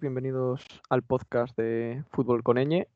bienvenidos 0.00 0.64
al 0.88 1.02
podcast 1.02 1.54
de 1.58 2.02
Fútbol 2.10 2.42
con 2.42 2.56
Eñe. 2.56 2.88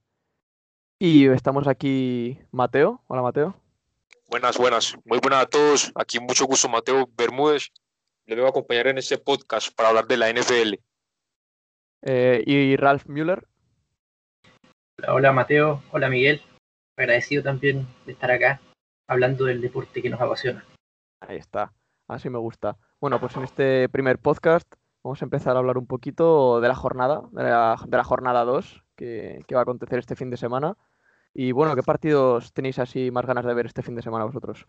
Y 0.99 1.27
estamos 1.27 1.69
aquí 1.69 2.39
Mateo. 2.51 3.03
Hola 3.09 3.21
Mateo. 3.21 3.55
Buenas, 4.31 4.57
buenas. 4.57 4.97
Muy 5.05 5.19
buenas 5.19 5.43
a 5.43 5.47
todos. 5.47 5.93
Aquí 5.95 6.19
mucho 6.19 6.47
gusto 6.47 6.69
Mateo 6.69 7.09
Bermúdez. 7.17 7.73
Le 8.27 8.37
voy 8.37 8.47
a 8.47 8.49
acompañar 8.49 8.87
en 8.87 8.97
este 8.97 9.19
podcast 9.19 9.75
para 9.75 9.91
hablar 9.91 10.07
de 10.07 10.17
la 10.17 10.33
NFL. 10.33 10.75
Eh, 12.03 12.43
y 12.47 12.77
Ralph 12.77 13.07
Müller. 13.07 13.47
Hola, 15.07 15.33
Mateo. 15.33 15.83
Hola 15.93 16.09
Miguel. 16.09 16.41
Agradecido 16.97 17.43
también 17.43 17.87
de 18.07 18.13
estar 18.13 18.31
acá 18.31 18.63
hablando 19.09 19.45
del 19.45 19.61
deporte 19.61 20.01
que 20.01 20.09
nos 20.09 20.21
apasiona. 20.21 20.65
Ahí 21.21 21.37
está. 21.37 21.73
Así 22.09 22.31
me 22.31 22.39
gusta. 22.39 22.79
Bueno, 22.99 23.21
pues 23.21 23.37
en 23.37 23.45
este 23.45 23.89
primer 23.91 24.19
podcast 24.19 24.73
vamos 25.05 25.21
a 25.21 25.27
empezar 25.27 25.55
a 25.55 25.59
hablar 25.59 25.77
un 25.77 25.87
poquito 25.87 26.61
de 26.61 26.69
la 26.69 26.75
jornada, 26.75 27.23
de 27.33 27.45
la, 27.45 28.05
jornada 28.05 28.45
2 28.45 28.83
que, 28.97 29.45
va 29.53 29.61
a 29.61 29.63
acontecer 29.63 29.99
este 29.99 30.17
fin 30.17 30.31
de 30.31 30.39
semana. 30.39 30.77
Y 31.35 31.53
bueno, 31.53 31.77
¿qué 31.77 31.83
partidos 31.83 32.53
tenéis 32.55 32.79
así 32.79 33.11
más 33.11 33.27
ganas 33.27 33.45
de 33.45 33.55
ver 33.55 33.67
este 33.67 33.83
fin 33.83 33.95
de 33.95 34.03
semana 34.03 34.25
vosotros? 34.25 34.67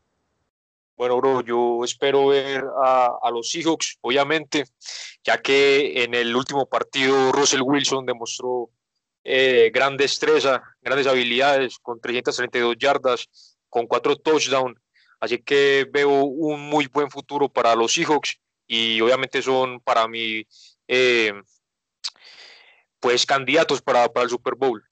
Bueno, 0.97 1.17
bro, 1.17 1.41
yo 1.41 1.83
espero 1.83 2.27
ver 2.27 2.65
a, 2.83 3.29
los 3.31 3.49
Seahawks, 3.49 3.97
obviamente, 4.01 4.65
ya 5.23 5.41
que 5.41 6.03
en 6.03 6.13
el 6.13 6.35
último 6.35 6.67
partido 6.67 7.31
Russell 7.31 7.61
Wilson 7.61 8.05
demostró 8.05 8.69
eh, 9.23 9.71
gran 9.73 9.95
destreza, 9.95 10.61
grandes 10.81 11.07
habilidades, 11.07 11.79
con 11.79 12.01
332 12.01 12.75
yardas, 12.77 13.57
con 13.69 13.87
cuatro 13.87 14.17
touchdowns. 14.17 14.79
Así 15.19 15.37
que 15.39 15.87
veo 15.91 16.23
un 16.23 16.61
muy 16.61 16.87
buen 16.87 17.09
futuro 17.09 17.47
para 17.47 17.73
los 17.75 17.93
Seahawks 17.93 18.39
y 18.67 18.99
obviamente 19.01 19.41
son 19.41 19.79
para 19.81 20.07
mí 20.07 20.45
eh, 20.87 21.33
pues 22.99 23.25
candidatos 23.25 23.81
para, 23.81 24.07
para, 24.09 24.23
el 24.23 24.29
Super 24.29 24.55
Bowl. 24.55 24.83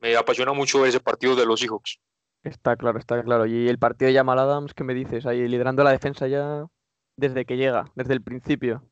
Me 0.00 0.16
apasiona 0.16 0.52
mucho 0.52 0.84
ese 0.86 1.00
partido 1.00 1.36
de 1.36 1.46
los 1.46 1.60
Seahawks. 1.60 1.98
Está 2.42 2.76
claro, 2.76 2.98
está 2.98 3.22
claro. 3.22 3.46
Y 3.46 3.68
el 3.68 3.78
partido 3.78 4.10
de 4.10 4.16
Jamal 4.16 4.38
Adams, 4.38 4.72
¿qué 4.74 4.82
me 4.82 4.94
dices? 4.94 5.26
Ahí 5.26 5.46
liderando 5.46 5.84
la 5.84 5.92
defensa 5.92 6.26
ya 6.26 6.66
desde 7.16 7.44
que 7.44 7.56
llega, 7.56 7.92
desde 7.94 8.14
el 8.14 8.22
principio. 8.22 8.82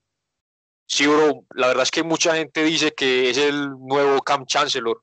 Sí, 0.86 1.06
bro, 1.06 1.45
la 1.55 1.69
verdad 1.69 1.83
es 1.83 1.91
que 1.91 2.02
mucha 2.02 2.34
gente 2.34 2.62
dice 2.62 2.92
que 2.92 3.30
es 3.30 3.39
el 3.39 3.70
nuevo 3.78 4.20
Camp 4.23 4.47
Chancellor. 4.47 5.02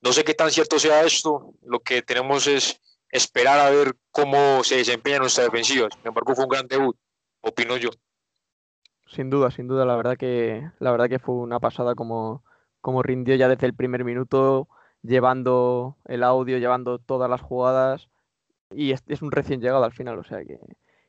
No 0.00 0.12
sé 0.12 0.24
qué 0.24 0.34
tan 0.34 0.50
cierto 0.50 0.78
sea 0.78 1.04
esto. 1.04 1.54
Lo 1.62 1.80
que 1.80 2.02
tenemos 2.02 2.46
es 2.46 2.80
esperar 3.10 3.60
a 3.60 3.70
ver 3.70 3.94
cómo 4.10 4.64
se 4.64 4.76
desempeña 4.76 5.18
nuestra 5.18 5.44
defensiva. 5.44 5.88
Sin 5.92 6.06
embargo, 6.06 6.34
fue 6.34 6.44
un 6.44 6.50
gran 6.50 6.66
debut, 6.66 6.96
opino 7.42 7.76
yo. 7.76 7.90
Sin 9.10 9.28
duda, 9.28 9.50
sin 9.50 9.66
duda, 9.66 9.84
la 9.84 9.96
verdad 9.96 10.16
que, 10.16 10.70
la 10.78 10.92
verdad 10.92 11.08
que 11.08 11.18
fue 11.18 11.34
una 11.34 11.58
pasada 11.58 11.96
como, 11.96 12.44
como 12.80 13.02
rindió 13.02 13.34
ya 13.34 13.48
desde 13.48 13.66
el 13.66 13.74
primer 13.74 14.04
minuto, 14.04 14.68
llevando 15.02 15.96
el 16.04 16.22
audio, 16.22 16.58
llevando 16.58 17.00
todas 17.00 17.28
las 17.28 17.40
jugadas. 17.40 18.08
Y 18.70 18.92
es, 18.92 19.02
un 19.20 19.32
recién 19.32 19.60
llegado 19.60 19.82
al 19.82 19.92
final, 19.92 20.16
o 20.20 20.22
sea 20.22 20.44
que, 20.44 20.60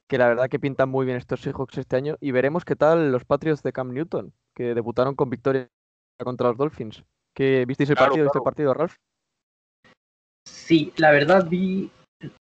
que 0.08 0.18
la 0.18 0.28
verdad 0.28 0.50
que 0.50 0.60
pintan 0.60 0.90
muy 0.90 1.06
bien 1.06 1.18
estos 1.18 1.42
Seahawks 1.42 1.78
este 1.78 1.96
año. 1.96 2.18
Y 2.20 2.32
veremos 2.32 2.66
qué 2.66 2.76
tal 2.76 3.12
los 3.12 3.24
Patriots 3.24 3.62
de 3.62 3.72
Cam 3.72 3.94
Newton, 3.94 4.34
que 4.56 4.74
debutaron 4.74 5.14
con 5.14 5.30
victoria 5.30 5.70
contra 6.24 6.48
los 6.48 6.58
Dolphins. 6.58 7.04
¿Qué, 7.36 7.66
¿Visteis 7.68 7.92
el 7.92 7.98
partido? 7.98 8.24
¿Viste 8.24 8.40
el 8.40 8.44
partido, 8.44 8.74
Ralph? 8.74 8.96
Sí, 10.48 10.92
la 10.98 11.12
verdad 11.12 11.48
vi 11.48 11.92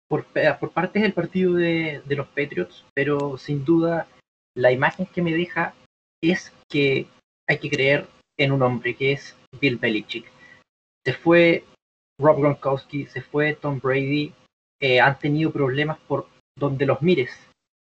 por, 0.07 0.25
por 0.59 0.71
partes 0.71 1.03
el 1.03 1.13
partido 1.13 1.53
de, 1.53 2.01
de 2.03 2.15
los 2.15 2.27
Patriots, 2.29 2.83
pero 2.95 3.37
sin 3.37 3.63
duda 3.63 4.07
la 4.55 4.71
imagen 4.71 5.05
que 5.05 5.21
me 5.21 5.33
deja 5.33 5.73
es 6.21 6.53
que 6.69 7.07
hay 7.47 7.59
que 7.59 7.69
creer 7.69 8.07
en 8.37 8.51
un 8.51 8.61
hombre 8.61 8.95
que 8.95 9.13
es 9.13 9.35
Bill 9.59 9.77
Belichick. 9.77 10.25
Se 11.05 11.13
fue 11.13 11.65
Rob 12.19 12.39
Gronkowski, 12.39 13.07
se 13.07 13.21
fue 13.21 13.55
Tom 13.55 13.79
Brady, 13.79 14.33
eh, 14.79 14.99
han 14.99 15.17
tenido 15.19 15.51
problemas 15.51 15.97
por 16.07 16.27
donde 16.57 16.85
los 16.85 17.01
mires. 17.01 17.31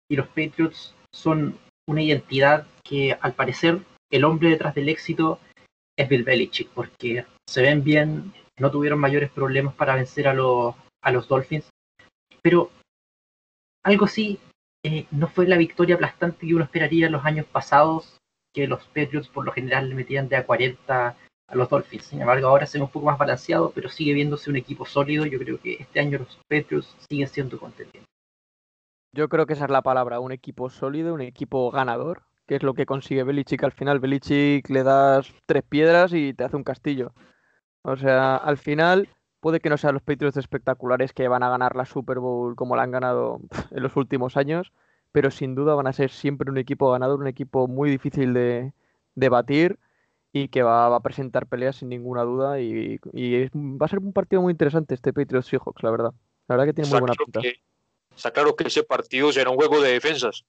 Y 0.09 0.15
los 0.15 0.27
Patriots 0.27 0.95
son 1.13 1.57
una 1.87 2.01
identidad 2.01 2.67
que 2.83 3.17
al 3.21 3.33
parecer 3.33 3.79
el 4.09 4.23
hombre 4.23 4.49
detrás 4.49 4.75
del 4.75 4.89
éxito 4.89 5.39
es 5.97 6.07
Bill 6.09 6.23
Belichick, 6.23 6.69
porque 6.69 7.25
se 7.47 7.61
ven 7.61 7.83
bien, 7.83 8.33
no 8.57 8.71
tuvieron 8.71 8.99
mayores 8.99 9.29
problemas 9.31 9.73
para 9.75 9.95
vencer 9.95 10.27
a 10.27 10.33
los, 10.33 10.75
a 11.01 11.11
los 11.11 11.27
Dolphins. 11.27 11.69
Pero 12.41 12.71
algo 13.83 14.07
sí 14.07 14.39
eh, 14.83 15.05
no 15.11 15.27
fue 15.27 15.47
la 15.47 15.57
victoria 15.57 15.95
aplastante 15.95 16.47
que 16.47 16.55
uno 16.55 16.63
esperaría 16.63 17.05
en 17.05 17.11
los 17.11 17.25
años 17.25 17.45
pasados, 17.45 18.17
que 18.53 18.67
los 18.67 18.83
Patriots 18.87 19.29
por 19.29 19.45
lo 19.45 19.51
general 19.51 19.89
le 19.89 19.95
metían 19.95 20.27
de 20.27 20.35
a 20.35 20.45
40 20.45 21.15
a 21.47 21.55
los 21.55 21.69
Dolphins. 21.69 22.05
Sin 22.05 22.21
embargo, 22.21 22.47
ahora 22.47 22.65
se 22.65 22.77
ve 22.77 22.83
un 22.83 22.89
poco 22.89 23.05
más 23.05 23.17
balanceado, 23.17 23.71
pero 23.71 23.89
sigue 23.89 24.13
viéndose 24.13 24.49
un 24.49 24.55
equipo 24.55 24.85
sólido. 24.85 25.25
Yo 25.25 25.39
creo 25.39 25.59
que 25.59 25.73
este 25.79 25.99
año 25.99 26.19
los 26.19 26.39
Patriots 26.47 26.95
siguen 27.09 27.27
siendo 27.27 27.59
contendientes. 27.59 28.09
Yo 29.13 29.27
creo 29.27 29.45
que 29.45 29.53
esa 29.53 29.65
es 29.65 29.71
la 29.71 29.81
palabra, 29.81 30.19
un 30.19 30.31
equipo 30.31 30.69
sólido, 30.69 31.13
un 31.13 31.21
equipo 31.21 31.69
ganador, 31.69 32.23
que 32.47 32.55
es 32.55 32.63
lo 32.63 32.73
que 32.73 32.85
consigue 32.85 33.23
Belichick 33.23 33.63
al 33.63 33.73
final. 33.73 33.99
Belichick 33.99 34.69
le 34.69 34.83
das 34.83 35.33
tres 35.45 35.63
piedras 35.63 36.13
y 36.13 36.33
te 36.33 36.45
hace 36.45 36.55
un 36.55 36.63
castillo. 36.63 37.13
O 37.83 37.97
sea, 37.97 38.37
al 38.37 38.57
final 38.57 39.09
Puede 39.41 39.59
que 39.59 39.69
no 39.69 39.77
sean 39.77 39.95
los 39.95 40.03
Patriots 40.03 40.37
espectaculares 40.37 41.13
que 41.13 41.27
van 41.27 41.41
a 41.41 41.49
ganar 41.49 41.75
la 41.75 41.85
Super 41.85 42.19
Bowl 42.19 42.55
como 42.55 42.75
la 42.75 42.83
han 42.83 42.91
ganado 42.91 43.41
en 43.71 43.83
los 43.83 43.95
últimos 43.97 44.37
años, 44.37 44.71
pero 45.11 45.31
sin 45.31 45.55
duda 45.55 45.75
van 45.75 45.87
a 45.87 45.93
ser 45.93 46.11
siempre 46.11 46.49
un 46.49 46.59
equipo 46.59 46.91
ganador, 46.91 47.19
un 47.19 47.27
equipo 47.27 47.67
muy 47.67 47.89
difícil 47.89 48.33
de, 48.33 48.71
batir 49.15 49.79
y 50.31 50.47
que 50.47 50.61
va, 50.61 50.95
a 50.95 50.99
presentar 51.01 51.47
peleas 51.47 51.77
sin 51.77 51.89
ninguna 51.89 52.21
duda 52.21 52.61
y, 52.61 52.99
va 53.53 53.85
a 53.87 53.89
ser 53.89 53.99
un 53.99 54.13
partido 54.13 54.43
muy 54.43 54.51
interesante 54.51 54.93
este 54.93 55.11
Patriots 55.11 55.47
Seahawks, 55.47 55.83
la 55.83 55.91
verdad. 55.91 56.13
La 56.47 56.55
verdad 56.55 56.67
que 56.67 56.73
tiene 56.73 56.89
muy 56.91 56.99
buena 56.99 57.15
pinta. 57.15 57.41
está 58.15 58.31
claro 58.31 58.55
que 58.55 58.67
ese 58.67 58.83
partido 58.83 59.31
será 59.31 59.49
un 59.49 59.57
juego 59.57 59.81
de 59.81 59.91
defensas. 59.91 60.45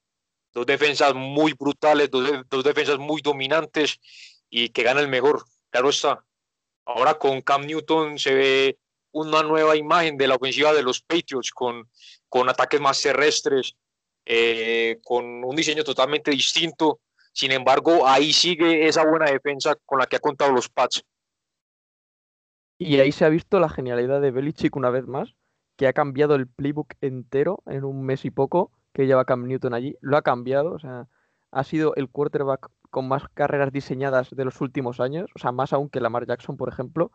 Dos 0.52 0.66
defensas 0.66 1.14
muy 1.14 1.54
brutales, 1.54 2.10
dos, 2.10 2.30
dos 2.50 2.62
defensas 2.62 2.98
muy 2.98 3.22
dominantes 3.22 4.00
y 4.50 4.68
que 4.68 4.82
gana 4.82 5.00
el 5.00 5.08
mejor. 5.08 5.44
Claro 5.70 5.88
está. 5.88 6.22
Ahora 6.84 7.14
con 7.14 7.40
Cam 7.42 7.66
Newton 7.66 8.18
se 8.18 8.34
ve 8.34 8.78
una 9.12 9.42
nueva 9.42 9.76
imagen 9.76 10.16
de 10.16 10.26
la 10.26 10.36
ofensiva 10.36 10.72
de 10.72 10.82
los 10.82 11.00
Patriots 11.00 11.50
con, 11.52 11.88
con 12.28 12.48
ataques 12.48 12.80
más 12.80 13.00
terrestres, 13.00 13.76
eh, 14.24 14.98
con 15.04 15.44
un 15.44 15.54
diseño 15.54 15.84
totalmente 15.84 16.30
distinto. 16.30 17.00
Sin 17.32 17.52
embargo, 17.52 18.06
ahí 18.06 18.32
sigue 18.32 18.86
esa 18.86 19.04
buena 19.04 19.30
defensa 19.30 19.76
con 19.86 19.98
la 19.98 20.06
que 20.06 20.16
ha 20.16 20.20
contado 20.20 20.52
los 20.52 20.68
Pats. 20.68 21.04
Y 22.78 22.98
ahí 22.98 23.12
se 23.12 23.24
ha 23.24 23.28
visto 23.28 23.60
la 23.60 23.68
genialidad 23.68 24.20
de 24.20 24.30
Belichick 24.30 24.74
una 24.74 24.90
vez 24.90 25.06
más, 25.06 25.34
que 25.76 25.86
ha 25.86 25.92
cambiado 25.92 26.34
el 26.34 26.48
playbook 26.48 26.94
entero 27.00 27.62
en 27.66 27.84
un 27.84 28.04
mes 28.04 28.24
y 28.24 28.30
poco 28.30 28.72
que 28.92 29.06
lleva 29.06 29.24
Cam 29.24 29.46
Newton 29.46 29.72
allí. 29.72 29.96
Lo 30.00 30.16
ha 30.16 30.22
cambiado, 30.22 30.72
o 30.72 30.78
sea, 30.78 31.06
ha 31.50 31.64
sido 31.64 31.94
el 31.94 32.08
quarterback 32.10 32.70
con 32.92 33.08
más 33.08 33.24
carreras 33.32 33.72
diseñadas 33.72 34.30
de 34.30 34.44
los 34.44 34.60
últimos 34.60 35.00
años, 35.00 35.30
o 35.34 35.38
sea, 35.38 35.50
más 35.50 35.72
aún 35.72 35.88
que 35.88 35.98
Lamar 35.98 36.26
Jackson, 36.26 36.56
por 36.56 36.68
ejemplo. 36.68 37.10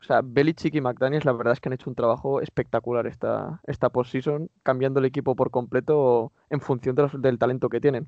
O 0.00 0.04
sea, 0.04 0.20
Belichick 0.22 0.74
y 0.74 0.82
McDaniels 0.82 1.24
la 1.24 1.32
verdad 1.32 1.54
es 1.54 1.60
que 1.60 1.70
han 1.70 1.72
hecho 1.72 1.88
un 1.88 1.96
trabajo 1.96 2.42
espectacular 2.42 3.06
esta, 3.06 3.62
esta 3.66 3.88
postseason, 3.88 4.50
cambiando 4.62 5.00
el 5.00 5.06
equipo 5.06 5.34
por 5.34 5.50
completo 5.50 6.30
en 6.50 6.60
función 6.60 6.94
de 6.94 7.08
del 7.14 7.38
talento 7.38 7.70
que 7.70 7.80
tienen. 7.80 8.06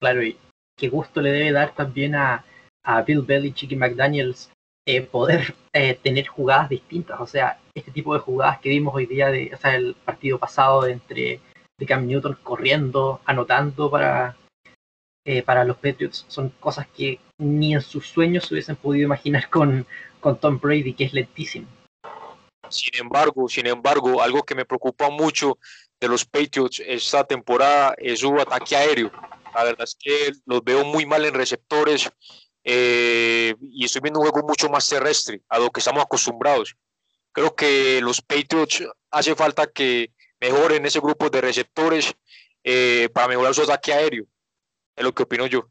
Claro, 0.00 0.20
y 0.20 0.36
qué 0.76 0.88
gusto 0.88 1.20
le 1.20 1.30
debe 1.30 1.52
dar 1.52 1.76
también 1.76 2.16
a, 2.16 2.44
a 2.82 3.02
Bill 3.02 3.22
Belichick 3.22 3.70
y 3.70 3.76
McDaniels 3.76 4.50
eh, 4.84 5.02
poder 5.02 5.54
eh, 5.72 5.94
tener 6.02 6.26
jugadas 6.26 6.70
distintas. 6.70 7.20
O 7.20 7.26
sea, 7.26 7.60
este 7.72 7.92
tipo 7.92 8.14
de 8.14 8.20
jugadas 8.20 8.58
que 8.58 8.70
vimos 8.70 8.92
hoy 8.96 9.06
día, 9.06 9.28
de, 9.28 9.52
o 9.54 9.56
sea, 9.56 9.76
el 9.76 9.94
partido 9.94 10.38
pasado 10.40 10.88
entre 10.88 11.40
de 11.78 11.86
Cam 11.86 12.08
Newton 12.08 12.36
corriendo, 12.42 13.20
anotando 13.24 13.88
para, 13.88 14.36
eh, 15.30 15.42
para 15.42 15.62
los 15.62 15.76
Patriots, 15.76 16.24
son 16.26 16.48
cosas 16.58 16.86
que 16.96 17.20
ni 17.36 17.74
en 17.74 17.82
sus 17.82 18.08
sueños 18.08 18.46
se 18.46 18.54
hubiesen 18.54 18.76
podido 18.76 19.04
imaginar 19.04 19.50
con, 19.50 19.86
con 20.20 20.40
Tom 20.40 20.58
Brady, 20.58 20.94
que 20.94 21.04
es 21.04 21.12
lentísimo. 21.12 21.68
Sin 22.70 22.98
embargo, 22.98 23.46
sin 23.46 23.66
embargo, 23.66 24.22
algo 24.22 24.42
que 24.42 24.54
me 24.54 24.64
preocupa 24.64 25.10
mucho 25.10 25.58
de 26.00 26.08
los 26.08 26.24
Patriots 26.24 26.80
esta 26.80 27.24
temporada 27.24 27.94
es 27.98 28.20
su 28.20 28.40
ataque 28.40 28.74
aéreo. 28.74 29.12
La 29.54 29.64
verdad 29.64 29.84
es 29.84 29.94
que 30.00 30.32
los 30.46 30.64
veo 30.64 30.82
muy 30.86 31.04
mal 31.04 31.22
en 31.26 31.34
receptores 31.34 32.10
eh, 32.64 33.54
y 33.60 33.84
estoy 33.84 34.00
viendo 34.00 34.20
un 34.20 34.30
juego 34.30 34.48
mucho 34.48 34.70
más 34.70 34.88
terrestre 34.88 35.42
a 35.50 35.58
lo 35.58 35.68
que 35.68 35.80
estamos 35.80 36.02
acostumbrados. 36.02 36.74
Creo 37.32 37.54
que 37.54 38.00
los 38.00 38.22
Patriots 38.22 38.82
hace 39.10 39.34
falta 39.34 39.66
que 39.66 40.10
mejoren 40.40 40.86
ese 40.86 41.00
grupo 41.00 41.28
de 41.28 41.42
receptores 41.42 42.14
eh, 42.64 43.10
para 43.12 43.28
mejorar 43.28 43.54
su 43.54 43.60
ataque 43.60 43.92
aéreo. 43.92 44.24
Es 44.98 45.04
lo 45.04 45.12
que 45.12 45.22
opino 45.22 45.46
yo. 45.46 45.68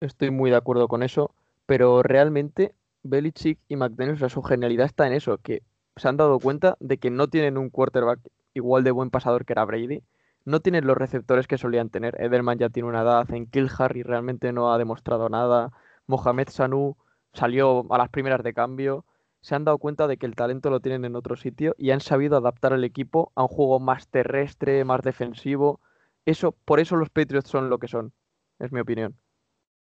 Estoy 0.00 0.32
muy 0.32 0.50
de 0.50 0.56
acuerdo 0.56 0.88
con 0.88 1.04
eso, 1.04 1.32
pero 1.66 2.02
realmente 2.02 2.74
Belichick 3.04 3.60
y 3.68 3.76
McDaniels, 3.76 4.32
su 4.32 4.42
genialidad 4.42 4.86
está 4.86 5.06
en 5.06 5.12
eso, 5.12 5.38
que 5.38 5.62
se 5.94 6.08
han 6.08 6.16
dado 6.16 6.40
cuenta 6.40 6.76
de 6.80 6.98
que 6.98 7.10
no 7.10 7.28
tienen 7.28 7.56
un 7.56 7.70
quarterback 7.70 8.18
igual 8.52 8.82
de 8.82 8.90
buen 8.90 9.10
pasador 9.10 9.44
que 9.44 9.52
era 9.52 9.64
Brady, 9.64 10.02
no 10.44 10.58
tienen 10.58 10.84
los 10.84 10.98
receptores 10.98 11.46
que 11.46 11.58
solían 11.58 11.90
tener. 11.90 12.20
Edelman 12.20 12.58
ya 12.58 12.70
tiene 12.70 12.88
una 12.88 13.02
edad, 13.02 13.30
en 13.32 13.46
Kill 13.46 13.70
Harry 13.78 14.02
realmente 14.02 14.52
no 14.52 14.72
ha 14.72 14.78
demostrado 14.78 15.28
nada, 15.28 15.70
Mohamed 16.08 16.48
Sanu 16.48 16.96
salió 17.32 17.86
a 17.92 17.98
las 17.98 18.08
primeras 18.08 18.42
de 18.42 18.52
cambio, 18.52 19.04
se 19.42 19.54
han 19.54 19.64
dado 19.64 19.78
cuenta 19.78 20.08
de 20.08 20.16
que 20.16 20.26
el 20.26 20.34
talento 20.34 20.70
lo 20.70 20.80
tienen 20.80 21.04
en 21.04 21.14
otro 21.14 21.36
sitio 21.36 21.76
y 21.78 21.92
han 21.92 22.00
sabido 22.00 22.36
adaptar 22.36 22.72
el 22.72 22.82
equipo 22.82 23.30
a 23.36 23.42
un 23.42 23.48
juego 23.48 23.78
más 23.78 24.08
terrestre, 24.08 24.84
más 24.84 25.02
defensivo. 25.02 25.78
Eso, 26.26 26.56
por 26.64 26.80
eso 26.80 26.96
los 26.96 27.10
Patriots 27.10 27.48
son 27.48 27.70
lo 27.70 27.78
que 27.78 27.86
son, 27.86 28.12
es 28.60 28.72
mi 28.72 28.80
opinión. 28.80 29.16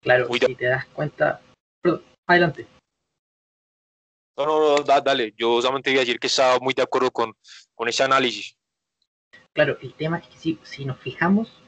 Claro, 0.02 0.28
si 0.34 0.56
te 0.56 0.66
das 0.66 0.86
cuenta. 0.88 1.42
adelante. 2.28 2.66
No, 4.38 4.46
no, 4.46 4.78
no, 4.78 4.84
dale. 4.84 5.34
Yo 5.38 5.62
solamente 5.62 5.92
iba 5.92 6.00
a 6.00 6.06
decir 6.06 6.20
que 6.20 6.28
estaba 6.28 6.60
muy 6.60 6.74
de 6.74 6.84
acuerdo 6.84 7.12
con, 7.12 7.34
con 7.76 7.90
ese 7.90 8.04
análisis. 8.04 8.56
Claro, 9.54 9.78
el 9.82 9.94
tema 9.94 10.20
es 10.20 10.28
que 10.28 10.38
si, 10.38 10.60
si 10.64 10.86
nos 10.86 10.98
fijamos, 11.00 11.62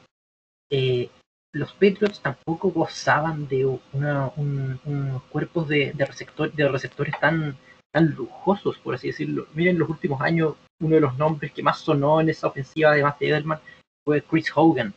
eh, 0.70 1.10
los 1.52 1.72
Patriots 1.74 2.20
tampoco 2.20 2.70
gozaban 2.70 3.46
de 3.46 3.66
unos 3.66 5.22
cuerpos 5.28 5.68
de, 5.68 5.92
de, 5.92 6.50
de 6.54 6.68
receptores 6.68 7.14
tan, 7.20 7.58
tan 7.92 8.10
lujosos, 8.14 8.78
por 8.78 8.94
así 8.94 9.08
decirlo. 9.08 9.46
Miren, 9.52 9.78
los 9.78 9.90
últimos 9.90 10.22
años, 10.22 10.54
uno 10.80 10.94
de 10.94 11.02
los 11.02 11.18
nombres 11.18 11.52
que 11.52 11.62
más 11.62 11.80
sonó 11.80 12.22
en 12.22 12.30
esa 12.30 12.46
ofensiva, 12.46 12.92
además 12.92 13.18
de 13.18 13.28
Edelman, 13.28 13.60
fue 14.02 14.22
Chris 14.22 14.50
Hogan, 14.54 14.94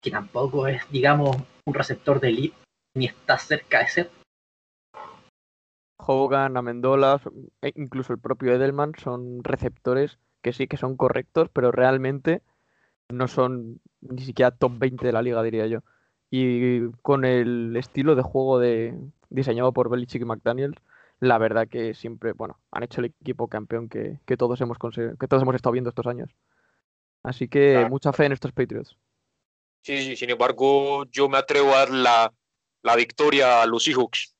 que 0.00 0.10
tampoco 0.10 0.66
es, 0.68 0.82
digamos, 0.90 1.36
un 1.64 1.74
receptor 1.74 2.20
de 2.20 2.28
elite, 2.28 2.56
ni 2.94 3.06
está 3.06 3.38
cerca 3.38 3.80
de 3.80 3.88
ser. 3.88 4.10
Hogan, 5.98 6.56
Amendola, 6.56 7.20
e 7.62 7.72
incluso 7.74 8.12
el 8.12 8.20
propio 8.20 8.54
Edelman 8.54 8.92
son 8.96 9.42
receptores 9.42 10.18
que 10.42 10.52
sí 10.52 10.68
que 10.68 10.76
son 10.76 10.96
correctos, 10.96 11.48
pero 11.52 11.72
realmente 11.72 12.42
no 13.08 13.28
son 13.28 13.80
ni 14.00 14.22
siquiera 14.22 14.50
top 14.50 14.78
20 14.78 15.04
de 15.04 15.12
la 15.12 15.22
liga, 15.22 15.42
diría 15.42 15.66
yo. 15.66 15.80
Y 16.30 16.90
con 17.02 17.24
el 17.24 17.76
estilo 17.76 18.14
de 18.14 18.22
juego 18.22 18.58
de, 18.58 18.98
diseñado 19.30 19.72
por 19.72 19.90
Belichick 19.90 20.22
y 20.22 20.24
McDaniels, 20.24 20.76
la 21.20 21.38
verdad 21.38 21.68
que 21.68 21.94
siempre, 21.94 22.32
bueno, 22.32 22.58
han 22.70 22.82
hecho 22.82 23.00
el 23.00 23.06
equipo 23.06 23.48
campeón 23.48 23.88
que, 23.88 24.18
todos 24.36 24.60
hemos 24.60 24.78
que 24.78 25.28
todos 25.28 25.42
hemos 25.42 25.54
estado 25.54 25.72
viendo 25.72 25.90
estos 25.90 26.06
años. 26.06 26.30
Así 27.22 27.48
que 27.48 27.86
mucha 27.90 28.12
fe 28.12 28.26
en 28.26 28.32
estos 28.32 28.52
Patriots. 28.52 28.96
Sí, 29.86 29.98
sí, 29.98 30.16
sin 30.16 30.30
embargo, 30.30 31.04
yo 31.12 31.28
me 31.28 31.38
atrevo 31.38 31.72
a 31.72 31.78
dar 31.78 31.90
la, 31.90 32.34
la 32.82 32.96
victoria 32.96 33.62
a 33.62 33.66
los 33.66 33.84
Seahawks. 33.84 34.34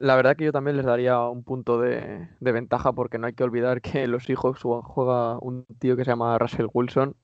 La 0.00 0.16
verdad 0.16 0.34
que 0.36 0.46
yo 0.46 0.50
también 0.50 0.76
les 0.76 0.84
daría 0.84 1.20
un 1.20 1.44
punto 1.44 1.80
de, 1.80 2.28
de, 2.40 2.52
ventaja 2.52 2.92
porque 2.92 3.18
no 3.18 3.28
hay 3.28 3.34
que 3.34 3.44
olvidar 3.44 3.80
que 3.80 4.08
los 4.08 4.24
Seahawks 4.24 4.62
juega 4.62 5.38
un 5.38 5.64
tío 5.78 5.96
que 5.96 6.04
se 6.04 6.10
llama 6.10 6.36
Russell 6.38 6.66
Wilson 6.72 7.14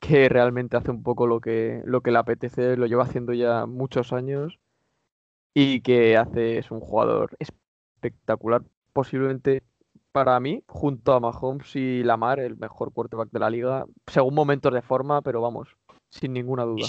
que 0.00 0.28
realmente 0.28 0.76
hace 0.76 0.90
un 0.90 1.04
poco 1.04 1.28
lo 1.28 1.40
que, 1.40 1.80
lo 1.84 2.00
que 2.00 2.10
le 2.10 2.18
apetece, 2.18 2.76
lo 2.76 2.86
lleva 2.86 3.04
haciendo 3.04 3.32
ya 3.34 3.66
muchos 3.66 4.12
años 4.12 4.58
y 5.54 5.80
que 5.82 6.16
hace, 6.16 6.58
es 6.58 6.72
un 6.72 6.80
jugador 6.80 7.36
espectacular, 7.38 8.62
posiblemente 8.92 9.62
para 10.10 10.40
mí, 10.40 10.64
junto 10.66 11.12
a 11.12 11.20
Mahomes 11.20 11.76
y 11.76 12.02
Lamar, 12.02 12.40
el 12.40 12.56
mejor 12.56 12.92
quarterback 12.92 13.30
de 13.30 13.38
la 13.38 13.48
liga, 13.48 13.86
según 14.08 14.34
momentos 14.34 14.74
de 14.74 14.82
forma, 14.82 15.22
pero 15.22 15.40
vamos, 15.40 15.77
sin 16.10 16.32
ninguna 16.32 16.64
duda. 16.64 16.86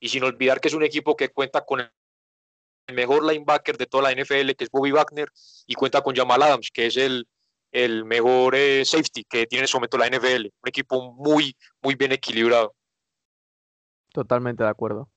Y, 0.00 0.08
sin 0.08 0.24
olvidar 0.24 0.60
que 0.60 0.68
es 0.68 0.74
un 0.74 0.82
equipo 0.82 1.16
que 1.16 1.30
cuenta 1.30 1.64
con 1.64 1.80
el 1.80 2.94
mejor 2.94 3.24
linebacker 3.24 3.78
de 3.78 3.86
toda 3.86 4.10
la 4.10 4.12
NFL, 4.12 4.50
que 4.52 4.64
es 4.64 4.70
Bobby 4.70 4.90
Wagner, 4.90 5.28
y 5.66 5.74
cuenta 5.74 6.02
con 6.02 6.14
Jamal 6.14 6.42
Adams, 6.42 6.70
que 6.72 6.86
es 6.86 6.96
el, 6.96 7.26
el 7.70 8.04
mejor 8.04 8.54
eh, 8.54 8.84
safety 8.84 9.24
que 9.24 9.46
tiene 9.46 9.64
en 9.64 9.68
su 9.68 9.76
momento 9.76 9.98
la 9.98 10.08
NFL. 10.08 10.46
Un 10.46 10.68
equipo 10.68 11.12
muy, 11.12 11.56
muy 11.80 11.94
bien 11.94 12.12
equilibrado. 12.12 12.74
Totalmente 14.12 14.64
de 14.64 14.70
acuerdo. 14.70 15.08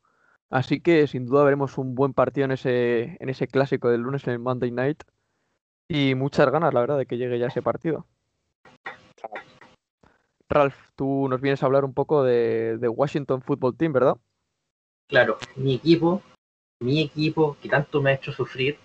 Así 0.49 0.79
que 0.79 1.07
sin 1.07 1.25
duda 1.25 1.43
veremos 1.43 1.77
un 1.77 1.95
buen 1.95 2.13
partido 2.13 2.45
en 2.45 2.51
ese, 2.51 3.17
en 3.19 3.29
ese 3.29 3.47
clásico 3.47 3.89
del 3.89 4.01
lunes 4.01 4.25
en 4.27 4.33
el 4.33 4.39
Monday 4.39 4.71
Night. 4.71 5.03
Y 5.87 6.15
muchas 6.15 6.49
ganas, 6.49 6.73
la 6.73 6.79
verdad, 6.79 6.97
de 6.97 7.05
que 7.05 7.17
llegue 7.17 7.39
ya 7.39 7.47
ese 7.47 7.61
partido. 7.61 8.07
Ralph, 10.49 10.75
tú 10.95 11.27
nos 11.29 11.41
vienes 11.41 11.63
a 11.63 11.65
hablar 11.65 11.85
un 11.85 11.93
poco 11.93 12.23
de, 12.23 12.77
Washington 12.87 13.41
Football 13.41 13.77
Team, 13.77 13.93
¿verdad? 13.93 14.17
Claro, 15.09 15.37
mi 15.55 15.75
equipo, 15.75 16.21
mi 16.81 17.01
equipo 17.01 17.57
que 17.61 17.69
tanto 17.69 18.01
me 18.01 18.11
ha 18.11 18.15
hecho 18.15 18.31
sufrir 18.31 18.77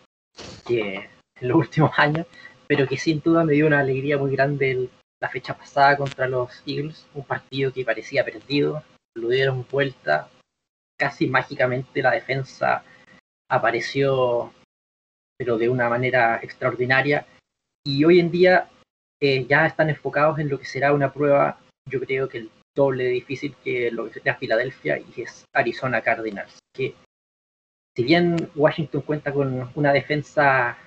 que 0.67 1.09
en 1.41 1.49
los 1.49 1.57
últimos 1.69 1.91
años, 1.99 2.27
pero 2.67 2.87
que 2.87 2.97
sin 2.97 3.21
duda 3.21 3.45
me 3.45 3.55
dio 3.55 3.67
una 3.67 3.81
alegría 3.81 4.17
muy 4.19 4.33
grande 4.33 4.89
la 5.21 5.29
fecha 5.29 5.57
pasada 5.57 5.97
contra 5.97 6.27
los 6.29 6.63
Eagles, 6.67 7.07
un 7.15 7.25
partido 7.25 7.73
que 7.73 7.85
parecía 7.85 8.25
perdido, 8.25 8.83
lo 9.15 9.29
dieron 9.29 9.67
vuelta, 9.71 10.31
casi 10.99 11.27
mágicamente 11.27 12.03
la 12.03 12.13
defensa 12.13 12.85
apareció, 13.51 14.53
pero 15.37 15.59
de 15.59 15.69
una 15.69 15.91
manera 15.91 16.41
extraordinaria, 16.43 17.27
y 17.85 18.05
hoy 18.05 18.21
en 18.21 18.31
día 18.31 18.71
ya 19.21 19.67
están 19.67 19.91
enfocados 19.91 20.39
en 20.39 20.49
lo 20.49 20.59
que 20.59 20.65
será 20.65 20.93
una 20.93 21.13
prueba, 21.13 21.59
yo 21.87 22.01
creo 22.01 22.29
que 22.29 22.39
el 22.39 22.51
doble 22.75 23.07
difícil 23.07 23.55
que 23.63 23.91
lo 23.91 24.07
que 24.07 24.15
será 24.15 24.37
Filadelfia 24.37 24.99
y 24.99 25.23
es 25.23 25.45
Arizona 25.53 26.01
Cardinals, 26.01 26.59
que 26.75 26.95
si 27.97 28.05
bien 28.05 28.51
Washington 28.55 29.03
cuenta 29.03 29.33
con 29.33 29.71
una 29.75 29.93
defensa 29.93 30.79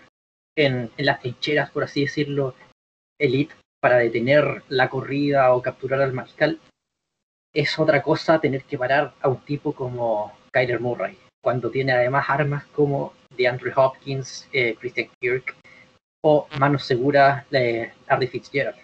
en, 0.56 0.90
las 0.98 1.20
trincheras, 1.20 1.70
por 1.72 1.84
así 1.84 2.02
decirlo, 2.02 2.56
elite 3.20 3.54
para 3.80 3.98
detener 3.98 4.64
la 4.70 4.90
corrida 4.90 5.54
o 5.54 5.62
capturar 5.62 6.02
al 6.02 6.14
mariscal, 6.14 6.60
es 7.54 7.78
otra 7.78 8.02
cosa 8.02 8.40
tener 8.40 8.64
que 8.64 8.78
parar 8.78 9.14
a 9.22 9.30
un 9.30 9.44
tipo 9.46 9.74
como 9.74 10.36
Kyler 10.52 10.80
Murray, 10.80 11.18
cuando 11.44 11.70
tiene 11.70 11.92
además 11.92 12.26
armas 12.30 12.66
como 12.68 13.14
de 13.36 13.48
Andrew 13.48 13.74
Hopkins, 13.76 14.48
eh, 14.54 14.76
Christian 14.80 15.10
Kirk 15.20 15.56
o 16.26 16.48
manos 16.58 16.84
seguras 16.84 17.50
de 17.50 17.92
Harry 18.08 18.28
Fitzgerald. 18.28 18.78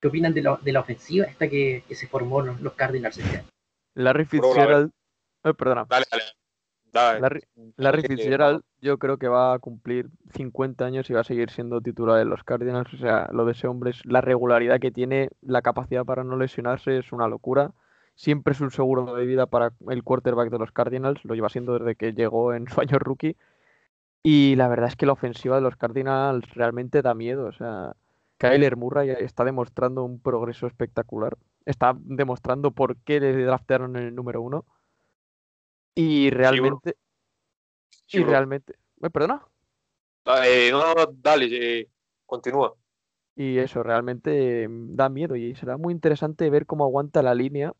¿Qué 0.00 0.08
opinan 0.08 0.34
de 0.34 0.42
la, 0.42 0.58
de 0.60 0.72
la 0.72 0.80
ofensiva 0.80 1.26
esta 1.26 1.48
que, 1.48 1.84
se 1.90 2.06
formó 2.06 2.42
los, 2.42 2.60
los 2.60 2.74
Cardinals 2.74 3.18
este 3.18 3.44
Larry 3.94 4.24
Fitzgerald. 4.24 4.90
Eh, 5.44 5.54
perdona. 5.54 5.86
Dale, 5.88 6.04
dale. 6.92 7.40
Larry, 7.76 8.02
Fitzgerald 8.02 8.62
yo 8.80 8.98
creo 8.98 9.16
que 9.16 9.28
va 9.28 9.54
a 9.54 9.58
cumplir 9.58 10.08
50 10.34 10.84
años 10.84 11.08
y 11.08 11.14
va 11.14 11.20
a 11.20 11.24
seguir 11.24 11.50
siendo 11.50 11.80
titular 11.80 12.18
de 12.18 12.24
los 12.24 12.44
Cardinals. 12.44 12.92
O 12.92 12.98
sea, 12.98 13.28
lo 13.32 13.44
de 13.44 13.52
ese 13.52 13.68
hombre 13.68 13.90
es 13.90 14.04
la 14.04 14.20
regularidad 14.20 14.80
que 14.80 14.90
tiene, 14.90 15.30
la 15.40 15.62
capacidad 15.62 16.04
para 16.04 16.24
no 16.24 16.36
lesionarse 16.36 16.98
es 16.98 17.12
una 17.12 17.28
locura. 17.28 17.72
Siempre 18.14 18.52
es 18.52 18.60
un 18.60 18.70
seguro 18.70 19.14
de 19.14 19.24
vida 19.24 19.46
para 19.46 19.72
el 19.88 20.02
quarterback 20.02 20.50
de 20.50 20.58
los 20.58 20.72
Cardinals, 20.72 21.24
lo 21.24 21.34
lleva 21.34 21.48
siendo 21.48 21.78
desde 21.78 21.96
que 21.96 22.12
llegó 22.12 22.52
en 22.52 22.68
su 22.68 22.80
año 22.80 22.98
rookie. 22.98 23.36
Y 24.22 24.54
la 24.56 24.68
verdad 24.68 24.88
es 24.88 24.96
que 24.96 25.06
la 25.06 25.12
ofensiva 25.12 25.56
de 25.56 25.62
los 25.62 25.76
Cardinals 25.76 26.48
realmente 26.54 27.02
da 27.02 27.14
miedo. 27.14 27.46
O 27.46 27.52
sea, 27.52 27.96
Kyler 28.38 28.76
Murray 28.76 29.10
está 29.10 29.44
demostrando 29.44 30.04
un 30.04 30.20
progreso 30.20 30.66
espectacular. 30.66 31.36
Está 31.64 31.96
demostrando 31.98 32.70
por 32.70 32.96
qué 32.98 33.20
le 33.20 33.44
draftearon 33.44 33.96
en 33.96 34.04
el 34.04 34.14
número 34.14 34.40
uno 34.42 34.64
y 35.94 36.30
realmente. 36.30 36.96
y 38.08 38.22
realmente. 38.22 38.74
¿Me 39.00 39.10
perdona? 39.10 39.44
Eh, 40.44 40.70
no, 40.70 40.94
no, 40.94 41.06
dale, 41.12 41.80
eh, 41.80 41.88
continúa. 42.26 42.74
Y 43.34 43.58
eso 43.58 43.82
realmente 43.82 44.68
mm, 44.68 44.94
da 44.94 45.08
miedo 45.08 45.36
y 45.36 45.54
será 45.54 45.76
muy 45.76 45.92
interesante 45.92 46.48
ver 46.50 46.66
cómo 46.66 46.84
aguanta 46.84 47.22
la 47.22 47.34
línea, 47.34 47.72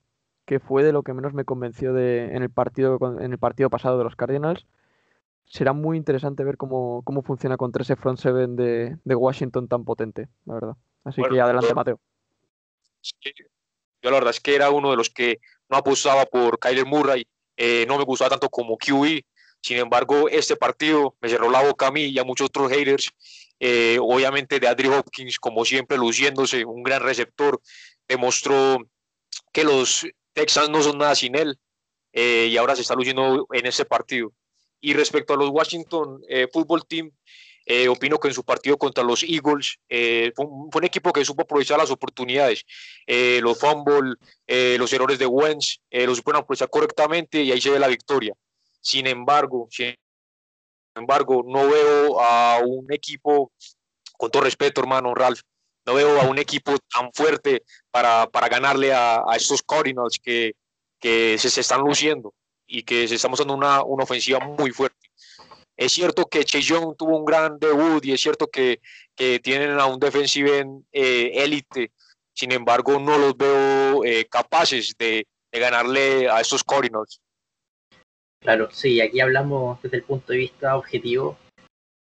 que 0.44 0.58
fue 0.58 0.82
de 0.82 0.92
lo 0.92 1.02
que 1.02 1.14
menos 1.14 1.34
me 1.34 1.44
convenció 1.44 1.92
de, 1.92 2.34
en, 2.34 2.42
el 2.42 2.50
partido, 2.50 2.98
en 3.20 3.32
el 3.32 3.38
partido 3.38 3.70
pasado 3.70 3.98
de 3.98 4.04
los 4.04 4.16
Cardinals. 4.16 4.66
Será 5.46 5.72
muy 5.72 5.96
interesante 5.96 6.44
ver 6.44 6.56
cómo, 6.56 7.02
cómo 7.04 7.22
funciona 7.22 7.56
contra 7.56 7.82
ese 7.82 7.96
front 7.96 8.18
seven 8.18 8.56
de, 8.56 8.96
de 9.04 9.14
Washington 9.14 9.68
tan 9.68 9.84
potente, 9.84 10.28
la 10.46 10.54
verdad. 10.54 10.76
Así 11.04 11.22
que 11.22 11.40
adelante, 11.40 11.74
Mateo. 11.74 12.00
Yo 14.02 14.10
la 14.10 14.16
verdad 14.16 14.30
es 14.30 14.40
que 14.40 14.54
era 14.54 14.70
uno 14.70 14.90
de 14.90 14.96
los 14.96 15.10
que 15.10 15.40
no 15.68 15.76
apostaba 15.76 16.24
por 16.26 16.58
Kyler 16.58 16.86
Murray 16.86 17.26
eh, 17.56 17.84
no 17.86 17.98
me 17.98 18.04
gustaba 18.04 18.30
tanto 18.30 18.48
como 18.48 18.76
QE. 18.76 19.24
Sin 19.60 19.76
embargo, 19.76 20.28
este 20.28 20.56
partido 20.56 21.16
me 21.20 21.28
cerró 21.28 21.50
la 21.50 21.62
boca 21.62 21.86
a 21.86 21.92
mí 21.92 22.06
y 22.06 22.18
a 22.18 22.24
muchos 22.24 22.46
otros 22.46 22.70
haters. 22.70 23.10
Eh, 23.60 23.98
obviamente 24.00 24.58
de 24.58 24.66
Andrew 24.66 24.92
Hopkins, 24.92 25.38
como 25.38 25.64
siempre, 25.64 25.96
luciéndose, 25.96 26.64
un 26.64 26.82
gran 26.82 27.02
receptor, 27.02 27.60
demostró 28.08 28.78
que 29.52 29.62
los 29.62 30.04
Texans 30.32 30.70
no 30.70 30.82
son 30.82 30.98
nada 30.98 31.14
sin 31.14 31.36
él 31.36 31.56
eh, 32.12 32.48
y 32.50 32.56
ahora 32.56 32.74
se 32.74 32.82
está 32.82 32.94
luciendo 32.96 33.46
en 33.52 33.66
este 33.66 33.84
partido. 33.84 34.32
Y 34.84 34.94
respecto 34.94 35.32
a 35.32 35.36
los 35.36 35.50
Washington 35.50 36.20
Football 36.52 36.84
Team, 36.88 37.10
opino 37.88 38.18
que 38.18 38.28
en 38.28 38.34
su 38.34 38.42
partido 38.42 38.76
contra 38.76 39.04
los 39.04 39.22
Eagles 39.22 39.78
fue 39.88 40.44
un, 40.44 40.84
equipo 40.84 41.12
que 41.12 41.24
supo 41.24 41.42
aprovechar 41.42 41.78
las 41.78 41.92
oportunidades, 41.92 42.64
los 43.06 43.58
fumbles, 43.60 44.16
los 44.48 44.92
errores 44.92 45.20
de 45.20 45.26
Wentz, 45.26 45.78
los 45.88 46.18
supieron 46.18 46.42
aprovechar 46.42 46.68
correctamente 46.68 47.42
y 47.42 47.52
ahí 47.52 47.60
se 47.60 47.70
ve 47.70 47.78
la 47.78 47.86
victoria. 47.86 48.34
Sin 48.80 49.06
embargo, 49.06 49.68
sin 49.70 49.94
embargo, 50.96 51.44
no 51.46 51.68
veo 51.68 52.20
a 52.20 52.58
un 52.58 52.92
equipo, 52.92 53.52
con 54.18 54.30
todo 54.30 54.42
respeto, 54.42 54.80
hermano 54.80 55.14
Ralph, 55.14 55.40
no 55.86 55.94
veo 55.94 56.20
a 56.20 56.24
un 56.24 56.38
equipo 56.38 56.76
tan 56.92 57.12
fuerte 57.12 57.64
para, 57.90 58.28
para 58.28 58.48
ganarle 58.48 58.92
a, 58.92 59.22
a, 59.26 59.36
estos 59.36 59.62
Cardinals 59.62 60.18
que, 60.22 60.54
que 61.00 61.36
se, 61.38 61.50
se, 61.50 61.60
están 61.60 61.80
luciendo 61.80 62.34
y 62.72 62.84
que 62.84 63.06
se 63.06 63.16
está 63.16 63.28
mostrando 63.28 63.54
una, 63.54 63.82
una 63.82 64.04
ofensiva 64.04 64.40
muy 64.40 64.70
fuerte. 64.70 65.10
Es 65.76 65.92
cierto 65.92 66.24
que 66.24 66.44
Chase 66.44 66.62
Young 66.62 66.96
tuvo 66.96 67.18
un 67.18 67.24
gran 67.24 67.58
debut 67.58 68.02
y 68.04 68.12
es 68.12 68.20
cierto 68.20 68.46
que, 68.46 68.80
que 69.14 69.40
tienen 69.40 69.78
a 69.78 69.84
un 69.84 70.00
defensive 70.00 70.66
eh, 70.90 71.32
élite, 71.34 71.92
sin 72.32 72.50
embargo 72.50 72.98
no 72.98 73.18
los 73.18 73.36
veo 73.36 74.04
eh, 74.04 74.26
capaces 74.26 74.94
de, 74.98 75.26
de, 75.52 75.60
ganarle 75.60 76.30
a 76.30 76.40
estos 76.40 76.64
Cardinals. 76.64 77.20
Claro, 78.40 78.70
sí, 78.72 79.02
aquí 79.02 79.20
hablamos 79.20 79.80
desde 79.82 79.98
el 79.98 80.04
punto 80.04 80.32
de 80.32 80.38
vista 80.38 80.76
objetivo. 80.76 81.36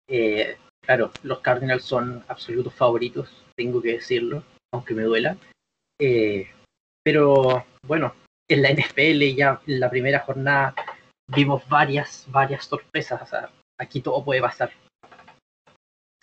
Eh, 0.09 0.57
claro, 0.83 1.11
los 1.25 1.41
Cardinals 1.41 1.85
son 1.85 2.25
absolutos 2.29 2.75
favoritos, 2.75 3.29
tengo 3.57 3.83
que 3.83 3.95
decirlo, 3.95 4.45
aunque 4.73 4.95
me 4.95 5.03
duela. 5.03 5.37
pero 7.03 7.67
bueno, 7.87 8.15
en 8.50 8.62
la 8.62 8.71
NFL 8.73 9.37
ya 9.37 9.61
en 9.66 9.80
la 9.80 9.88
primera 9.88 10.21
jornada 10.21 10.75
vimos 11.28 11.66
varias, 11.69 12.26
varias 12.30 12.64
sorpresas. 12.64 13.23
O 13.23 13.26
sea, 13.26 13.50
aquí 13.78 14.00
todo 14.00 14.25
puede 14.25 14.40
pasar. 14.40 14.71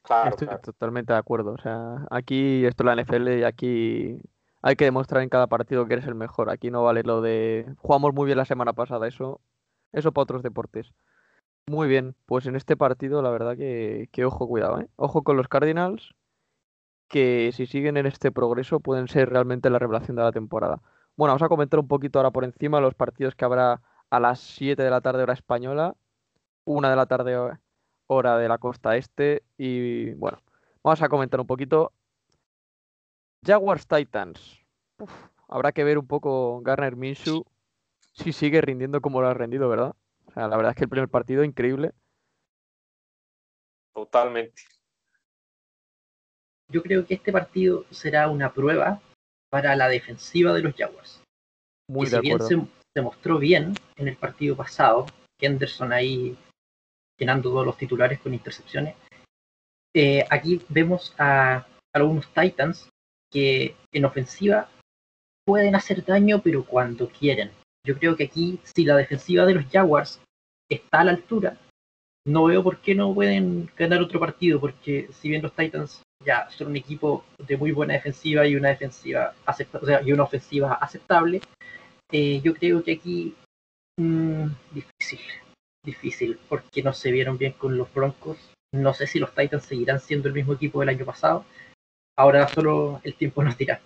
Claro, 0.04 0.30
Estoy 0.30 0.48
totalmente 0.62 1.14
de 1.14 1.20
acuerdo. 1.20 1.54
O 1.54 1.58
sea, 1.58 2.06
aquí 2.12 2.66
esto 2.66 2.84
es 2.84 2.96
la 2.96 3.02
NFL 3.02 3.40
y 3.40 3.44
aquí 3.44 4.20
hay 4.62 4.76
que 4.76 4.86
demostrar 4.86 5.24
en 5.24 5.30
cada 5.30 5.48
partido 5.48 5.88
que 5.88 5.94
eres 5.94 6.08
el 6.08 6.16
mejor. 6.16 6.50
Aquí 6.50 6.70
no 6.70 6.84
vale 6.84 7.04
lo 7.04 7.22
de 7.22 7.66
jugamos 7.78 8.14
muy 8.14 8.26
bien 8.26 8.38
la 8.38 8.46
semana 8.46 8.74
pasada, 8.74 9.08
eso, 9.08 9.42
eso 9.94 10.12
para 10.12 10.24
otros 10.24 10.44
deportes. 10.44 10.94
Muy 11.70 11.88
bien, 11.90 12.16
pues 12.26 12.46
en 12.46 12.56
este 12.56 12.78
partido 12.78 13.22
la 13.22 13.30
verdad 13.30 13.58
que, 13.58 14.08
que 14.12 14.24
ojo, 14.24 14.48
cuidado, 14.48 14.80
¿eh? 14.80 14.88
Ojo 14.96 15.24
con 15.24 15.36
los 15.36 15.50
Cardinals, 15.50 16.16
que 17.10 17.52
si 17.54 17.66
siguen 17.66 17.98
en 17.98 18.06
este 18.06 18.32
progreso 18.32 18.80
pueden 18.80 19.10
ser 19.10 19.30
realmente 19.30 19.70
la 19.70 19.80
revelación 19.80 20.16
de 20.16 20.24
la 20.24 20.32
temporada. 20.32 20.82
Bueno, 21.18 21.32
vamos 21.32 21.42
a 21.42 21.50
comentar 21.50 21.80
un 21.80 21.88
poquito 21.88 22.20
ahora 22.20 22.30
por 22.30 22.44
encima 22.44 22.80
los 22.80 22.94
partidos 22.94 23.34
que 23.34 23.44
habrá 23.44 23.82
a 24.12 24.20
las 24.20 24.40
7 24.40 24.84
de 24.84 24.90
la 24.92 25.02
tarde 25.02 25.24
hora 25.24 25.34
española, 25.34 25.96
1 26.66 26.90
de 26.90 26.96
la 26.96 27.08
tarde 27.08 27.58
hora 28.06 28.38
de 28.38 28.48
la 28.48 28.60
costa 28.60 28.96
este 28.98 29.42
y 29.58 30.12
bueno, 30.14 30.38
vamos 30.84 31.02
a 31.02 31.10
comentar 31.10 31.40
un 31.40 31.48
poquito. 31.48 31.92
Jaguars 33.44 33.88
Titans. 33.88 34.64
habrá 35.48 35.72
que 35.72 35.84
ver 35.84 35.98
un 35.98 36.06
poco 36.06 36.62
Garner 36.62 36.96
Minshew 36.96 37.44
si 38.14 38.32
sigue 38.32 38.62
rindiendo 38.62 39.02
como 39.02 39.20
lo 39.20 39.28
ha 39.28 39.34
rendido, 39.34 39.70
¿verdad? 39.70 39.96
O 40.28 40.32
sea, 40.34 40.48
la 40.48 40.56
verdad 40.56 40.72
es 40.72 40.76
que 40.78 40.84
el 40.84 40.90
primer 40.90 41.10
partido 41.10 41.44
increíble. 41.44 41.94
Totalmente. 43.92 44.62
Yo 46.68 46.84
creo 46.84 47.08
que 47.08 47.16
este 47.16 47.32
partido 47.32 47.86
será 47.90 48.30
una 48.30 48.54
prueba 48.54 49.02
para 49.50 49.76
la 49.76 49.88
defensiva 49.88 50.54
de 50.54 50.62
los 50.62 50.76
Jaguars. 50.76 51.22
Muy 51.90 52.10
de 52.10 52.18
acuerdo. 52.18 52.48
Bien 52.48 52.70
se, 52.94 53.02
mostró 53.02 53.38
bien 53.40 53.74
en 53.96 54.08
el 54.08 54.18
partido 54.18 54.56
pasado, 54.56 55.06
Henderson 55.40 55.94
ahí 55.94 56.36
llenando 57.20 57.50
todos 57.50 57.66
los 57.66 57.78
titulares 57.78 58.20
con 58.20 58.34
intercepciones. 58.34 58.96
Eh, 59.96 60.26
aquí 60.30 60.62
vemos 60.70 61.14
a, 61.18 61.66
algunos 61.94 62.28
Titans 62.34 62.90
que 63.32 63.76
en 63.92 64.06
ofensiva 64.06 64.70
pueden 65.46 65.76
hacer 65.76 66.06
daño, 66.06 66.42
pero 66.42 66.66
cuando 66.66 67.10
quieren. 67.10 67.52
Yo 67.86 67.98
creo 67.98 68.16
que 68.16 68.26
aquí, 68.26 68.60
si 68.64 68.84
la 68.84 68.96
defensiva 68.96 69.46
de 69.46 69.56
los 69.56 69.66
Jaguars 69.72 70.22
está 70.70 71.02
a 71.02 71.04
la 71.06 71.12
altura, 71.12 71.58
no 72.28 72.44
veo 72.44 72.62
por 72.62 72.80
qué 72.80 72.94
no 72.94 73.14
pueden 73.14 73.72
ganar 73.78 74.02
otro 74.02 74.20
partido, 74.20 74.60
porque 74.60 75.10
si 75.14 75.30
bien 75.30 75.42
los 75.42 75.56
Titans 75.56 76.02
ya 76.26 76.50
son 76.50 76.68
un 76.68 76.76
equipo 76.76 77.24
de 77.38 77.56
muy 77.56 77.72
buena 77.72 77.94
defensiva 77.94 78.46
y 78.46 78.56
una 78.56 78.70
defensiva 78.70 79.34
aceptable, 79.46 80.00
y 80.04 80.12
una 80.12 80.24
ofensiva 80.24 80.74
aceptable, 80.74 81.42
eh, 82.12 82.42
yo 82.44 82.54
creo 82.54 82.84
que 82.84 82.94
aquí 82.94 83.34
mmm, 83.98 84.48
difícil, 84.72 85.22
difícil, 85.86 86.38
porque 86.50 86.84
no 86.84 86.92
se 86.92 87.12
vieron 87.12 87.38
bien 87.38 87.54
con 87.54 87.78
los 87.78 87.92
Broncos. 87.94 88.38
No 88.74 88.94
sé 88.94 89.08
si 89.08 89.20
los 89.20 89.34
Titans 89.34 89.64
seguirán 89.64 90.02
siendo 90.02 90.28
el 90.28 90.34
mismo 90.34 90.54
equipo 90.54 90.82
del 90.82 90.90
año 90.90 91.06
pasado. 91.06 91.46
Ahora 92.18 92.50
solo 92.50 93.00
el 93.06 93.16
tiempo 93.16 93.42
nos 93.42 93.58
dirá. 93.58 93.82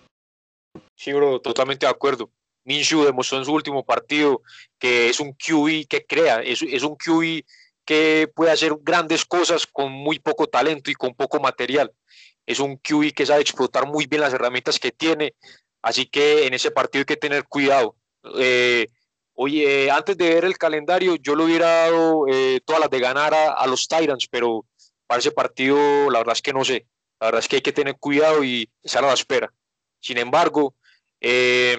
Sí, 0.98 1.13
bro, 1.13 1.39
totalmente 1.39 1.86
de 1.86 1.91
acuerdo. 1.91 2.31
Minshew 2.63 3.03
demostró 3.03 3.38
en 3.38 3.45
su 3.45 3.53
último 3.53 3.86
partido 3.86 4.41
que 4.79 5.10
es 5.10 5.19
un 5.19 5.33
QB 5.33 5.88
que 5.88 6.05
crea, 6.07 6.41
es, 6.41 6.62
es 6.62 6.83
un 6.83 6.95
QB 6.95 7.43
que 7.85 8.29
puede 8.33 8.51
hacer 8.51 8.73
grandes 8.81 9.25
cosas 9.25 9.65
con 9.65 9.91
muy 9.91 10.19
poco 10.19 10.47
talento 10.47 10.91
y 10.91 10.95
con 10.95 11.13
poco 11.13 11.39
material. 11.39 11.91
Es 12.45 12.59
un 12.59 12.77
QB 12.77 13.13
que 13.13 13.25
sabe 13.25 13.41
explotar 13.41 13.88
muy 13.88 14.07
bien 14.07 14.21
las 14.21 14.33
herramientas 14.33 14.79
que 14.79 14.91
tiene, 14.91 15.35
así 15.81 16.05
que 16.05 16.45
en 16.45 16.53
ese 16.53 16.71
partido 16.71 17.01
hay 17.01 17.05
que 17.05 17.17
tener 17.17 17.45
cuidado. 17.45 17.95
Eh, 18.38 18.88
oye, 19.33 19.89
antes 19.89 20.17
de 20.17 20.33
ver 20.33 20.45
el 20.45 20.57
calendario, 20.57 21.15
yo 21.15 21.35
le 21.35 21.43
hubiera 21.43 21.67
dado 21.67 22.25
eh, 22.27 22.59
todas 22.65 22.81
las 22.81 22.89
de 22.89 23.00
ganar 23.00 23.33
a, 23.33 23.65
los 23.67 23.88
Tyrants, 23.88 24.27
pero 24.29 24.65
para 25.07 25.19
ese 25.19 25.31
partido 25.31 25.77
la 26.09 26.19
verdad 26.19 26.33
es 26.33 26.41
que 26.41 26.53
no 26.53 26.63
sé. 26.65 26.85
La 27.19 27.27
verdad 27.27 27.39
es 27.39 27.47
que 27.47 27.57
hay 27.57 27.61
que 27.61 27.73
tener 27.73 27.97
cuidado 27.97 28.43
y 28.43 28.69
estar 28.81 29.03
a 29.03 29.07
la 29.07 29.13
espera. 29.13 29.53
Sin 30.00 30.17
embargo, 30.17 30.75
eh, 31.19 31.77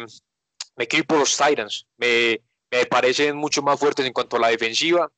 me 0.77 0.87
quiero 0.87 1.05
por 1.07 1.19
los 1.19 1.37
Tyrants. 1.37 1.87
Me, 1.97 2.41
me 2.71 2.87
parecen 2.87 3.37
mucho 3.37 3.61
más 3.61 3.79
fuertes 3.79 4.07
en 4.07 4.13
cuanto 4.13 4.37
a 4.37 4.41
la 4.41 4.49
defensiva 4.49 5.11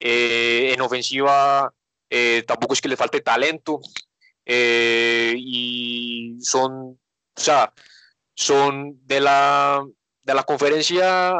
eh, 0.00 0.72
en 0.74 0.80
ofensiva 0.80 1.72
eh, 2.10 2.44
tampoco 2.46 2.74
es 2.74 2.80
que 2.80 2.88
le 2.88 2.96
falte 2.96 3.20
talento. 3.20 3.80
Eh, 4.46 5.34
y 5.36 6.36
son, 6.40 6.72
o 6.72 7.40
sea, 7.40 7.72
son 8.34 9.00
de 9.06 9.20
la, 9.20 9.84
de 10.22 10.34
la 10.34 10.42
conferencia 10.42 11.34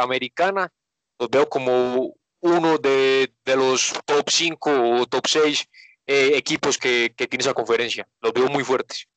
americana, 0.00 0.72
los 1.18 1.30
veo 1.30 1.48
como 1.48 2.14
uno 2.40 2.78
de, 2.78 3.32
de 3.44 3.56
los 3.56 3.92
top 4.04 4.28
5 4.28 4.70
o 5.00 5.06
top 5.06 5.26
6 5.26 5.68
equipos 6.06 6.76
que, 6.76 7.14
que 7.16 7.28
tiene 7.28 7.42
esa 7.42 7.54
conferencia. 7.54 8.08
Los 8.20 8.32
veo 8.32 8.48
muy 8.48 8.64
fuertes. 8.64 9.08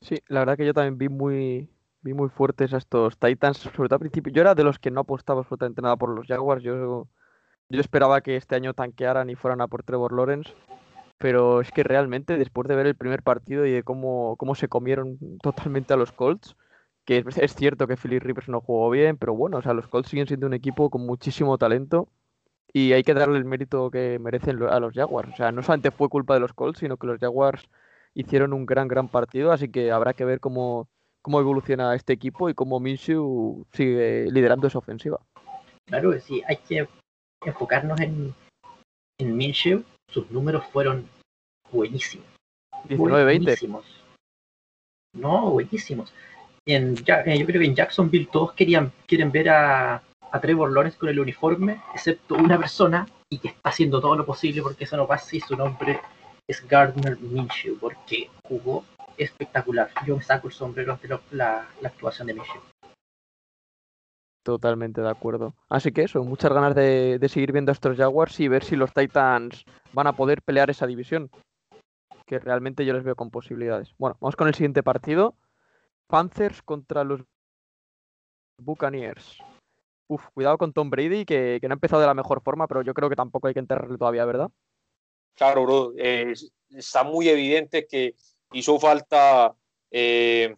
Sí, 0.00 0.22
la 0.28 0.40
verdad 0.40 0.56
que 0.56 0.66
yo 0.66 0.74
también 0.74 0.98
vi 0.98 1.08
muy, 1.08 1.68
vi 2.00 2.14
muy 2.14 2.28
fuertes 2.28 2.72
a 2.72 2.78
estos 2.78 3.18
Titans, 3.18 3.58
sobre 3.58 3.88
todo 3.88 3.96
al 3.96 4.00
principio. 4.00 4.32
Yo 4.32 4.42
era 4.42 4.54
de 4.54 4.64
los 4.64 4.78
que 4.78 4.90
no 4.90 5.00
apostaba 5.00 5.40
absolutamente 5.40 5.82
nada 5.82 5.96
por 5.96 6.10
los 6.10 6.26
Jaguars. 6.26 6.62
Yo 6.62 7.08
yo 7.68 7.80
esperaba 7.80 8.20
que 8.20 8.36
este 8.36 8.54
año 8.54 8.74
tanquearan 8.74 9.30
y 9.30 9.34
fueran 9.34 9.60
a 9.60 9.68
por 9.68 9.82
Trevor 9.82 10.12
Lawrence, 10.12 10.52
pero 11.18 11.60
es 11.60 11.70
que 11.72 11.82
realmente 11.82 12.36
después 12.36 12.68
de 12.68 12.76
ver 12.76 12.86
el 12.86 12.94
primer 12.94 13.22
partido 13.22 13.66
y 13.66 13.72
de 13.72 13.82
cómo, 13.82 14.36
cómo 14.36 14.54
se 14.54 14.68
comieron 14.68 15.18
totalmente 15.42 15.94
a 15.94 15.96
los 15.96 16.12
Colts, 16.12 16.56
que 17.04 17.24
es, 17.36 17.54
cierto 17.54 17.86
que 17.86 17.96
Philip 17.96 18.22
Rivers 18.22 18.48
no 18.48 18.60
jugó 18.60 18.90
bien, 18.90 19.16
pero 19.16 19.34
bueno, 19.34 19.58
o 19.58 19.62
sea, 19.62 19.72
los 19.72 19.88
Colts 19.88 20.08
siguen 20.08 20.26
siendo 20.26 20.46
un 20.46 20.54
equipo 20.54 20.90
con 20.90 21.06
muchísimo 21.06 21.56
talento 21.56 22.08
y 22.72 22.92
hay 22.92 23.02
que 23.04 23.14
darle 23.14 23.38
el 23.38 23.44
mérito 23.44 23.90
que 23.90 24.18
merecen 24.18 24.62
a 24.64 24.80
los 24.80 24.92
Jaguars. 24.92 25.32
O 25.32 25.36
sea, 25.36 25.52
no 25.52 25.62
solamente 25.62 25.90
fue 25.90 26.08
culpa 26.08 26.34
de 26.34 26.40
los 26.40 26.52
Colts, 26.52 26.80
sino 26.80 26.96
que 26.96 27.06
los 27.06 27.18
Jaguars 27.18 27.68
hicieron 28.14 28.52
un 28.52 28.66
gran, 28.66 28.88
gran 28.88 29.08
partido, 29.08 29.52
así 29.52 29.70
que 29.70 29.92
habrá 29.92 30.14
que 30.14 30.24
ver 30.24 30.40
cómo, 30.40 30.88
cómo 31.22 31.40
evoluciona 31.40 31.94
este 31.94 32.12
equipo 32.12 32.50
y 32.50 32.54
cómo 32.54 32.80
Minshew 32.80 33.66
sigue 33.72 34.26
liderando 34.30 34.66
esa 34.66 34.78
ofensiva. 34.78 35.20
Claro 35.86 36.18
sí, 36.20 36.42
hay 36.48 36.56
que 36.56 36.88
enfocarnos 37.46 38.00
en, 38.00 38.34
en 39.18 39.36
Minshew, 39.36 39.84
sus 40.10 40.30
números 40.30 40.64
fueron 40.72 41.08
buenísimos. 41.70 42.26
19-20. 42.88 43.82
No, 45.14 45.50
buenísimos. 45.50 46.12
En, 46.66 46.94
eh, 47.06 47.38
yo 47.38 47.46
creo 47.46 47.60
que 47.60 47.66
en 47.66 47.74
Jacksonville 47.74 48.28
todos 48.30 48.52
querían, 48.52 48.92
quieren 49.06 49.30
ver 49.30 49.48
a, 49.50 50.02
a 50.32 50.40
Trevor 50.40 50.72
Lawrence 50.72 50.98
con 50.98 51.08
el 51.08 51.20
uniforme, 51.20 51.80
excepto 51.94 52.34
una 52.34 52.58
persona, 52.58 53.06
y 53.30 53.38
que 53.38 53.48
está 53.48 53.70
haciendo 53.70 54.00
todo 54.00 54.16
lo 54.16 54.26
posible 54.26 54.62
porque 54.62 54.84
eso 54.84 54.96
no 54.96 55.06
pasa 55.06 55.36
y 55.36 55.40
su 55.40 55.56
nombre 55.56 56.00
es 56.48 56.66
Gardner 56.68 57.18
Minshew, 57.18 57.78
porque 57.78 58.30
jugó 58.44 58.84
espectacular. 59.16 59.90
Yo 60.06 60.16
me 60.16 60.22
saco 60.22 60.48
el 60.48 60.54
sombrero 60.54 60.98
de 61.02 61.18
la, 61.32 61.66
la 61.80 61.88
actuación 61.88 62.26
de 62.26 62.34
Minshew. 62.34 62.60
Totalmente 64.46 65.00
de 65.00 65.10
acuerdo. 65.10 65.56
Así 65.68 65.90
que 65.90 66.04
eso, 66.04 66.22
muchas 66.22 66.52
ganas 66.52 66.72
de, 66.76 67.18
seguir 67.28 67.50
viendo 67.50 67.72
a 67.72 67.74
estos 67.74 67.96
Jaguars 67.96 68.38
y 68.38 68.46
ver 68.46 68.62
si 68.62 68.76
los 68.76 68.94
Titans 68.94 69.64
van 69.92 70.06
a 70.06 70.12
poder 70.12 70.40
pelear 70.40 70.70
esa 70.70 70.86
división. 70.86 71.32
Que 72.26 72.38
realmente 72.38 72.84
yo 72.84 72.92
les 72.92 73.02
veo 73.02 73.16
con 73.16 73.32
posibilidades. 73.32 73.92
Bueno, 73.98 74.16
vamos 74.20 74.36
con 74.36 74.46
el 74.46 74.54
siguiente 74.54 74.84
partido. 74.84 75.34
Panthers 76.06 76.62
contra 76.62 77.02
los 77.02 77.22
Buccaneers. 78.62 79.36
Uf, 80.06 80.24
cuidado 80.32 80.58
con 80.58 80.72
Tom 80.72 80.90
Brady, 80.90 81.24
que, 81.24 81.58
no 81.64 81.72
ha 81.72 81.74
empezado 81.74 82.02
de 82.02 82.06
la 82.06 82.14
mejor 82.14 82.40
forma, 82.40 82.68
pero 82.68 82.82
yo 82.82 82.94
creo 82.94 83.10
que 83.10 83.16
tampoco 83.16 83.48
hay 83.48 83.54
que 83.54 83.58
enterrarle 83.58 83.98
todavía, 83.98 84.24
¿verdad? 84.26 84.48
Claro, 85.34 85.64
bro. 85.64 85.92
está 85.96 87.02
muy 87.02 87.28
evidente 87.28 87.84
que 87.88 88.14
hizo 88.52 88.78
falta 88.78 89.56
eh, 89.90 90.54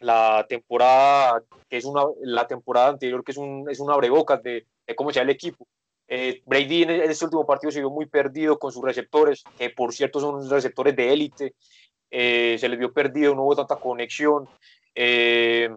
la 0.00 0.46
temporada, 0.48 1.42
que 1.68 1.76
es 1.76 1.84
una, 1.84 2.02
la 2.22 2.46
temporada 2.46 2.88
anterior, 2.88 3.22
que 3.22 3.32
es, 3.32 3.38
un, 3.38 3.68
es 3.70 3.80
una 3.80 3.94
abrebocas 3.94 4.42
de, 4.42 4.66
de 4.86 4.94
cómo 4.94 5.12
sea 5.12 5.22
el 5.22 5.30
equipo. 5.30 5.66
Eh, 6.08 6.42
Brady 6.44 6.82
en, 6.82 6.90
este 6.90 7.24
último 7.24 7.46
partido 7.46 7.70
se 7.70 7.80
vio 7.80 7.90
muy 7.90 8.06
perdido 8.06 8.58
con 8.58 8.72
sus 8.72 8.82
receptores, 8.82 9.44
que 9.56 9.70
por 9.70 9.92
cierto 9.92 10.20
son 10.20 10.48
receptores 10.48 10.96
de 10.96 11.12
élite. 11.12 11.54
Eh, 12.10 12.56
se 12.58 12.68
les 12.68 12.78
vio 12.78 12.92
perdido, 12.92 13.34
no 13.34 13.44
hubo 13.44 13.56
tanta 13.56 13.76
conexión. 13.76 14.48
Eh, 14.94 15.68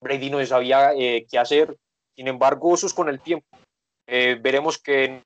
Brady 0.00 0.30
no 0.30 0.44
sabía 0.44 0.92
qué 0.94 1.38
hacer. 1.38 1.76
Sin 2.14 2.28
embargo, 2.28 2.74
eso 2.74 2.86
es 2.86 2.94
con 2.94 3.08
el 3.08 3.20
tiempo. 3.20 3.46
veremos 4.06 4.78
que 4.78 5.22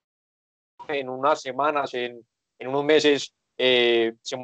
en 0.86 1.08
unas 1.08 1.40
semanas, 1.40 1.92
en, 1.94 2.24
en 2.58 2.68
unos 2.68 2.84
meses, 2.84 3.34
eh, 3.56 4.14
se 4.22 4.36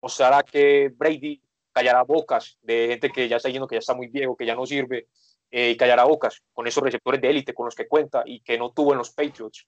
mostrará 0.00 0.42
que 0.42 0.90
Brady 0.94 1.40
callará 1.72 2.02
bocas 2.02 2.58
de 2.62 2.88
gente 2.88 3.10
que 3.10 3.28
ya 3.28 3.36
está 3.36 3.48
yendo, 3.48 3.66
que 3.66 3.76
ya 3.76 3.80
está 3.80 3.94
muy 3.94 4.08
viejo, 4.08 4.36
que 4.36 4.46
ya 4.46 4.54
no 4.54 4.66
sirve, 4.66 5.08
eh, 5.50 5.70
y 5.70 5.76
callará 5.76 6.04
bocas 6.04 6.40
con 6.52 6.66
esos 6.66 6.82
receptores 6.82 7.20
de 7.20 7.30
élite 7.30 7.54
con 7.54 7.66
los 7.66 7.74
que 7.74 7.88
cuenta 7.88 8.22
y 8.24 8.40
que 8.40 8.58
no 8.58 8.70
tuvo 8.70 8.92
en 8.92 8.98
los 8.98 9.10
Patriots. 9.10 9.66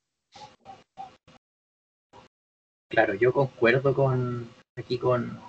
Claro, 2.90 3.14
yo 3.14 3.32
concuerdo 3.32 3.94
con 3.94 4.48
aquí 4.76 4.98
con, 4.98 5.40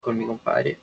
con 0.00 0.18
mi 0.18 0.26
compadre. 0.26 0.78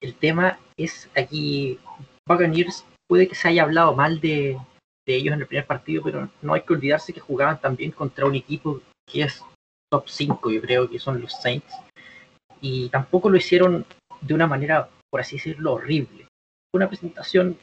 El 0.00 0.14
tema 0.16 0.58
es 0.76 1.08
aquí, 1.16 1.78
Buccaneers 2.26 2.84
puede 3.08 3.28
que 3.28 3.34
se 3.34 3.48
haya 3.48 3.62
hablado 3.62 3.94
mal 3.94 4.20
de, 4.20 4.58
de 5.06 5.14
ellos 5.14 5.34
en 5.34 5.40
el 5.40 5.46
primer 5.46 5.66
partido, 5.66 6.02
pero 6.02 6.28
no 6.40 6.54
hay 6.54 6.62
que 6.62 6.72
olvidarse 6.72 7.12
que 7.12 7.20
jugaban 7.20 7.60
también 7.60 7.90
contra 7.92 8.26
un 8.26 8.34
equipo 8.34 8.80
que 9.06 9.22
es 9.22 9.44
top 9.90 10.08
5, 10.08 10.50
yo 10.50 10.60
creo 10.62 10.88
que 10.88 10.98
son 10.98 11.20
los 11.20 11.32
Saints, 11.32 11.74
y 12.60 12.88
tampoco 12.88 13.28
lo 13.28 13.36
hicieron 13.36 13.84
de 14.22 14.34
una 14.34 14.46
manera, 14.46 14.88
por 15.10 15.20
así 15.20 15.36
decirlo, 15.36 15.74
horrible. 15.74 16.26
Una 16.74 16.88
presentación 16.88 17.58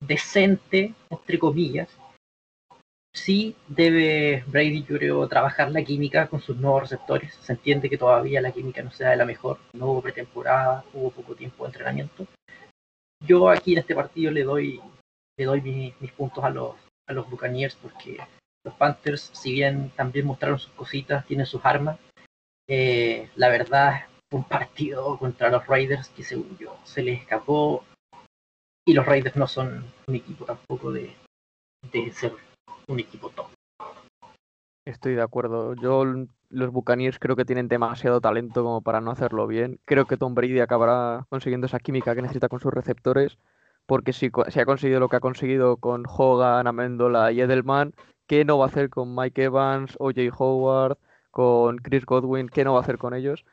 decente, 0.00 0.94
entre 1.10 1.38
comillas. 1.38 1.88
Sí 3.14 3.56
debe 3.66 4.44
Brady, 4.46 4.84
yo 4.84 4.96
creo, 4.96 5.28
trabajar 5.28 5.70
la 5.72 5.82
química 5.82 6.28
con 6.28 6.40
sus 6.40 6.56
nuevos 6.56 6.82
receptores. 6.82 7.34
Se 7.34 7.52
entiende 7.52 7.90
que 7.90 7.98
todavía 7.98 8.40
la 8.40 8.52
química 8.52 8.82
no 8.82 8.92
sea 8.92 9.10
de 9.10 9.16
la 9.16 9.24
mejor. 9.24 9.58
No 9.72 9.86
hubo 9.86 10.02
pretemporada, 10.02 10.84
hubo 10.94 11.10
poco 11.10 11.34
tiempo 11.34 11.64
de 11.64 11.68
entrenamiento. 11.68 12.26
Yo 13.26 13.50
aquí 13.50 13.72
en 13.72 13.80
este 13.80 13.94
partido 13.94 14.30
le 14.30 14.44
doy, 14.44 14.80
le 15.36 15.44
doy 15.44 15.60
mis 15.60 16.12
puntos 16.12 16.42
a 16.44 16.50
los, 16.50 16.76
a 17.08 17.12
los 17.12 17.28
Buccaneers 17.28 17.74
porque 17.74 18.18
los 18.64 18.74
Panthers, 18.74 19.30
si 19.34 19.52
bien 19.52 19.90
también 19.96 20.26
mostraron 20.26 20.58
sus 20.58 20.72
cositas, 20.72 21.26
tienen 21.26 21.46
sus 21.46 21.64
armas, 21.64 21.98
eh, 22.68 23.28
la 23.34 23.48
verdad 23.48 24.04
un 24.32 24.44
partido 24.44 25.18
contra 25.18 25.50
los 25.50 25.66
Raiders 25.66 26.08
que 26.10 26.22
según 26.22 26.56
yo 26.58 26.76
se 26.84 27.02
les 27.02 27.20
escapó 27.20 27.84
y 28.86 28.94
los 28.94 29.04
Raiders 29.04 29.36
no 29.36 29.46
son 29.46 29.84
un 30.06 30.14
equipo 30.14 30.44
tampoco 30.44 30.92
de, 30.92 31.14
de 31.92 32.12
ser 32.12 32.32
un 32.88 33.00
equipo 33.00 33.30
top. 33.30 33.46
Estoy 34.84 35.14
de 35.14 35.22
acuerdo. 35.22 35.74
Yo 35.74 36.04
los 36.48 36.72
Buccaneers 36.72 37.18
creo 37.18 37.36
que 37.36 37.44
tienen 37.44 37.68
demasiado 37.68 38.20
talento 38.20 38.64
como 38.64 38.82
para 38.82 39.00
no 39.00 39.10
hacerlo 39.10 39.46
bien. 39.46 39.78
Creo 39.84 40.06
que 40.06 40.16
Tom 40.16 40.34
Brady 40.34 40.60
acabará 40.60 41.26
consiguiendo 41.28 41.66
esa 41.66 41.78
química 41.78 42.14
que 42.14 42.22
necesita 42.22 42.48
con 42.48 42.60
sus 42.60 42.72
receptores, 42.72 43.38
porque 43.86 44.12
si, 44.12 44.30
si 44.48 44.60
ha 44.60 44.64
conseguido 44.64 45.00
lo 45.00 45.08
que 45.08 45.16
ha 45.16 45.20
conseguido 45.20 45.76
con 45.76 46.04
Hogan, 46.08 46.66
Amendola 46.66 47.30
y 47.30 47.40
Edelman, 47.40 47.94
¿qué 48.26 48.44
no 48.44 48.58
va 48.58 48.64
a 48.64 48.68
hacer 48.68 48.90
con 48.90 49.14
Mike 49.14 49.44
Evans, 49.44 49.94
O.J. 49.98 50.22
Howard, 50.36 50.98
con 51.30 51.78
Chris 51.78 52.06
Godwin? 52.06 52.48
¿Qué 52.48 52.64
no 52.64 52.72
va 52.72 52.80
a 52.80 52.82
hacer 52.82 52.98
con 52.98 53.14
ellos? 53.14 53.44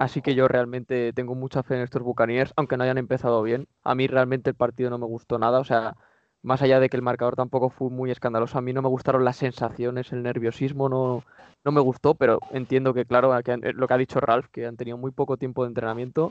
Así 0.00 0.22
que 0.22 0.34
yo 0.34 0.48
realmente 0.48 1.12
tengo 1.12 1.34
mucha 1.34 1.62
fe 1.62 1.74
en 1.74 1.82
estos 1.82 2.02
Buccaneers, 2.02 2.54
aunque 2.56 2.78
no 2.78 2.84
hayan 2.84 2.96
empezado 2.96 3.42
bien. 3.42 3.68
A 3.82 3.94
mí 3.94 4.06
realmente 4.06 4.48
el 4.48 4.56
partido 4.56 4.88
no 4.88 4.96
me 4.96 5.04
gustó 5.04 5.38
nada, 5.38 5.60
o 5.60 5.64
sea, 5.64 5.94
más 6.40 6.62
allá 6.62 6.80
de 6.80 6.88
que 6.88 6.96
el 6.96 7.02
marcador 7.02 7.36
tampoco 7.36 7.68
fue 7.68 7.90
muy 7.90 8.10
escandaloso, 8.10 8.56
a 8.56 8.62
mí 8.62 8.72
no 8.72 8.80
me 8.80 8.88
gustaron 8.88 9.26
las 9.26 9.36
sensaciones, 9.36 10.10
el 10.12 10.22
nerviosismo 10.22 10.88
no, 10.88 11.22
no 11.64 11.72
me 11.72 11.82
gustó, 11.82 12.14
pero 12.14 12.38
entiendo 12.50 12.94
que, 12.94 13.04
claro, 13.04 13.34
lo 13.34 13.86
que 13.86 13.94
ha 13.94 13.98
dicho 13.98 14.20
Ralph, 14.20 14.46
que 14.50 14.64
han 14.64 14.78
tenido 14.78 14.96
muy 14.96 15.10
poco 15.10 15.36
tiempo 15.36 15.64
de 15.64 15.68
entrenamiento 15.68 16.30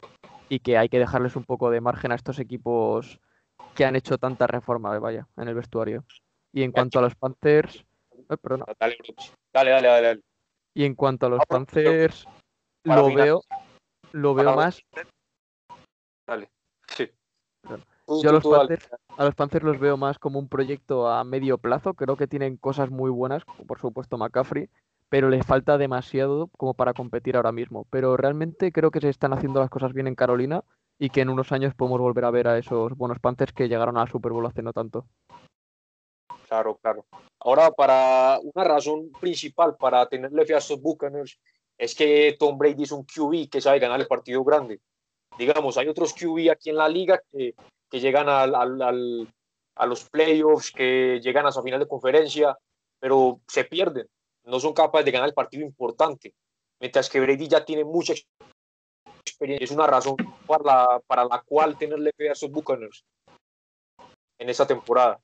y 0.49 0.61
que 0.61 0.79
hay 0.79 0.89
que 0.89 0.97
dejarles 0.97 1.35
un 1.35 1.43
poco 1.43 1.69
de 1.69 1.79
margen 1.79 2.11
a 2.11 2.15
estos 2.15 2.39
equipos 2.39 3.19
que 3.75 3.85
han 3.85 3.95
hecho 3.95 4.17
tanta 4.17 4.47
reforma, 4.47 4.97
vaya, 4.97 5.27
en 5.37 5.47
el 5.47 5.53
vestuario. 5.53 6.03
Y 6.51 6.63
en 6.63 6.71
cuanto 6.71 6.97
a 6.97 7.03
los 7.03 7.13
Panthers... 7.13 7.85
Dale, 9.53 9.69
dale, 9.69 9.87
dale, 9.87 10.07
dale. 10.07 10.21
Y 10.73 10.85
en 10.85 10.95
cuanto 10.95 11.27
a 11.27 11.29
los 11.29 11.45
Panthers, 11.45 12.27
lo 12.83 13.13
veo, 13.13 13.41
lo 14.11 14.33
veo 14.33 14.55
más. 14.55 14.81
Dale, 16.27 16.49
sí. 16.87 17.09
Yo 18.21 18.29
a 18.29 18.33
los, 18.33 18.43
Panthers, 18.43 18.89
a 19.17 19.25
los 19.25 19.35
Panthers 19.35 19.65
los 19.65 19.79
veo 19.79 19.95
más 19.95 20.17
como 20.17 20.39
un 20.39 20.49
proyecto 20.49 21.07
a 21.07 21.23
medio 21.23 21.57
plazo. 21.57 21.93
Creo 21.93 22.15
que 22.15 22.27
tienen 22.27 22.57
cosas 22.57 22.89
muy 22.89 23.11
buenas, 23.11 23.45
como 23.45 23.65
por 23.65 23.79
supuesto 23.79 24.17
McCaffrey, 24.17 24.69
pero 25.09 25.29
les 25.29 25.45
falta 25.45 25.77
demasiado 25.77 26.47
como 26.57 26.73
para 26.73 26.93
competir 26.93 27.35
ahora 27.35 27.51
mismo. 27.51 27.85
Pero 27.91 28.17
realmente 28.17 28.71
creo 28.71 28.89
que 28.89 29.01
se 29.01 29.09
están 29.09 29.33
haciendo 29.33 29.59
las 29.59 29.69
cosas 29.69 29.93
bien 29.93 30.07
en 30.07 30.15
Carolina 30.15 30.63
y 30.97 31.09
que 31.09 31.21
en 31.21 31.29
unos 31.29 31.51
años 31.51 31.75
podemos 31.75 31.99
volver 31.99 32.25
a 32.25 32.31
ver 32.31 32.47
a 32.47 32.57
esos 32.57 32.95
buenos 32.95 33.19
Panthers 33.19 33.53
que 33.53 33.69
llegaron 33.69 33.97
al 33.97 34.09
Super 34.09 34.31
Bowl 34.31 34.45
hace 34.45 34.63
no 34.63 34.73
tanto. 34.73 35.05
Claro, 36.47 36.77
claro. 36.81 37.05
Ahora, 37.39 37.71
para 37.71 38.39
una 38.41 38.63
razón 38.63 39.11
principal 39.19 39.77
para 39.77 40.07
tenerle 40.07 40.45
fe 40.45 40.55
a 40.55 40.57
estos 40.57 40.81
Buccaneers 40.81 41.39
es 41.79 41.95
que 41.95 42.35
Tom 42.37 42.57
Brady 42.57 42.83
es 42.83 42.91
un 42.91 43.05
QB 43.05 43.49
que 43.49 43.61
sabe 43.61 43.79
ganar 43.79 44.01
el 44.01 44.07
partido 44.07 44.43
grande. 44.43 44.81
Digamos, 45.37 45.77
hay 45.77 45.87
otros 45.87 46.13
QB 46.13 46.51
aquí 46.51 46.69
en 46.69 46.75
la 46.75 46.89
liga 46.89 47.21
que, 47.31 47.55
que 47.89 47.99
llegan 48.01 48.27
al, 48.27 48.53
al, 48.53 49.33
a 49.75 49.85
los 49.85 50.09
playoffs, 50.09 50.71
que 50.71 51.21
llegan 51.23 51.45
a 51.45 51.53
su 51.53 51.63
final 51.63 51.79
de 51.79 51.87
conferencia, 51.87 52.57
pero 52.99 53.39
se 53.47 53.63
pierden. 53.63 54.07
No 54.43 54.59
son 54.59 54.73
capaces 54.73 55.05
de 55.05 55.11
ganar 55.11 55.29
el 55.29 55.33
partido 55.33 55.65
importante. 55.65 56.33
Mientras 56.81 57.09
que 57.09 57.21
Brady 57.21 57.47
ya 57.47 57.63
tiene 57.63 57.85
mucha 57.85 58.13
experiencia. 59.23 59.63
Es 59.63 59.71
una 59.71 59.87
razón 59.87 60.17
para 60.45 60.63
la, 60.63 61.01
para 61.07 61.23
la 61.23 61.41
cual 61.41 61.77
tenerle 61.77 62.11
fe 62.17 62.27
a 62.27 62.33
esos 62.33 62.51
Buccaneers 62.51 63.05
en 64.37 64.49
esta 64.49 64.67
temporada. 64.67 65.21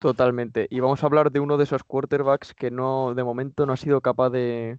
Totalmente. 0.00 0.66
Y 0.68 0.80
vamos 0.80 1.02
a 1.02 1.06
hablar 1.06 1.30
de 1.30 1.38
uno 1.38 1.56
de 1.56 1.64
esos 1.64 1.84
quarterbacks 1.84 2.54
que 2.54 2.72
no, 2.72 3.14
de 3.14 3.22
momento 3.22 3.66
no 3.66 3.72
ha 3.72 3.76
sido 3.76 4.00
capaz 4.00 4.30
de, 4.30 4.78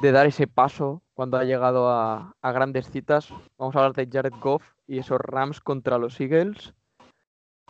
de 0.00 0.12
dar 0.12 0.26
ese 0.26 0.46
paso 0.46 1.02
cuando 1.14 1.36
ha 1.36 1.44
llegado 1.44 1.90
a, 1.90 2.34
grandes 2.42 2.90
citas. 2.90 3.28
Vamos 3.58 3.76
a 3.76 3.80
hablar 3.80 3.92
de 3.94 4.08
Jared 4.10 4.32
Goff 4.40 4.64
y 4.86 4.98
esos 4.98 5.20
Rams 5.20 5.60
contra 5.60 5.98
los 5.98 6.20
Eagles. 6.20 6.74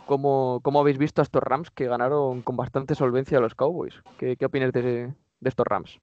¿Cómo, 0.06 0.60
cómo 0.62 0.80
habéis 0.80 0.98
visto 0.98 1.20
a 1.20 1.24
estos 1.24 1.42
Rams 1.42 1.70
que 1.70 1.86
ganaron 1.86 2.42
con 2.42 2.56
bastante 2.56 2.94
solvencia 2.94 3.38
a 3.38 3.40
los 3.40 3.54
Cowboys? 3.54 4.02
¿Qué, 4.18 4.36
qué 4.36 4.46
opinas 4.46 4.72
de, 4.72 4.82
de 4.82 5.48
estos 5.48 5.66
Rams? 5.66 5.98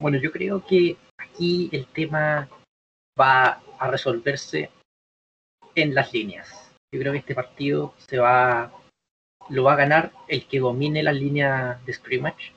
Bueno, 0.00 0.18
yo 0.18 0.30
creo 0.30 0.64
que 0.64 0.96
aquí 1.18 1.70
el 1.72 1.86
tema 1.86 2.48
va 3.18 3.62
a 3.78 3.90
resolverse 3.90 4.70
en 5.74 5.94
las 5.94 6.12
líneas. 6.12 6.74
Yo 6.92 7.00
creo 7.00 7.12
que 7.12 7.18
este 7.18 7.34
partido 7.34 7.94
se 7.98 8.18
va 8.18 8.72
lo 9.48 9.64
va 9.64 9.74
a 9.74 9.76
ganar 9.76 10.12
el 10.28 10.46
que 10.48 10.58
domine 10.58 11.02
la 11.02 11.12
línea 11.12 11.80
de 11.86 11.92
scrimmage 11.92 12.55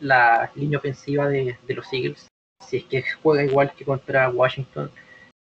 la 0.00 0.50
línea 0.54 0.78
ofensiva 0.78 1.28
de, 1.28 1.56
los 1.68 1.92
Eagles, 1.92 2.28
si 2.64 2.78
es 2.78 2.84
que 2.84 3.02
juega 3.22 3.44
igual 3.44 3.72
que 3.74 3.84
contra 3.84 4.28
Washington, 4.28 4.90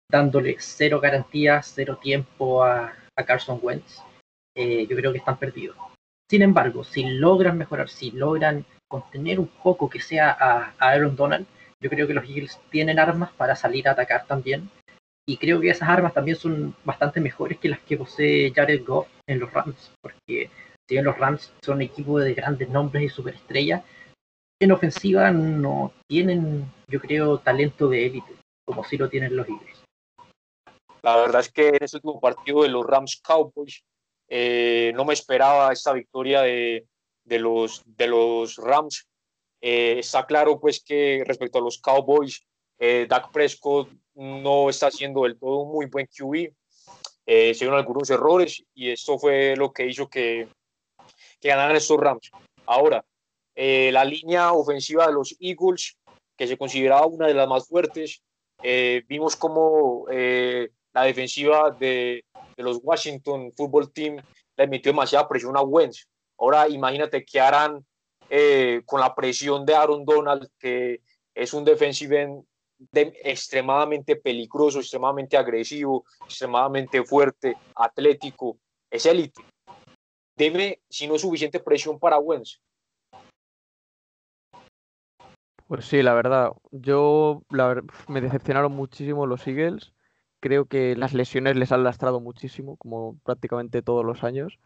dándole 0.10 0.56
cero 0.60 1.00
garantías, 1.00 1.72
cero 1.76 2.00
tiempo 2.02 2.64
a, 2.64 2.94
Carson 3.28 3.60
Wentz, 3.62 4.02
eh, 4.56 4.88
yo 4.88 4.96
creo 4.96 5.12
que 5.12 5.18
están 5.18 5.38
perdidos. 5.38 5.76
Sin 6.30 6.42
embargo, 6.42 6.86
si 6.86 7.04
logran 7.04 7.58
mejorar, 7.58 7.90
si 7.90 8.12
logran 8.12 8.66
contener 8.88 9.40
un 9.40 9.48
poco 9.48 9.90
que 9.90 10.00
sea 10.00 10.32
a, 10.32 10.74
Aaron 10.80 11.18
Donald, 11.18 11.46
yo 11.82 11.90
creo 11.90 12.08
que 12.08 12.14
los 12.14 12.24
Eagles 12.24 12.60
tienen 12.70 12.98
armas 12.98 13.32
para 13.34 13.56
salir 13.56 13.88
a 13.88 13.92
atacar 13.92 14.26
también. 14.26 14.70
Y 15.28 15.38
creo 15.38 15.60
que 15.60 15.70
esas 15.70 15.90
armas 15.90 16.14
también 16.14 16.38
son 16.38 16.76
bastante 16.86 17.20
mejores 17.20 17.60
que 17.60 17.70
las 17.70 17.80
que 17.80 17.98
posee 17.98 18.52
Jared 18.54 18.86
Goff 18.86 19.08
en 19.28 19.40
los 19.40 19.52
Rams, 19.52 19.92
porque 20.02 20.50
si 20.90 20.96
bien 20.96 21.06
los 21.06 21.20
Rams 21.20 21.54
son 21.62 21.84
equipo 21.84 22.18
de 22.18 22.34
grandes 22.34 22.68
nombres 22.68 23.04
y 23.04 23.10
superestrellas, 23.10 23.84
en 24.60 24.72
ofensiva 24.72 25.30
no 25.30 25.94
tienen, 26.08 26.66
yo 26.88 27.00
creo, 27.00 27.38
talento 27.38 27.88
de 27.90 28.08
élite, 28.08 28.36
como 28.66 28.84
si 28.84 28.98
lo 28.98 29.08
tienen 29.08 29.36
los 29.36 29.48
Eagles. 29.48 29.84
La 31.04 31.16
verdad 31.18 31.42
es 31.42 31.52
que 31.52 31.68
en 31.68 31.84
ese 31.84 31.98
último 31.98 32.20
partido 32.20 32.64
de 32.64 32.70
los 32.70 32.84
Rams 32.88 33.22
Cowboys 33.24 33.84
eh, 34.28 34.92
no 34.96 35.06
me 35.06 35.14
esperaba 35.14 35.72
esta 35.72 35.94
victoria 35.94 36.42
de, 36.42 36.88
los, 37.24 37.84
de 37.86 38.08
los 38.08 38.56
Rams. 38.56 39.08
Eh, 39.62 40.00
está 40.00 40.26
claro 40.26 40.60
pues 40.60 40.84
que 40.84 41.24
respecto 41.24 41.60
a 41.60 41.62
los 41.62 41.78
Cowboys, 41.78 42.48
eh, 42.80 43.06
Dak 43.08 43.32
Prescott 43.32 43.92
no 44.16 44.72
está 44.72 44.88
haciendo 44.88 45.22
del 45.22 45.38
todo 45.38 45.58
un 45.58 45.72
muy 45.72 45.86
buen 45.86 46.08
QB. 46.08 46.52
se 47.28 47.54
dieron 47.54 47.78
algunos 47.78 48.10
errores 48.10 48.64
y 48.74 48.90
esto 48.90 49.20
fue 49.20 49.56
lo 49.56 49.72
que 49.72 49.86
hizo 49.86 50.10
que, 50.10 50.48
que 51.40 51.50
ganaran 51.50 51.76
estos 51.76 52.00
Rams. 52.00 52.32
Ahora, 52.66 53.04
eh, 53.56 53.92
la 53.92 54.06
línea 54.06 54.54
ofensiva 54.54 55.08
de 55.08 55.14
los 55.14 55.36
Eagles, 55.40 55.98
que 56.38 56.48
se 56.48 56.58
consideraba 56.58 57.06
una 57.08 57.28
de 57.28 57.34
las 57.34 57.48
más 57.48 57.68
fuertes, 57.68 58.22
eh, 58.62 59.04
vimos 59.08 59.36
como 59.36 60.06
eh, 60.12 60.70
la 60.94 61.04
defensiva 61.04 61.72
de, 61.72 62.24
de, 62.56 62.64
los 62.64 62.80
Washington 62.82 63.52
Football 63.56 63.92
Team 63.92 64.18
le 64.58 64.68
metió 64.68 64.92
demasiada 64.92 65.28
presión 65.28 65.58
a 65.58 65.62
Wentz. 65.62 66.08
Ahora 66.38 66.68
imagínate 66.70 67.26
qué 67.26 67.40
harán 67.40 67.86
con 68.86 69.02
la 69.02 69.16
presión 69.16 69.66
de 69.66 69.76
Aaron 69.76 70.06
Donald, 70.06 70.48
que 70.60 71.02
es 71.34 71.52
un 71.52 71.66
defensive 71.66 72.44
extremadamente 72.94 74.16
peligroso, 74.16 74.80
extremadamente 74.80 75.36
agresivo, 75.36 76.06
extremadamente 76.26 77.04
fuerte, 77.04 77.58
atlético, 77.76 78.60
es 78.92 79.06
élite 79.08 79.42
deme, 80.40 80.80
si 80.90 81.06
no 81.08 81.20
suficiente 81.20 81.60
presión 81.60 82.00
para 82.00 82.18
Wentz. 82.18 82.60
Pues 85.68 85.86
sí, 85.86 86.02
la 86.02 86.16
verdad. 86.16 86.54
Yo 86.72 87.44
me 88.08 88.22
decepcionaron 88.22 88.72
muchísimo 88.72 89.28
los 89.28 89.46
Eagles. 89.46 89.94
Creo 90.40 90.66
que 90.66 90.96
las 90.96 91.14
lesiones 91.14 91.58
les 91.58 91.72
han 91.72 91.84
lastrado 91.84 92.22
muchísimo, 92.22 92.78
como 92.78 93.20
prácticamente 93.24 93.84
todos 93.84 94.04
los 94.04 94.24
años. 94.24 94.58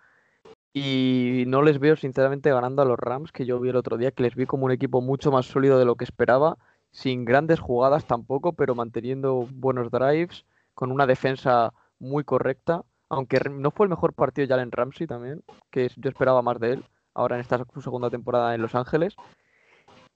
Y 0.71 1.43
no 1.47 1.61
les 1.61 1.79
veo 1.79 1.95
sinceramente 1.95 2.51
ganando 2.51 2.83
a 2.83 2.85
los 2.85 2.97
Rams, 2.97 3.31
que 3.31 3.45
yo 3.45 3.59
vi 3.59 3.69
el 3.69 3.75
otro 3.75 3.97
día, 3.97 4.11
que 4.11 4.23
les 4.23 4.35
vi 4.35 4.45
como 4.45 4.65
un 4.65 4.71
equipo 4.71 5.01
mucho 5.01 5.31
más 5.31 5.47
sólido 5.47 5.77
de 5.77 5.85
lo 5.85 5.95
que 5.95 6.05
esperaba, 6.05 6.57
sin 6.91 7.25
grandes 7.25 7.59
jugadas 7.59 8.05
tampoco, 8.05 8.53
pero 8.53 8.75
manteniendo 8.75 9.47
buenos 9.51 9.91
drives, 9.91 10.45
con 10.73 10.91
una 10.91 11.05
defensa 11.07 11.73
muy 11.99 12.23
correcta. 12.23 12.83
Aunque 13.09 13.39
no 13.49 13.71
fue 13.71 13.85
el 13.85 13.89
mejor 13.89 14.13
partido 14.13 14.47
ya 14.47 14.61
en 14.61 14.71
Ramsey 14.71 15.07
también, 15.07 15.43
que 15.71 15.89
yo 15.95 16.09
esperaba 16.09 16.41
más 16.41 16.59
de 16.59 16.73
él, 16.73 16.85
ahora 17.13 17.35
en 17.35 17.41
esta 17.41 17.63
segunda 17.81 18.09
temporada 18.09 18.55
en 18.55 18.61
Los 18.61 18.75
Ángeles. 18.75 19.15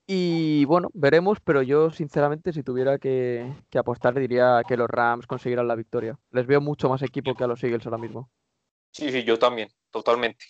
Y 0.10 0.64
bueno, 0.66 0.90
veremos, 0.94 1.40
pero 1.42 1.62
yo 1.62 1.92
sinceramente 1.92 2.54
si 2.54 2.64
tuviera 2.64 2.98
que, 2.98 3.54
que, 3.70 3.78
apostar 3.78 4.18
diría 4.18 4.62
que 4.66 4.78
los 4.78 4.90
Rams 4.90 5.28
conseguirán 5.28 5.68
la 5.68 5.76
victoria. 5.76 6.18
Les 6.32 6.48
veo 6.48 6.62
mucho 6.62 6.88
más 6.88 7.02
equipo 7.02 7.36
que 7.36 7.44
a 7.44 7.48
los 7.48 7.62
Eagles 7.64 7.86
ahora 7.86 7.98
mismo. 7.98 8.30
Sí, 8.92 9.12
sí, 9.12 9.24
yo 9.24 9.38
también, 9.38 9.70
totalmente. 9.92 10.46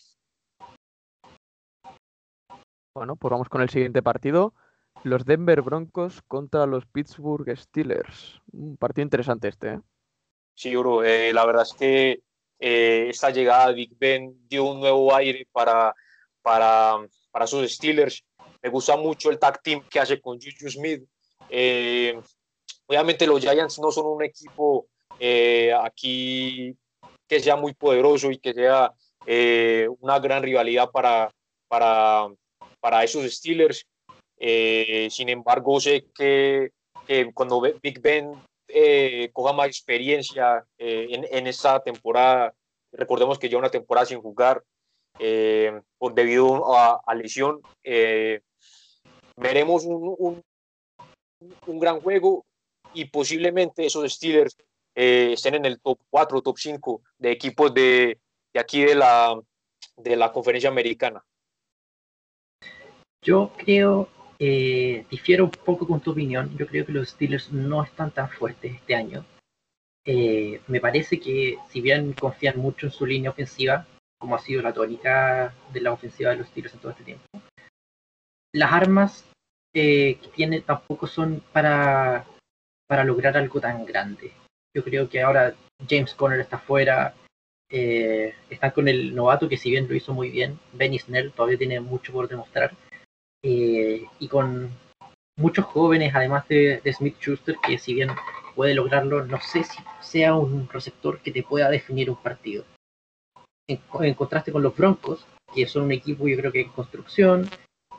Bueno, 2.93 3.15
pues 3.15 3.31
vamos 3.31 3.49
con 3.49 3.61
el 3.61 3.69
siguiente 3.69 4.01
partido. 4.01 4.53
Los 5.03 5.25
Denver 5.25 5.61
Broncos 5.61 6.21
contra 6.23 6.65
los 6.65 6.85
Pittsburgh 6.85 7.55
Steelers. 7.55 8.41
Un 8.51 8.77
partido 8.77 9.03
interesante 9.03 9.47
este. 9.47 9.73
¿eh? 9.73 9.81
Sí, 10.55 10.75
bro. 10.75 11.03
Eh, 11.03 11.31
la 11.33 11.45
verdad 11.45 11.63
es 11.63 11.73
que 11.73 12.23
eh, 12.59 13.07
esta 13.09 13.29
llegada 13.29 13.67
de 13.67 13.73
Big 13.73 13.97
Ben 13.97 14.35
dio 14.47 14.65
un 14.65 14.79
nuevo 14.79 15.13
aire 15.15 15.47
para, 15.51 15.93
para, 16.41 16.97
para 17.31 17.47
sus 17.47 17.71
Steelers. 17.71 18.23
Me 18.61 18.69
gusta 18.69 18.97
mucho 18.97 19.29
el 19.29 19.39
tag 19.39 19.61
team 19.61 19.83
que 19.89 19.99
hace 19.99 20.19
con 20.19 20.39
Juju 20.39 20.69
Smith. 20.69 21.03
Eh, 21.49 22.19
obviamente 22.87 23.27
los 23.27 23.41
Giants 23.41 23.79
no 23.79 23.91
son 23.91 24.07
un 24.07 24.23
equipo 24.23 24.87
aquí 25.81 26.75
que 27.27 27.39
sea 27.39 27.55
muy 27.55 27.73
poderoso 27.73 28.29
y 28.31 28.37
que 28.37 28.53
sea 28.53 28.91
una 29.99 30.19
gran 30.19 30.43
rivalidad 30.43 30.89
para, 30.91 31.31
para, 31.67 32.27
para 32.79 33.03
esos 33.03 33.29
Steelers. 33.31 33.85
sin 34.37 35.29
embargo, 35.29 35.79
sé 35.79 36.05
que, 36.13 36.71
que 37.07 37.31
cuando 37.33 37.61
Big 37.61 37.99
Ben 37.99 38.31
eh, 38.67 39.29
coja 39.33 39.53
más 39.53 39.67
experiencia 39.67 40.65
eh, 40.77 41.07
en, 41.09 41.25
en, 41.29 41.47
esta 41.47 41.81
temporada. 41.81 42.53
Recordemos 42.91 43.39
que 43.39 43.49
ya 43.49 43.57
una 43.57 43.69
temporada 43.69 44.05
sin 44.05 44.21
jugar 44.21 44.63
eh, 45.19 45.81
por 45.97 46.13
debido 46.13 46.75
a, 46.75 47.15
lesión. 47.15 47.61
Eh, 47.83 48.41
veremos 49.35 49.85
un, 49.85 50.15
un, 50.17 50.43
un, 51.65 51.79
gran 51.79 51.99
juego 51.99 52.45
y 52.93 53.05
posiblemente 53.05 53.85
esos 53.85 54.11
Steelers 54.11 54.55
estén 54.95 55.55
en 55.55 55.65
el 55.65 55.79
top 55.79 55.99
4, 56.09 56.41
top 56.41 56.57
5 56.57 57.01
de 57.19 57.31
equipos 57.31 57.73
de, 57.73 58.19
de 58.53 58.59
aquí 58.59 58.83
de 58.83 58.95
la, 58.95 59.39
de 59.95 60.15
la 60.15 60.31
conferencia 60.31 60.69
americana. 60.69 61.23
Yo 63.21 63.51
creo 63.57 64.09
eh, 64.39 65.05
difiero 65.09 65.45
un 65.45 65.51
poco 65.51 65.87
con 65.87 65.99
tu 65.99 66.11
opinión. 66.11 66.55
Yo 66.57 66.67
creo 66.67 66.85
que 66.85 66.91
los 66.91 67.09
Steelers 67.09 67.51
no 67.51 67.83
están 67.83 68.11
tan 68.11 68.29
fuertes 68.29 68.75
este 68.75 68.95
año. 68.95 69.25
Eh, 70.05 70.61
me 70.67 70.79
parece 70.79 71.19
que 71.19 71.57
si 71.69 71.81
bien 71.81 72.13
confían 72.13 72.57
mucho 72.57 72.85
en 72.85 72.91
su 72.91 73.05
línea 73.05 73.31
ofensiva, 73.31 73.85
como 74.19 74.35
ha 74.35 74.39
sido 74.39 74.61
la 74.61 74.73
tónica 74.73 75.53
de 75.73 75.81
la 75.81 75.91
ofensiva 75.91 76.31
de 76.31 76.37
los 76.37 76.47
Steelers 76.47 76.73
en 76.75 76.79
todo 76.79 76.91
este 76.91 77.03
tiempo, 77.03 77.25
las 78.53 78.71
armas 78.71 79.25
eh, 79.73 80.17
que 80.21 80.29
tiene 80.29 80.61
tampoco 80.61 81.07
son 81.07 81.43
para, 81.51 82.25
para 82.87 83.03
lograr 83.03 83.37
algo 83.37 83.59
tan 83.59 83.85
grande. 83.85 84.31
Yo 84.75 84.83
creo 84.83 85.09
que 85.09 85.21
ahora 85.21 85.55
James 85.89 86.13
Conner 86.13 86.39
está 86.39 86.59
fuera, 86.59 87.13
están 87.69 88.71
con 88.71 88.87
el 88.87 89.13
novato 89.13 89.49
que 89.49 89.57
si 89.57 89.71
bien 89.71 89.89
lo 89.89 89.95
hizo 89.95 90.13
muy 90.13 90.29
bien, 90.29 90.57
Benny 90.73 90.99
Snell 90.99 91.33
todavía 91.33 91.57
tiene 91.57 91.79
mucho 91.81 92.13
por 92.13 92.27
demostrar 92.29 92.73
eh, 93.49 94.05
y 94.19 94.27
con 94.27 94.69
muchos 95.37 95.63
jóvenes, 95.63 96.13
además 96.13 96.45
de, 96.49 96.81
Smith 96.93 97.15
Schuster, 97.17 97.55
que 97.65 97.77
si 97.77 97.93
bien 97.93 98.09
puede 98.55 98.73
lograrlo, 98.73 99.25
no 99.25 99.39
sé 99.39 99.63
si 99.63 99.79
sea 100.01 100.35
un 100.35 100.67
receptor 100.67 101.21
que 101.21 101.31
te 101.31 101.43
pueda 101.43 101.69
definir 101.69 102.09
un 102.09 102.17
partido. 102.17 102.65
En, 103.69 104.13
contraste 104.15 104.51
con 104.51 104.63
los 104.63 104.75
Broncos, 104.75 105.25
que 105.55 105.65
son 105.65 105.83
un 105.83 105.93
equipo, 105.93 106.27
yo 106.27 106.35
creo 106.35 106.51
que 106.51 106.59
en 106.61 106.69
construcción, 106.71 107.49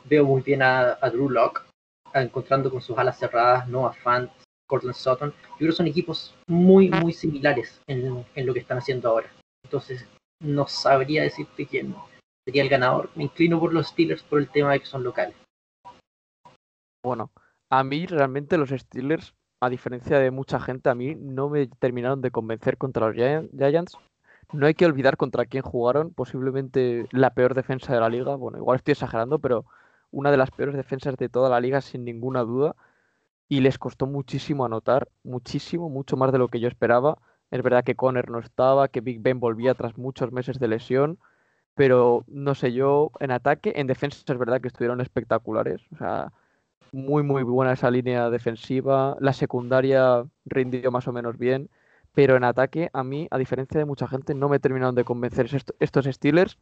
veo 0.03 0.23
muy 0.23 0.43
bien 0.43 0.61
a, 0.61 0.99
Drew 1.11 1.31
Locke, 1.31 1.63
encontrando 2.13 2.69
con 2.69 2.81
sus 2.81 2.95
alas 2.99 3.17
cerradas, 3.17 3.67
Noah 3.67 3.93
Fant, 3.93 4.29
Cortland 4.67 4.95
Sutton. 4.95 5.31
Yo 5.31 5.57
creo 5.57 5.71
que 5.71 5.77
son 5.77 5.87
equipos 5.87 6.35
muy, 6.47 6.89
muy 6.89 7.11
similares 7.11 7.81
en, 7.87 8.23
en 8.35 8.45
lo 8.45 8.53
que 8.53 8.59
están 8.59 8.77
haciendo 8.77 9.09
ahora. 9.09 9.31
Entonces, 9.63 10.05
no 10.43 10.67
sabría 10.67 11.23
decirte 11.23 11.65
quién, 11.65 11.95
sería 12.49 12.63
el 12.63 12.69
ganador. 12.69 13.11
Me 13.15 13.25
inclino 13.25 13.59
por 13.59 13.71
los 13.73 13.89
Steelers 13.89 14.23
por 14.23 14.39
el 14.39 14.49
tema 14.49 14.71
de 14.71 14.79
que 14.79 14.87
son 14.87 15.03
locales. 15.03 15.35
Bueno, 17.03 17.31
a 17.69 17.83
mí 17.83 18.07
realmente 18.07 18.57
los 18.57 18.71
Steelers, 18.71 19.35
a 19.61 19.69
diferencia 19.69 20.17
de 20.17 20.31
mucha 20.31 20.59
gente, 20.59 20.89
a 20.89 20.95
mí 20.95 21.13
no 21.15 21.49
me 21.49 21.67
terminaron 21.67 22.21
de 22.21 22.31
convencer 22.31 22.77
contra 22.77 23.07
los 23.07 23.15
Giants. 23.15 23.97
No 24.51 24.65
hay 24.65 24.73
que 24.73 24.87
olvidar 24.87 25.15
contra 25.15 25.45
quién 25.45 25.61
jugaron, 25.61 26.11
posiblemente 26.11 27.05
la 27.11 27.35
peor 27.35 27.53
defensa 27.53 27.93
de 27.93 27.99
la 27.99 28.09
liga. 28.09 28.35
Bueno, 28.35 28.57
igual 28.57 28.77
estoy 28.77 28.93
exagerando, 28.93 29.37
pero 29.37 29.65
una 30.09 30.31
de 30.31 30.37
las 30.37 30.49
peores 30.49 30.75
defensas 30.75 31.15
de 31.17 31.29
toda 31.29 31.49
la 31.49 31.59
liga 31.59 31.81
sin 31.81 32.03
ninguna 32.03 32.41
duda. 32.41 32.75
Y 33.47 33.61
les 33.61 33.77
costó 33.77 34.07
muchísimo 34.07 34.65
anotar, 34.65 35.07
muchísimo, 35.23 35.89
mucho 35.89 36.17
más 36.17 36.31
de 36.31 36.39
lo 36.39 36.47
que 36.47 36.59
yo 36.59 36.67
esperaba. 36.67 37.19
Es 37.51 37.61
verdad 37.61 37.83
que 37.83 37.95
Conner 37.95 38.31
no 38.31 38.39
estaba, 38.39 38.87
que 38.87 39.01
Big 39.01 39.21
Ben 39.21 39.39
volvía 39.39 39.75
tras 39.75 39.99
muchos 39.99 40.31
meses 40.31 40.57
de 40.57 40.67
lesión 40.67 41.19
pero 41.79 42.25
no 42.27 42.55
sé, 42.55 42.73
yo 42.73 43.09
en 43.21 43.31
ataque, 43.31 43.71
en 43.77 43.87
defensa 43.87 44.21
es 44.27 44.37
verdad 44.37 44.59
que 44.59 44.67
estuvieron 44.67 44.99
espectaculares, 44.99 45.79
o 45.93 45.97
sea, 45.97 46.33
muy 46.91 47.23
muy 47.23 47.41
buena 47.43 47.71
esa 47.71 47.89
línea 47.89 48.29
defensiva, 48.29 49.15
la 49.21 49.31
secundaria 49.31 50.25
rindió 50.43 50.91
más 50.91 51.07
o 51.07 51.13
menos 51.13 51.37
bien, 51.37 51.69
pero 52.13 52.35
en 52.35 52.43
ataque 52.43 52.89
a 52.91 53.05
mí, 53.05 53.29
a 53.31 53.37
diferencia 53.37 53.79
de 53.79 53.85
mucha 53.85 54.09
gente, 54.09 54.33
no 54.33 54.49
me 54.49 54.59
terminaron 54.59 54.93
de 54.93 55.05
convencer 55.05 55.47
estos 55.79 56.05
Steelers, 56.05 56.57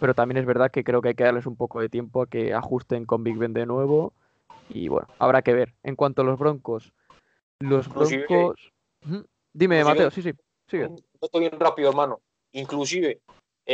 pero 0.00 0.14
también 0.14 0.38
es 0.38 0.44
verdad 0.44 0.72
que 0.72 0.82
creo 0.82 1.02
que 1.02 1.10
hay 1.10 1.14
que 1.14 1.22
darles 1.22 1.46
un 1.46 1.54
poco 1.54 1.80
de 1.80 1.88
tiempo 1.88 2.22
a 2.22 2.26
que 2.26 2.52
ajusten 2.52 3.04
con 3.04 3.22
Big 3.22 3.38
Ben 3.38 3.52
de 3.52 3.64
nuevo 3.64 4.12
y 4.70 4.88
bueno, 4.88 5.06
habrá 5.20 5.42
que 5.42 5.52
ver. 5.52 5.72
En 5.84 5.94
cuanto 5.94 6.22
a 6.22 6.24
los 6.24 6.36
Broncos, 6.36 6.92
los 7.60 7.88
Broncos... 7.88 8.72
Dime, 9.52 9.84
Mateo, 9.84 10.10
sí, 10.10 10.20
sí, 10.20 10.32
sigue. 10.66 10.90
estoy 11.20 11.42
bien 11.42 11.60
rápido, 11.60 11.90
hermano. 11.90 12.18
Inclusive, 12.50 13.20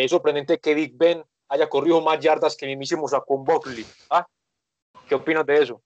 es 0.02 0.10
sorprendente 0.10 0.58
que 0.58 0.74
Big 0.74 0.96
Ben 0.96 1.24
haya 1.48 1.68
corrido 1.68 2.00
más 2.00 2.18
yardas 2.18 2.56
que 2.56 2.66
mismísimo 2.66 3.06
Saquon 3.06 3.44
Buckley. 3.44 3.86
¿Ah? 4.10 4.26
¿Qué 5.08 5.14
opinas 5.14 5.46
de 5.46 5.62
eso? 5.62 5.82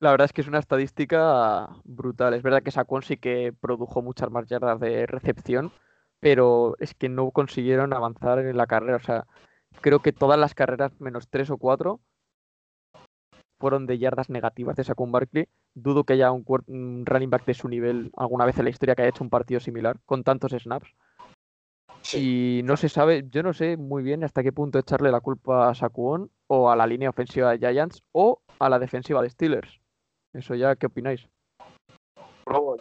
La 0.00 0.10
verdad 0.10 0.26
es 0.26 0.32
que 0.32 0.42
es 0.42 0.48
una 0.48 0.58
estadística 0.58 1.68
brutal. 1.84 2.34
Es 2.34 2.42
verdad 2.42 2.62
que 2.62 2.70
Saquon 2.70 3.02
sí 3.02 3.16
que 3.16 3.54
produjo 3.58 4.02
muchas 4.02 4.30
más 4.30 4.46
yardas 4.48 4.78
de 4.80 5.06
recepción, 5.06 5.72
pero 6.20 6.76
es 6.78 6.94
que 6.94 7.08
no 7.08 7.30
consiguieron 7.30 7.94
avanzar 7.94 8.38
en 8.40 8.56
la 8.56 8.66
carrera. 8.66 8.96
O 8.96 9.02
sea, 9.02 9.26
creo 9.80 10.00
que 10.00 10.12
todas 10.12 10.38
las 10.38 10.54
carreras, 10.54 10.92
menos 11.00 11.28
tres 11.30 11.48
o 11.48 11.56
cuatro, 11.56 12.00
fueron 13.58 13.86
de 13.86 13.98
yardas 13.98 14.28
negativas 14.28 14.76
de 14.76 14.84
Saquon 14.84 15.10
Barkley. 15.10 15.48
Dudo 15.72 16.04
que 16.04 16.14
haya 16.14 16.32
un 16.32 17.06
running 17.06 17.30
back 17.30 17.46
de 17.46 17.54
su 17.54 17.68
nivel 17.68 18.10
alguna 18.16 18.44
vez 18.44 18.58
en 18.58 18.64
la 18.64 18.70
historia 18.70 18.94
que 18.94 19.02
haya 19.02 19.10
hecho 19.10 19.24
un 19.24 19.30
partido 19.30 19.60
similar, 19.60 19.98
con 20.04 20.22
tantos 20.22 20.52
snaps. 20.52 20.94
Y 22.14 22.62
no 22.64 22.76
se 22.76 22.88
sabe, 22.88 23.24
yo 23.30 23.42
no 23.42 23.52
sé 23.52 23.76
muy 23.76 24.02
bien 24.02 24.24
hasta 24.24 24.42
qué 24.42 24.52
punto 24.52 24.78
echarle 24.78 25.10
la 25.10 25.20
culpa 25.20 25.68
a 25.68 25.74
Sakuon 25.74 26.30
o 26.46 26.70
a 26.70 26.76
la 26.76 26.86
línea 26.86 27.10
ofensiva 27.10 27.50
de 27.50 27.58
Giants 27.58 28.02
o 28.12 28.42
a 28.58 28.68
la 28.68 28.78
defensiva 28.78 29.22
de 29.22 29.30
Steelers. 29.30 29.80
Eso 30.32 30.54
ya, 30.54 30.76
¿qué 30.76 30.86
opináis? 30.86 31.26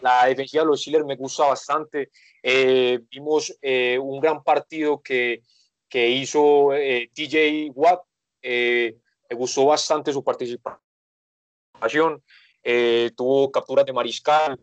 La 0.02 0.26
defensiva 0.26 0.64
de 0.64 0.68
los 0.68 0.82
Steelers 0.82 1.06
me 1.06 1.16
gusta 1.16 1.46
bastante. 1.46 2.10
Eh, 2.42 3.00
vimos 3.10 3.56
eh, 3.62 4.00
un 4.00 4.20
gran 4.20 4.44
partido 4.44 5.02
que, 5.02 5.44
que 5.88 6.10
hizo 6.10 6.74
eh, 6.74 7.12
TJ 7.14 7.72
Watt. 7.76 8.02
me 8.42 8.96
gustó 9.32 9.66
bastante 9.66 10.12
su 10.12 10.24
participación. 10.24 12.24
tuvo 13.16 13.52
capturas 13.52 13.86
de 13.86 13.94
mariscal, 13.94 14.60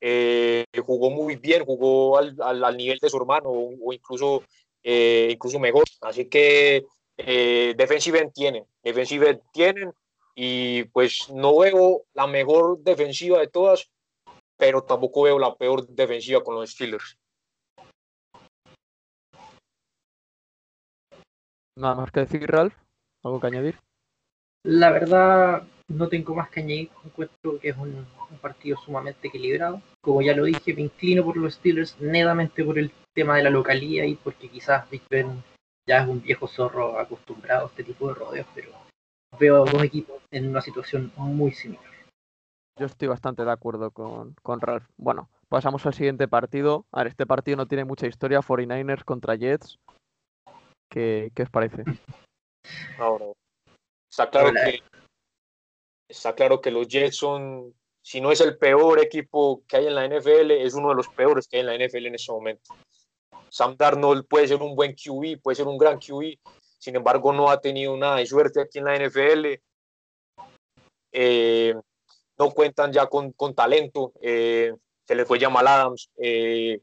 eh, 0.00 0.64
jugó 0.84 1.10
muy 1.10 1.36
bien, 1.36 1.64
jugó 1.64 2.18
al, 2.18 2.36
al, 2.40 2.76
nivel 2.76 2.98
de 3.00 3.10
su 3.10 3.16
hermano 3.16 3.48
o, 3.50 3.92
incluso, 3.92 4.44
eh, 4.82 5.28
incluso 5.32 5.58
mejor. 5.58 5.84
Así 6.00 6.28
que 6.28 6.84
eh, 7.16 7.74
defensive 7.76 8.30
tienen, 8.34 8.64
defensive 8.82 9.40
tienen 9.52 9.92
y 10.34 10.84
pues 10.84 11.30
no 11.30 11.58
veo 11.58 12.04
la 12.14 12.26
mejor 12.26 12.78
defensiva 12.80 13.40
de 13.40 13.48
todas, 13.48 13.90
pero 14.56 14.82
tampoco 14.82 15.22
veo 15.22 15.38
la 15.38 15.56
peor 15.56 15.86
defensiva 15.88 16.42
con 16.42 16.54
los 16.54 16.70
Steelers. 16.70 17.18
Nada 21.76 21.94
más 21.94 22.10
que 22.10 22.20
decir, 22.20 22.44
Ralph, 22.48 22.74
algo 23.22 23.40
que 23.40 23.46
añadir. 23.46 23.78
La 24.64 24.90
verdad, 24.90 25.62
no 25.88 26.08
tengo 26.08 26.34
más 26.34 26.50
que 26.50 26.60
añadir. 26.60 26.90
Encuentro 27.04 27.58
que 27.58 27.70
es 27.70 27.76
un, 27.76 28.06
partido 28.40 28.76
sumamente 28.76 29.28
equilibrado. 29.28 29.82
Como 30.00 30.22
ya 30.22 30.36
lo 30.36 30.44
dije, 30.44 30.74
me 30.74 30.82
inclino 30.82 31.24
por 31.24 31.36
los 31.36 31.54
Steelers, 31.54 31.98
netamente 32.00 32.62
por 32.64 32.78
el 32.78 32.92
tema 33.14 33.36
de 33.36 33.42
la 33.42 33.50
localía 33.50 34.04
y 34.04 34.14
porque 34.14 34.48
quizás 34.48 34.88
Big 34.90 35.02
Ben 35.10 35.42
ya 35.88 36.02
es 36.02 36.08
un 36.08 36.20
viejo 36.20 36.46
zorro 36.46 36.98
acostumbrado 36.98 37.64
a 37.64 37.68
este 37.68 37.82
tipo 37.82 38.08
de 38.08 38.14
rodeos, 38.14 38.46
pero 38.54 38.70
veo 39.40 39.56
a 39.56 39.70
dos 39.70 39.82
equipos 39.82 40.22
en 40.30 40.48
una 40.48 40.60
situación 40.60 41.10
muy 41.16 41.52
similar. 41.52 41.84
Yo 42.78 42.86
estoy 42.86 43.08
bastante 43.08 43.44
de 43.44 43.50
acuerdo 43.50 43.90
con, 43.90 44.34
con 44.42 44.60
Ralph. 44.60 44.86
Bueno, 44.96 45.30
pasamos 45.48 45.84
al 45.86 45.94
siguiente 45.94 46.28
partido. 46.28 46.86
A 46.92 46.98
ver, 46.98 47.08
este 47.08 47.26
partido 47.26 47.56
no 47.56 47.66
tiene 47.66 47.84
mucha 47.84 48.06
historia. 48.06 48.40
49ers 48.40 49.02
contra 49.02 49.34
Jets. 49.34 49.78
¿Qué, 50.88 51.32
qué 51.34 51.42
os 51.42 51.50
parece? 51.50 51.82
Está 54.10 54.30
claro 54.30 54.52
que 54.52 54.80
está 56.08 56.34
claro 56.34 56.60
que 56.60 56.70
los 56.70 56.88
Jets 56.88 57.16
son, 57.16 57.74
si 58.02 58.20
no 58.20 58.32
es 58.32 58.40
el 58.40 58.56
peor 58.56 58.98
equipo 59.00 59.62
que 59.68 59.76
hay 59.76 59.86
en 59.86 59.94
la 59.94 60.06
NFL, 60.06 60.50
es 60.50 60.74
uno 60.74 60.88
de 60.88 60.94
los 60.94 61.08
peores 61.08 61.46
que 61.46 61.56
hay 61.56 61.60
en 61.60 61.66
la 61.66 61.86
NFL 61.86 62.06
en 62.06 62.14
ese 62.14 62.32
momento. 62.32 62.74
Sam 63.50 63.76
Darnold 63.76 64.26
puede 64.26 64.48
ser 64.48 64.62
un 64.62 64.74
buen 64.74 64.94
QB, 64.94 65.40
puede 65.42 65.56
ser 65.56 65.66
un 65.66 65.78
gran 65.78 65.98
QB, 65.98 66.38
sin 66.78 66.96
embargo 66.96 67.32
no 67.32 67.50
ha 67.50 67.60
tenido 67.60 67.96
nada 67.96 68.16
de 68.16 68.26
suerte 68.26 68.60
aquí 68.60 68.78
en 68.78 68.84
la 68.84 68.96
NFL. 68.96 69.46
Eh, 71.12 71.74
no 72.38 72.50
cuentan 72.50 72.92
ya 72.92 73.06
con, 73.06 73.32
con 73.32 73.54
talento, 73.54 74.12
eh, 74.20 74.72
se 75.06 75.14
les 75.14 75.26
fue 75.26 75.40
Jamal 75.40 75.66
Adams. 75.66 76.10
Eh, 76.16 76.80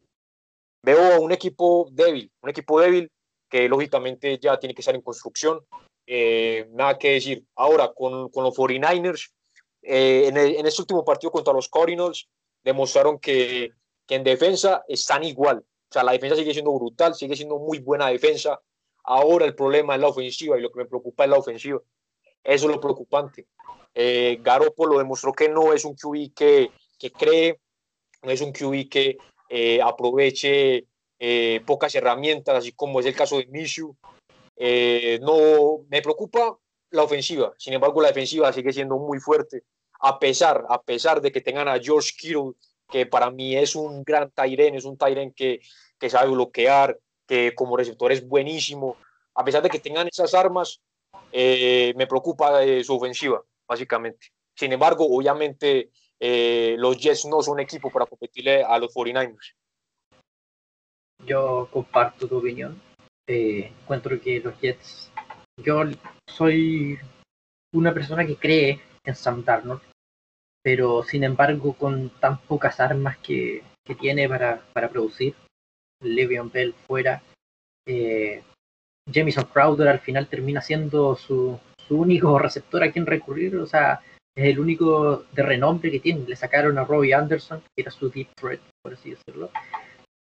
veo 0.84 1.22
un 1.22 1.32
equipo 1.32 1.88
débil, 1.92 2.32
un 2.42 2.50
equipo 2.50 2.80
débil 2.80 3.12
que 3.50 3.70
lógicamente 3.70 4.38
ya 4.40 4.60
tiene 4.60 4.74
que 4.74 4.82
estar 4.82 4.96
en 4.96 5.02
construcción. 5.02 5.60
Eh, 6.08 6.68
nada 6.72 6.98
que 6.98 7.14
decir. 7.14 7.46
Ahora, 7.56 7.92
con, 7.94 8.30
con 8.30 8.44
los 8.44 8.56
49ers, 8.56 9.32
eh, 9.82 10.28
en, 10.28 10.38
en, 10.38 10.66
este 10.66 10.82
último 10.82 11.04
partido 11.04 11.32
contra 11.32 11.54
los 11.54 11.70
Cardinals, 11.70 12.28
demostraron 12.64 13.20
que, 13.20 13.72
que, 14.06 14.16
en 14.16 14.24
defensa 14.24 14.84
están 14.88 15.24
igual. 15.24 15.60
O 15.60 15.94
sea, 15.94 16.04
la 16.04 16.14
defensa 16.14 16.36
sigue 16.36 16.54
siendo 16.54 16.74
brutal, 16.74 17.16
sigue 17.16 17.36
siendo 17.36 17.58
muy 17.60 17.80
buena 17.80 18.08
defensa. 18.08 18.60
Ahora 19.04 19.46
el 19.46 19.56
problema 19.56 19.96
es 19.96 20.02
la 20.02 20.08
ofensiva 20.08 20.58
y 20.58 20.62
lo 20.62 20.72
que 20.72 20.80
me 20.80 20.86
preocupa 20.86 21.24
es 21.24 21.30
la 21.30 21.38
ofensiva. 21.38 21.80
Eso 22.44 22.66
es 22.68 22.76
lo 22.76 22.82
preocupante. 22.82 23.48
Eh, 23.94 24.40
Garoppolo 24.42 24.98
demostró 24.98 25.32
que 25.32 25.48
no 25.48 25.74
es 25.74 25.86
un 25.86 25.96
QB 25.96 26.34
que, 26.36 26.72
que 27.00 27.12
cree, 27.12 27.60
no 28.24 28.32
es 28.32 28.42
un 28.42 28.52
QB 28.52 28.90
que 28.90 29.18
eh, 29.50 29.82
aproveche 29.82 30.86
eh, 31.18 31.62
pocas 31.66 31.96
herramientas, 31.96 32.56
así 32.56 32.74
como 32.74 33.00
es 33.00 33.06
el 33.06 33.16
caso 33.16 33.38
de 33.38 33.48
Minshew. 33.48 33.96
Eh, 34.56 35.20
no 35.22 35.86
me 35.90 36.02
preocupa 36.02 36.58
la 36.92 37.04
ofensiva, 37.04 37.54
sin 37.58 37.74
embargo 37.74 38.02
la 38.02 38.08
defensiva 38.10 38.54
sigue 38.54 38.72
siendo 38.72 38.98
muy 38.98 39.20
fuerte, 39.20 39.64
a 40.00 40.18
pesar, 40.18 40.66
a 40.70 40.82
pesar 40.82 41.22
de 41.22 41.32
que 41.32 41.42
tengan 41.42 41.68
a 41.68 41.80
George 41.80 42.12
Kittle, 42.18 42.54
que 42.90 43.06
para 43.06 43.32
mí 43.32 43.56
es 43.56 43.76
un 43.76 44.04
gran 44.04 44.32
Tyren, 44.32 44.76
es 44.76 44.86
un 44.86 44.98
Tyren 44.98 45.34
que, 45.34 45.60
que 46.00 46.10
sabe 46.10 46.32
bloquear, 46.32 46.98
que 47.28 47.54
como 47.56 47.76
receptor 47.76 48.12
es 48.12 48.26
buenísimo, 48.26 48.98
a 49.34 49.44
pesar 49.44 49.62
de 49.62 49.70
que 49.70 49.80
tengan 49.80 50.08
esas 50.08 50.34
armas, 50.34 50.82
eh, 51.32 51.94
me 51.98 52.08
preocupa 52.08 52.64
eh, 52.64 52.84
su 52.84 52.96
ofensiva, 52.96 53.44
básicamente. 53.68 54.28
Sin 54.56 54.72
embargo, 54.72 55.06
obviamente 55.10 55.92
eh, 56.20 56.76
los 56.78 56.98
Jets 56.98 57.26
no 57.26 57.42
son 57.42 57.60
equipo 57.60 57.90
para 57.92 58.06
competirle 58.06 58.64
a 58.64 58.80
los 58.80 58.94
49ers. 58.94 59.54
Yo 61.26 61.68
comparto 61.72 62.28
tu 62.28 62.38
opinión 62.38 62.82
eh, 63.28 63.72
encuentro 63.82 64.20
que 64.20 64.40
los 64.40 64.60
Jets, 64.60 65.12
yo 65.58 65.84
soy 66.28 67.00
una 67.74 67.94
persona 67.94 68.26
que 68.26 68.36
cree 68.36 68.82
en 69.04 69.16
Sam 69.16 69.44
Darnold, 69.44 69.82
pero 70.64 71.04
sin 71.04 71.24
embargo 71.24 71.74
con 71.74 72.10
tan 72.20 72.40
pocas 72.40 72.80
armas 72.80 73.18
que, 73.18 73.64
que 73.84 73.96
tiene 73.96 74.28
para, 74.28 74.62
para 74.74 74.90
producir, 74.90 75.36
Le'Veon 76.02 76.52
Bell 76.52 76.74
fuera, 76.88 77.22
eh, 77.88 78.44
Jamison 79.12 79.46
Crowder 79.46 79.88
al 79.88 80.00
final 80.00 80.28
termina 80.28 80.62
siendo 80.62 81.16
su, 81.16 81.60
su 81.88 82.00
único 82.00 82.38
receptor 82.40 82.84
a 82.84 82.92
quien 82.92 83.06
recurrir, 83.06 83.56
o 83.58 83.66
sea, 83.66 84.02
es 84.36 84.46
el 84.46 84.60
único 84.60 85.26
de 85.32 85.44
renombre 85.44 85.92
que 85.92 86.00
tiene. 86.00 86.26
Le 86.28 86.36
sacaron 86.36 86.78
a 86.78 86.84
Robbie 86.84 87.14
Anderson, 87.14 87.62
que 87.62 87.84
era 87.84 87.92
su 87.92 88.10
deep 88.10 88.28
threat, 88.36 88.60
por 88.82 88.94
así 88.94 89.12
decirlo. 89.12 89.50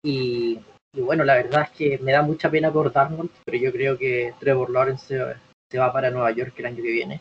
Y 0.05 0.59
y 0.93 1.01
bueno, 1.01 1.25
la 1.25 1.37
verdad 1.37 1.63
es 1.63 1.71
que 1.71 1.99
me 1.99 2.13
da 2.13 2.23
mucha 2.23 2.51
pena 2.51 2.73
por 2.73 2.93
Darnold, 2.93 3.31
pero 3.45 3.59
yo 3.59 3.73
creo 3.73 3.97
que 3.97 4.35
Trevor 4.41 4.71
Lawrence 4.71 5.07
se, 5.07 5.37
se 5.71 5.79
va 5.79 5.93
para 5.93 6.11
Nueva 6.11 6.33
York 6.33 6.55
el 6.59 6.67
año 6.67 6.83
que 6.83 6.91
viene. 6.91 7.21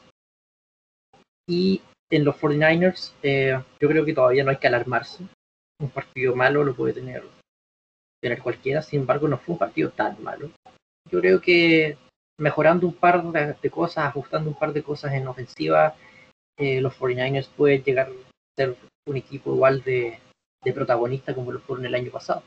Y 1.48 1.82
en 2.12 2.26
los 2.26 2.36
49ers, 2.36 3.14
eh, 3.22 3.62
yo 3.80 3.88
creo 3.88 4.06
que 4.06 4.14
todavía 4.14 4.44
no 4.44 4.50
hay 4.50 4.58
que 4.58 4.68
alarmarse. 4.68 5.24
Un 5.80 5.90
partido 5.90 6.36
malo 6.36 6.64
lo 6.64 6.76
puede 6.76 6.94
tener, 6.94 7.24
tener 8.22 8.42
cualquiera, 8.42 8.82
sin 8.82 9.02
embargo, 9.02 9.28
no 9.28 9.38
fue 9.38 9.54
un 9.54 9.60
partido 9.60 9.92
tan 9.92 10.22
malo. 10.24 10.50
Yo 11.10 11.20
creo 11.20 11.40
que 11.40 11.98
mejorando 12.40 12.88
un 12.88 12.94
par 12.94 13.24
de, 13.24 13.70
cosas, 13.70 14.06
ajustando 14.06 14.50
un 14.50 14.58
par 14.58 14.74
de 14.74 14.84
cosas 14.84 15.14
en 15.14 15.28
ofensiva, 15.28 15.96
eh, 16.58 16.82
los 16.82 16.98
49ers 17.00 17.50
pueden 17.50 17.84
llegar 17.84 18.08
a 18.08 18.12
ser 18.58 18.76
un 19.08 19.18
equipo 19.18 19.54
igual 19.54 19.84
de, 19.84 20.20
de 20.64 20.74
protagonista 20.74 21.36
como 21.36 21.52
lo 21.52 21.60
fueron 21.60 21.86
el 21.86 21.96
año 21.96 22.12
pasado. 22.12 22.44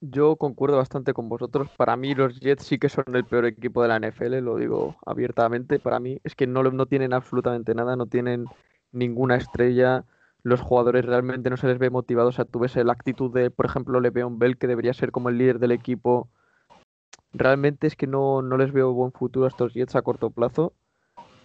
Yo 0.00 0.36
concuerdo 0.36 0.76
bastante 0.76 1.14
con 1.14 1.28
vosotros. 1.28 1.68
Para 1.76 1.96
mí 1.96 2.14
los 2.14 2.38
Jets 2.38 2.64
sí 2.64 2.78
que 2.78 2.90
son 2.90 3.04
el 3.14 3.24
peor 3.24 3.46
equipo 3.46 3.82
de 3.82 3.88
la 3.88 3.98
NFL, 3.98 4.40
lo 4.40 4.56
digo 4.56 4.96
abiertamente. 5.06 5.78
Para 5.78 6.00
mí 6.00 6.20
es 6.22 6.34
que 6.34 6.46
no, 6.46 6.62
no 6.62 6.86
tienen 6.86 7.14
absolutamente 7.14 7.74
nada, 7.74 7.96
no 7.96 8.06
tienen 8.06 8.44
ninguna 8.92 9.36
estrella. 9.36 10.04
Los 10.42 10.60
jugadores 10.60 11.04
realmente 11.04 11.48
no 11.48 11.56
se 11.56 11.66
les 11.66 11.78
ve 11.78 11.88
motivados. 11.88 12.34
O 12.34 12.36
sea, 12.36 12.44
tú 12.44 12.58
ves 12.58 12.76
la 12.76 12.92
actitud 12.92 13.32
de, 13.32 13.50
por 13.50 13.66
ejemplo, 13.66 14.00
Le'Veon 14.00 14.38
Bell, 14.38 14.58
que 14.58 14.66
debería 14.66 14.92
ser 14.92 15.12
como 15.12 15.30
el 15.30 15.38
líder 15.38 15.58
del 15.58 15.72
equipo. 15.72 16.28
Realmente 17.32 17.86
es 17.86 17.96
que 17.96 18.06
no, 18.06 18.42
no 18.42 18.58
les 18.58 18.72
veo 18.72 18.92
buen 18.92 19.12
futuro 19.12 19.46
a 19.46 19.48
estos 19.48 19.72
Jets 19.72 19.96
a 19.96 20.02
corto 20.02 20.30
plazo. 20.30 20.74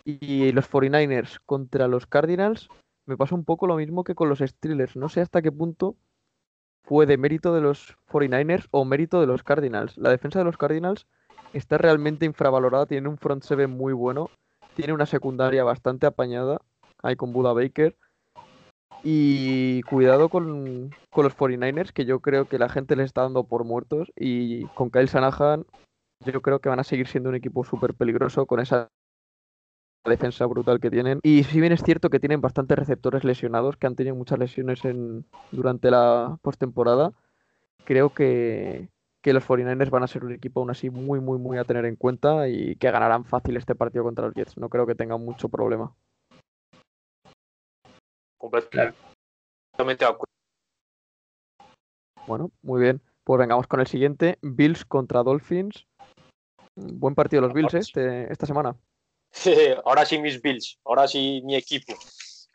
Y 0.03 0.51
los 0.51 0.69
49ers 0.69 1.39
contra 1.45 1.87
los 1.87 2.05
Cardinals 2.05 2.69
me 3.05 3.17
pasa 3.17 3.35
un 3.35 3.45
poco 3.45 3.65
lo 3.65 3.77
mismo 3.77 4.03
que 4.03 4.15
con 4.15 4.27
los 4.27 4.39
Steelers. 4.39 4.97
No 4.97 5.07
sé 5.09 5.21
hasta 5.21 5.41
qué 5.41 5.51
punto 5.51 5.95
fue 6.83 7.05
de 7.05 7.17
mérito 7.17 7.53
de 7.53 7.61
los 7.61 7.95
49ers 8.09 8.67
o 8.71 8.85
mérito 8.85 9.21
de 9.21 9.27
los 9.27 9.43
Cardinals. 9.43 9.97
La 9.97 10.09
defensa 10.09 10.39
de 10.39 10.45
los 10.45 10.57
Cardinals 10.57 11.07
está 11.53 11.77
realmente 11.77 12.25
infravalorada, 12.25 12.85
tiene 12.85 13.07
un 13.09 13.17
front 13.17 13.43
seven 13.43 13.71
muy 13.71 13.93
bueno, 13.93 14.29
tiene 14.75 14.93
una 14.93 15.05
secundaria 15.05 15.63
bastante 15.63 16.05
apañada, 16.05 16.61
ahí 17.01 17.15
con 17.15 17.33
Buda 17.33 17.53
Baker. 17.53 17.95
Y 19.03 19.81
cuidado 19.83 20.29
con, 20.29 20.91
con, 21.09 21.23
los 21.23 21.35
49ers, 21.35 21.91
que 21.91 22.05
yo 22.05 22.19
creo 22.19 22.45
que 22.45 22.59
la 22.59 22.69
gente 22.69 22.95
les 22.95 23.07
está 23.07 23.23
dando 23.23 23.43
por 23.45 23.63
muertos. 23.63 24.11
Y 24.15 24.65
con 24.75 24.91
Kyle 24.91 25.07
Shanahan, 25.07 25.65
yo 26.23 26.41
creo 26.43 26.59
que 26.59 26.69
van 26.69 26.79
a 26.79 26.83
seguir 26.83 27.07
siendo 27.07 27.29
un 27.29 27.35
equipo 27.35 27.63
súper 27.63 27.95
peligroso 27.95 28.45
con 28.45 28.59
esa 28.59 28.89
defensa 30.09 30.45
brutal 30.45 30.79
que 30.79 30.89
tienen. 30.89 31.19
Y 31.23 31.43
si 31.43 31.59
bien 31.59 31.73
es 31.73 31.83
cierto 31.83 32.09
que 32.09 32.19
tienen 32.19 32.41
bastantes 32.41 32.77
receptores 32.77 33.23
lesionados, 33.23 33.77
que 33.77 33.87
han 33.87 33.95
tenido 33.95 34.15
muchas 34.15 34.39
lesiones 34.39 34.83
en, 34.85 35.25
durante 35.51 35.91
la 35.91 36.37
postemporada, 36.41 37.13
creo 37.85 38.13
que, 38.13 38.89
que 39.21 39.33
los 39.33 39.47
49ers 39.47 39.89
van 39.89 40.03
a 40.03 40.07
ser 40.07 40.25
un 40.25 40.33
equipo 40.33 40.59
aún 40.59 40.71
así 40.71 40.89
muy, 40.89 41.19
muy, 41.19 41.37
muy 41.37 41.57
a 41.57 41.63
tener 41.63 41.85
en 41.85 41.95
cuenta 41.95 42.47
y 42.49 42.75
que 42.75 42.91
ganarán 42.91 43.25
fácil 43.25 43.57
este 43.57 43.75
partido 43.75 44.03
contra 44.03 44.25
los 44.25 44.33
Jets. 44.33 44.57
No 44.57 44.69
creo 44.69 44.87
que 44.87 44.95
tengan 44.95 45.23
mucho 45.23 45.49
problema. 45.49 45.93
Completamente 48.37 50.05
Bueno, 52.25 52.51
muy 52.63 52.81
bien. 52.81 53.01
Pues 53.23 53.39
vengamos 53.39 53.67
con 53.67 53.79
el 53.79 53.87
siguiente. 53.87 54.39
Bills 54.41 54.83
contra 54.83 55.21
Dolphins. 55.21 55.85
Buen 56.75 57.13
partido 57.13 57.43
los 57.43 57.53
Bills 57.53 57.73
este, 57.75 58.31
esta 58.31 58.47
semana. 58.47 58.75
ahora 59.85 60.05
sí 60.05 60.19
mis 60.19 60.41
Bills, 60.41 60.79
ahora 60.83 61.07
sí 61.07 61.41
mi 61.43 61.55
equipo. 61.55 61.93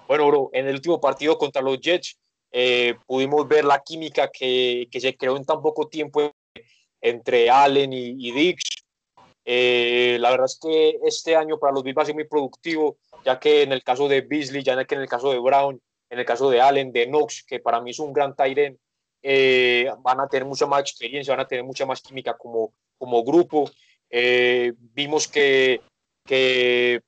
Bueno, 0.06 0.26
bro, 0.26 0.50
en 0.52 0.68
el 0.68 0.74
último 0.74 1.00
partido 1.00 1.36
contra 1.36 1.62
los 1.62 1.80
Jets 1.80 2.16
eh, 2.52 2.94
pudimos 3.06 3.46
ver 3.48 3.64
la 3.64 3.82
química 3.82 4.30
que, 4.30 4.88
que, 4.90 5.00
se 5.00 5.16
creó 5.16 5.36
en 5.36 5.44
tan 5.44 5.60
poco 5.60 5.88
tiempo 5.88 6.32
entre 7.00 7.50
Allen 7.50 7.92
y, 7.92 8.28
y 8.28 8.32
Dix. 8.32 8.62
Eh, 9.44 10.18
la 10.20 10.30
verdad 10.30 10.46
es 10.46 10.58
que 10.60 10.98
este 11.04 11.36
año 11.36 11.58
para 11.58 11.72
los 11.72 11.82
Bills 11.82 11.96
va 11.96 12.02
a 12.02 12.06
ser 12.06 12.14
muy 12.14 12.24
productivo, 12.24 12.98
ya 13.24 13.38
que 13.38 13.62
en 13.62 13.72
el 13.72 13.82
caso 13.82 14.08
de 14.08 14.22
Beasley, 14.22 14.62
ya 14.62 14.84
que 14.84 14.94
en 14.94 15.02
el 15.02 15.08
caso 15.08 15.30
de 15.30 15.38
Brown, 15.38 15.80
en 16.10 16.18
el 16.18 16.24
caso 16.24 16.50
de 16.50 16.60
Allen, 16.60 16.92
de 16.92 17.06
Knox, 17.06 17.44
que 17.44 17.60
para 17.60 17.80
mí 17.80 17.90
es 17.90 17.98
un 17.98 18.12
gran 18.12 18.34
Tyren, 18.34 18.78
eh, 19.22 19.90
van 20.00 20.20
a 20.20 20.28
tener 20.28 20.46
mucha 20.46 20.66
más 20.66 20.80
experiencia, 20.80 21.34
van 21.34 21.44
a 21.44 21.48
tener 21.48 21.64
mucha 21.64 21.86
más 21.86 22.00
química 22.00 22.36
como, 22.36 22.72
como 22.98 23.24
grupo. 23.24 23.70
Eh, 24.08 24.72
vimos 24.76 25.26
que 25.28 25.80
que 26.26 27.00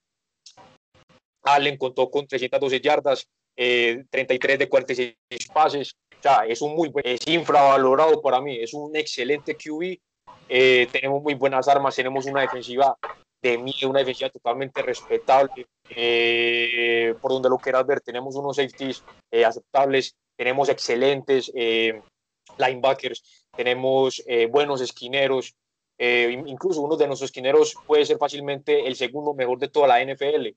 Allen 1.42 1.76
contó 1.76 2.10
con 2.10 2.26
312 2.26 2.80
yardas, 2.80 3.28
eh, 3.56 4.04
33 4.10 4.58
de 4.58 4.68
46 4.68 5.16
pases. 5.52 5.94
O 6.18 6.22
sea, 6.22 6.46
es 6.46 6.62
un 6.62 6.74
muy 6.74 6.88
buen, 6.88 7.06
es 7.06 7.26
infravalorado 7.26 8.20
para 8.20 8.40
mí, 8.40 8.56
es 8.60 8.74
un 8.74 8.94
excelente 8.96 9.56
QB 9.56 9.98
eh, 10.48 10.88
tenemos 10.90 11.22
muy 11.22 11.34
buenas 11.34 11.68
armas, 11.68 11.94
tenemos 11.94 12.26
una 12.26 12.40
defensiva 12.40 12.96
de 13.42 13.58
miedo, 13.58 13.90
una 13.90 14.00
defensiva 14.00 14.30
totalmente 14.30 14.82
respetable, 14.82 15.66
eh, 15.90 17.14
por 17.20 17.32
donde 17.32 17.50
lo 17.50 17.58
quieras 17.58 17.86
ver, 17.86 18.00
tenemos 18.00 18.34
unos 18.34 18.56
safeties 18.56 19.04
eh, 19.30 19.44
aceptables, 19.44 20.16
tenemos 20.36 20.68
excelentes 20.68 21.52
linebackers, 22.56 23.44
tenemos 23.54 24.22
buenos 24.50 24.80
esquineros, 24.80 25.54
incluso 25.98 26.80
uno 26.80 26.96
de 26.96 27.06
nuestros 27.06 27.28
esquineros 27.28 27.74
puede 27.86 28.06
ser 28.06 28.18
fácilmente 28.18 28.86
el 28.86 28.94
segundo 28.94 29.34
mejor 29.34 29.58
de 29.58 29.68
toda 29.68 29.88
la 29.88 30.04
NFL. 30.04 30.48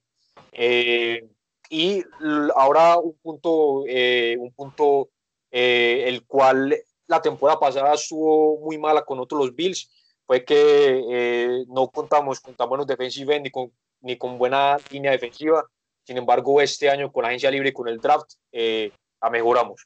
y 1.69 2.03
ahora 2.55 2.97
un 2.97 3.17
punto, 3.21 3.81
un 3.81 4.53
punto 4.55 5.09
el 5.49 6.25
cual 6.25 6.75
la 7.11 7.21
temporada 7.21 7.59
pasada 7.59 7.93
estuvo 7.93 8.59
muy 8.59 8.77
mala 8.77 9.03
con 9.03 9.19
otros 9.19 9.41
los 9.41 9.55
Bills, 9.55 9.89
fue 10.25 10.45
que 10.45 11.03
eh, 11.11 11.65
no 11.67 11.89
contamos 11.89 12.39
con 12.39 12.55
tan 12.55 12.69
buenos 12.69 12.87
defensive 12.87 13.37
ni 13.41 13.51
con, 13.51 13.69
ni 13.99 14.17
con 14.17 14.37
buena 14.37 14.77
línea 14.89 15.11
defensiva. 15.11 15.65
Sin 16.05 16.17
embargo, 16.17 16.61
este 16.61 16.89
año 16.89 17.11
con 17.11 17.23
la 17.23 17.27
agencia 17.27 17.51
libre 17.51 17.69
y 17.69 17.73
con 17.73 17.89
el 17.89 17.99
draft 17.99 18.31
eh, 18.53 18.93
la 19.21 19.29
mejoramos. 19.29 19.85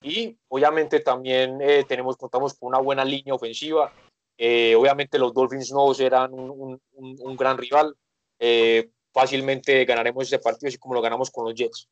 Y 0.00 0.36
obviamente 0.48 1.00
también 1.00 1.60
eh, 1.60 1.84
tenemos, 1.86 2.16
contamos 2.16 2.54
con 2.54 2.68
una 2.68 2.78
buena 2.78 3.04
línea 3.04 3.34
ofensiva. 3.34 3.92
Obviamente 4.38 5.18
los 5.18 5.32
Dolphins 5.32 5.72
no 5.72 5.92
serán 5.94 6.32
un, 6.32 6.80
gran 7.36 7.58
rival. 7.58 7.94
fácilmente 9.12 9.84
ganaremos 9.84 10.24
este 10.24 10.38
partido 10.38 10.68
así 10.68 10.78
como 10.78 10.94
lo 10.94 11.02
ganamos 11.02 11.30
con 11.30 11.44
los 11.44 11.54
Jets. 11.54 11.88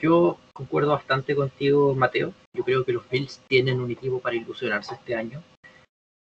Yo 0.00 0.38
concuerdo 0.52 0.92
bastante 0.92 1.34
contigo, 1.34 1.92
Mateo. 1.94 2.32
Yo 2.54 2.64
creo 2.64 2.84
que 2.84 2.92
los 2.92 3.08
Bills 3.10 3.40
tienen 3.48 3.80
un 3.80 3.90
equipo 3.90 4.20
para 4.20 4.36
ilusionarse 4.36 4.94
este 4.94 5.16
año. 5.16 5.42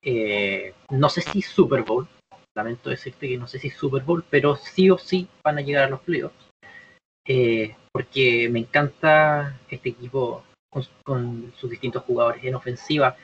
Eh, 0.01 0.75
no 0.91 1.09
sé 1.09 1.23
si 1.23 1.43
Super 1.43 1.83
Bowl, 1.83 2.07
lamento 2.55 2.91
decirte 2.91 3.27
que 3.29 3.37
no 3.37 3.49
sé 3.49 3.59
si 3.59 3.71
Super 3.71 4.03
Bowl, 4.03 4.25
pero 4.31 4.55
sí 4.55 4.91
o 4.91 4.99
sí 4.99 5.27
van 5.43 5.59
a 5.59 5.63
llegar 5.63 5.85
a 5.85 5.89
los 5.89 6.01
playoffs. 6.03 6.51
Eh, 7.27 7.75
porque 7.91 8.49
me 8.49 8.61
encanta 8.61 9.59
este 9.69 9.89
equipo 9.89 10.45
con, 11.03 11.53
sus 11.57 11.71
distintos 11.71 12.05
jugadores 12.05 12.45
en 12.45 12.55
ofensiva. 12.55 13.17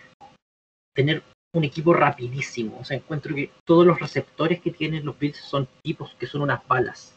Tener 0.95 1.23
un 1.53 1.65
equipo 1.65 1.93
rapidísimo. 1.95 2.79
O 2.81 2.85
sea, 2.85 2.97
encuentro 2.97 3.35
que 3.35 3.51
todos 3.65 3.87
los 3.87 4.01
receptores 4.01 4.61
que 4.61 4.71
tienen 4.71 5.05
los 5.05 5.19
Bills 5.19 5.39
son 5.39 5.69
tipos 5.83 6.15
que 6.19 6.27
son 6.27 6.43
unas 6.43 6.67
balas. 6.67 7.15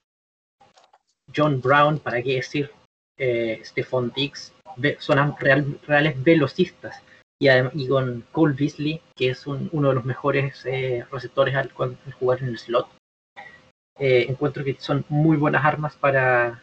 John 1.35 1.61
Brown, 1.61 1.99
para 1.99 2.21
qué 2.21 2.35
decir, 2.35 2.71
eh, 3.17 3.61
Stephon 3.63 4.11
Diggs, 4.15 4.53
son 4.99 5.35
reales 5.37 6.23
velocistas. 6.23 7.01
Y, 7.39 7.87
con 7.89 8.23
Cole 8.31 8.55
Beasley, 8.57 9.01
que 9.17 9.29
es 9.29 9.45
uno 9.47 9.89
de 9.89 9.95
los 9.95 10.05
mejores 10.05 10.65
eh, 10.65 11.05
receptores 11.11 11.55
al, 11.55 11.71
jugar 11.73 12.41
en 12.41 12.49
el 12.49 12.57
slot. 12.57 12.87
Eh, 13.99 14.27
encuentro 14.29 14.63
que 14.63 14.77
son 14.79 15.03
muy 15.09 15.35
buenas 15.35 15.65
armas 15.65 15.95
para, 15.97 16.61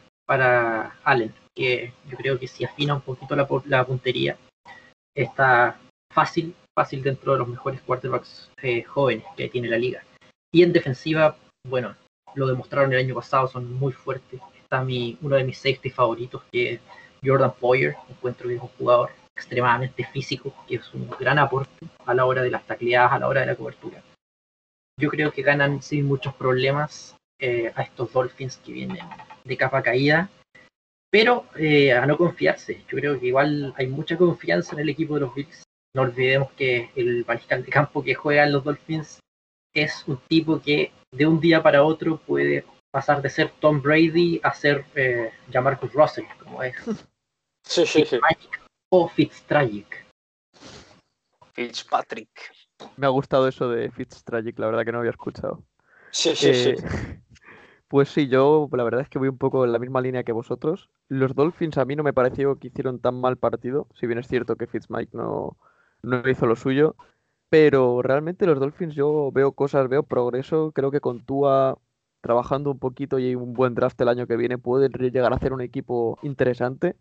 Allen, 1.05 1.35
que 1.55 1.93
yo 2.09 2.17
creo 2.17 2.39
que 2.39 2.49
si 2.49 2.65
afina 2.65 2.95
un 2.95 3.03
poquito 3.03 3.37
la 3.37 3.85
puntería, 3.87 4.39
está 5.15 5.79
fácil, 6.13 6.55
fácil 6.75 7.03
dentro 7.03 7.33
de 7.33 7.39
los 7.39 7.49
mejores 7.49 7.81
quarterbacks 7.83 8.51
eh, 8.63 8.83
jóvenes 8.83 9.25
que 9.37 9.49
tiene 9.49 9.69
la 9.69 9.79
liga. 9.79 10.03
Y 10.53 10.63
en 10.63 10.73
defensiva, 10.73 11.37
bueno, 11.67 11.95
lo 12.35 12.47
demostraron 12.47 12.93
el 12.93 12.99
año 12.99 13.15
pasado, 13.15 13.49
son 13.49 13.73
muy 13.75 13.93
fuertes, 13.93 14.41
mi, 14.85 15.19
uno 15.23 15.37
de 15.37 15.45
mis 15.45 15.59
safety 15.59 15.91
favoritos, 15.91 16.43
que 16.53 16.75
es 16.75 16.81
Jordan 17.25 17.53
Poyer. 17.59 17.97
Encuentro 18.09 18.49
que 18.49 18.55
es 18.55 18.63
un 18.63 18.69
jugador 18.69 19.11
extremadamente 19.37 20.05
físico, 20.05 20.55
que 20.69 20.77
es 20.77 20.95
un 20.95 21.11
gran 21.19 21.39
aporte 21.39 21.87
a 22.07 22.15
la 22.15 22.25
hora 22.25 22.43
de 22.43 22.51
las 22.51 22.65
tacleadas, 22.67 23.13
a 23.13 23.19
la 23.19 23.29
hora 23.29 23.41
de 23.41 23.47
la 23.47 23.57
cobertura. 23.57 24.03
Yo 24.99 25.09
creo 25.09 25.33
que 25.33 25.43
ganan 25.43 25.83
sin 25.83 26.07
muchos 26.07 26.35
problemas 26.35 27.17
eh, 27.41 27.73
a 27.75 27.83
estos 27.83 28.13
Dolphins 28.13 28.59
que 28.59 28.73
vienen 28.73 28.99
de 29.45 29.57
capa 29.57 29.83
caída, 29.83 30.29
pero 31.11 31.47
eh, 31.57 31.93
a 31.93 32.07
no 32.07 32.17
confiarse. 32.17 32.85
Yo 32.89 32.99
creo 32.99 33.19
que 33.19 33.27
igual 33.27 33.75
hay 33.77 33.87
mucha 33.87 34.17
confianza 34.17 34.75
en 34.75 34.81
el 34.81 34.91
equipo 34.91 35.15
de 35.15 35.21
los 35.21 35.35
Bills. 35.35 35.63
No 35.95 36.03
olvidemos 36.03 36.53
que 36.53 36.91
el 36.95 37.25
mariscal 37.27 37.65
de 37.65 37.71
campo 37.71 38.03
que 38.03 38.15
juega 38.15 38.45
en 38.45 38.53
los 38.53 38.63
Dolphins 38.63 39.21
es 39.75 40.05
un 40.07 40.19
tipo 40.29 40.61
que 40.61 40.93
de 41.13 41.27
un 41.27 41.41
día 41.41 41.63
para 41.63 41.83
otro 41.83 42.19
puede 42.19 42.65
pasar 42.93 43.23
de 43.23 43.31
ser 43.31 43.51
Tom 43.61 43.81
Brady 43.81 44.41
a 44.43 44.53
ser 44.53 44.85
eh, 44.95 45.33
Jamarcus 45.53 45.93
Russell, 45.93 46.25
como 46.43 46.63
es. 46.63 46.75
Sí, 47.63 47.85
sí, 47.87 48.05
sí. 48.07 48.19
O 48.91 49.07
Fitztragic. 49.07 50.07
Fitzpatrick. 51.53 52.31
Me 52.97 53.07
ha 53.07 53.11
gustado 53.11 53.47
eso 53.47 53.69
de 53.69 53.91
Fitztragic, 53.91 54.59
la 54.59 54.67
verdad 54.67 54.85
que 54.85 54.93
no 54.93 54.99
había 54.99 55.11
escuchado. 55.11 55.63
Sí, 56.11 56.35
sí, 56.35 56.55
sí. 56.55 56.71
Eh, 56.71 56.77
pues 57.89 58.09
sí, 58.09 58.29
yo 58.29 58.69
la 58.73 58.83
verdad 58.83 59.03
es 59.03 59.09
que 59.09 59.19
voy 59.19 59.29
un 59.29 59.39
poco 59.39 59.65
en 59.65 59.73
la 59.73 59.79
misma 59.79 60.01
línea 60.01 60.25
que 60.25 60.33
vosotros. 60.33 60.89
Los 61.09 61.35
Dolphins 61.35 61.77
a 61.77 61.85
mí 61.85 61.95
no 61.95 62.03
me 62.03 62.15
pareció 62.15 62.59
que 62.59 62.69
hicieron 62.69 62.99
tan 62.99 63.21
mal 63.21 63.37
partido, 63.37 63.87
si 63.95 64.07
bien 64.07 64.19
es 64.19 64.27
cierto 64.27 64.57
que 64.57 64.67
Fitzmike 64.67 65.15
no, 65.17 65.59
no 66.03 66.29
hizo 66.29 66.47
lo 66.47 66.57
suyo. 66.57 66.97
Pero 67.49 68.03
realmente 68.03 68.47
los 68.47 68.61
Dolphins 68.61 68.95
yo 68.95 69.31
veo 69.33 69.53
cosas, 69.53 69.89
veo 69.89 70.05
progreso. 70.05 70.73
Creo 70.73 70.91
que 70.91 71.01
con 71.01 71.25
Tua 71.25 71.79
trabajando 72.21 72.71
un 72.71 72.79
poquito 72.79 73.19
y 73.19 73.35
un 73.35 73.55
buen 73.55 73.75
draft 73.75 74.01
el 74.01 74.09
año 74.09 74.27
que 74.27 74.37
viene, 74.37 74.59
pueden 74.59 74.93
llegar 74.93 75.33
a 75.33 75.37
hacer 75.37 75.53
un 75.53 75.61
equipo 75.61 76.19
interesante. 76.23 76.97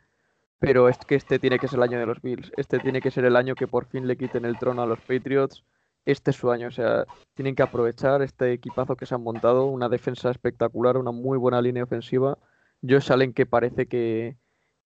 Pero 0.59 0.89
es 0.89 0.97
que 0.99 1.15
este 1.15 1.39
tiene 1.39 1.59
que 1.59 1.67
ser 1.67 1.77
el 1.77 1.83
año 1.83 1.99
de 1.99 2.05
los 2.05 2.21
Bills. 2.21 2.51
Este 2.57 2.79
tiene 2.79 3.01
que 3.01 3.11
ser 3.11 3.25
el 3.25 3.35
año 3.35 3.55
que 3.55 3.67
por 3.67 3.85
fin 3.85 4.07
le 4.07 4.17
quiten 4.17 4.45
el 4.45 4.57
trono 4.59 4.81
a 4.81 4.85
los 4.85 4.99
Patriots. 5.01 5.63
Este 6.05 6.31
es 6.31 6.37
su 6.37 6.51
año. 6.51 6.67
O 6.67 6.71
sea, 6.71 7.05
tienen 7.33 7.55
que 7.55 7.63
aprovechar 7.63 8.21
este 8.21 8.53
equipazo 8.53 8.95
que 8.97 9.05
se 9.05 9.15
han 9.15 9.23
montado. 9.23 9.67
Una 9.67 9.87
defensa 9.89 10.31
espectacular, 10.31 10.97
una 10.97 11.11
muy 11.11 11.37
buena 11.37 11.61
línea 11.61 11.83
ofensiva. 11.83 12.37
Josh 12.81 13.11
Allen 13.11 13.33
que 13.33 13.45
parece 13.45 13.87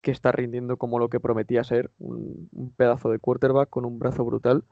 que, 0.04 0.12
está 0.12 0.32
rindiendo 0.32 0.78
como 0.78 1.00
lo 1.00 1.10
que 1.10 1.20
prometía 1.20 1.63
ser. 1.63 1.92
un 1.98 2.74
pedazo 2.78 3.10
de 3.10 3.20
quarterback 3.20 3.70
con 3.70 3.86
un 3.86 3.98
brazo 3.98 4.24
brutal. 4.24 4.63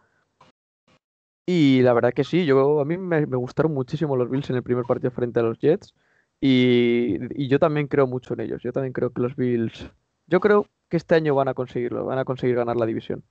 Y 1.45 1.81
la 1.81 1.93
verdad 1.93 2.13
que 2.13 2.23
sí, 2.23 2.45
yo 2.45 2.79
a 2.79 2.85
mí 2.85 2.97
me, 2.97 3.25
gustaron 3.25 3.73
muchísimo 3.73 4.15
los 4.15 4.29
Bills 4.29 4.49
en 4.49 4.55
el 4.57 4.63
primer 4.63 4.85
partido 4.85 5.11
frente 5.11 5.39
a 5.39 5.43
los 5.43 5.59
Jets. 5.59 5.93
Y, 6.39 7.47
yo 7.47 7.59
también 7.59 7.87
creo 7.87 8.07
mucho 8.07 8.33
en 8.33 8.41
ellos. 8.41 8.63
Yo 8.63 8.71
también 8.71 8.93
creo 8.93 9.11
que 9.11 9.21
los 9.21 9.35
Bills. 9.35 9.89
Yo 10.27 10.39
creo 10.39 10.67
que 10.89 10.97
este 10.97 11.15
año 11.15 11.35
van 11.35 11.47
a 11.47 11.53
conseguirlo, 11.53 12.05
van 12.05 12.19
a 12.19 12.25
conseguir 12.25 12.55
ganar 12.55 12.77
la 12.77 12.85
división. 12.85 13.23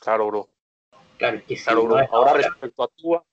Claro, 0.00 0.28
bro. 0.28 0.48
Claro, 1.18 1.40
que 1.46 1.58
Ahora 2.10 2.34
respecto 2.34 2.82
a 2.82 2.88
Tua, 2.88 3.24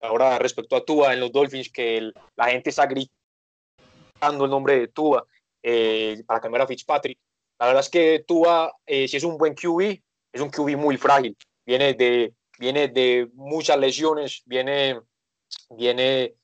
ahora 0.00 0.38
respecto 0.38 0.76
a 0.76 0.84
Tua 0.84 1.12
en 1.14 1.20
los 1.20 1.32
Dolphins, 1.32 1.70
que 1.70 2.12
la 2.36 2.46
gente 2.46 2.70
está 2.70 2.86
gritando 2.86 4.44
el 4.44 4.50
nombre 4.50 4.78
de 4.78 4.88
Tua 4.88 5.26
eh, 5.62 6.22
para 6.26 6.40
cambiar 6.40 6.62
a 6.62 6.66
Fitzpatrick. 6.66 7.18
La 7.58 7.66
verdad 7.66 7.80
es 7.80 7.88
que 7.88 8.24
Tua, 8.26 8.72
eh, 8.84 9.08
si 9.08 9.16
es 9.16 9.24
un 9.24 9.38
buen 9.38 9.54
QB, 9.54 10.00
es 10.32 10.40
un 10.40 10.50
QB 10.50 10.76
muy 10.76 10.96
frágil. 10.96 11.36
Viene 11.64 11.94
de 11.94 12.34
viene 12.58 12.88
de 12.88 13.30
muchas 13.34 13.78
lesiones, 13.78 14.42
viene, 14.46 15.00
viene, 15.70 16.34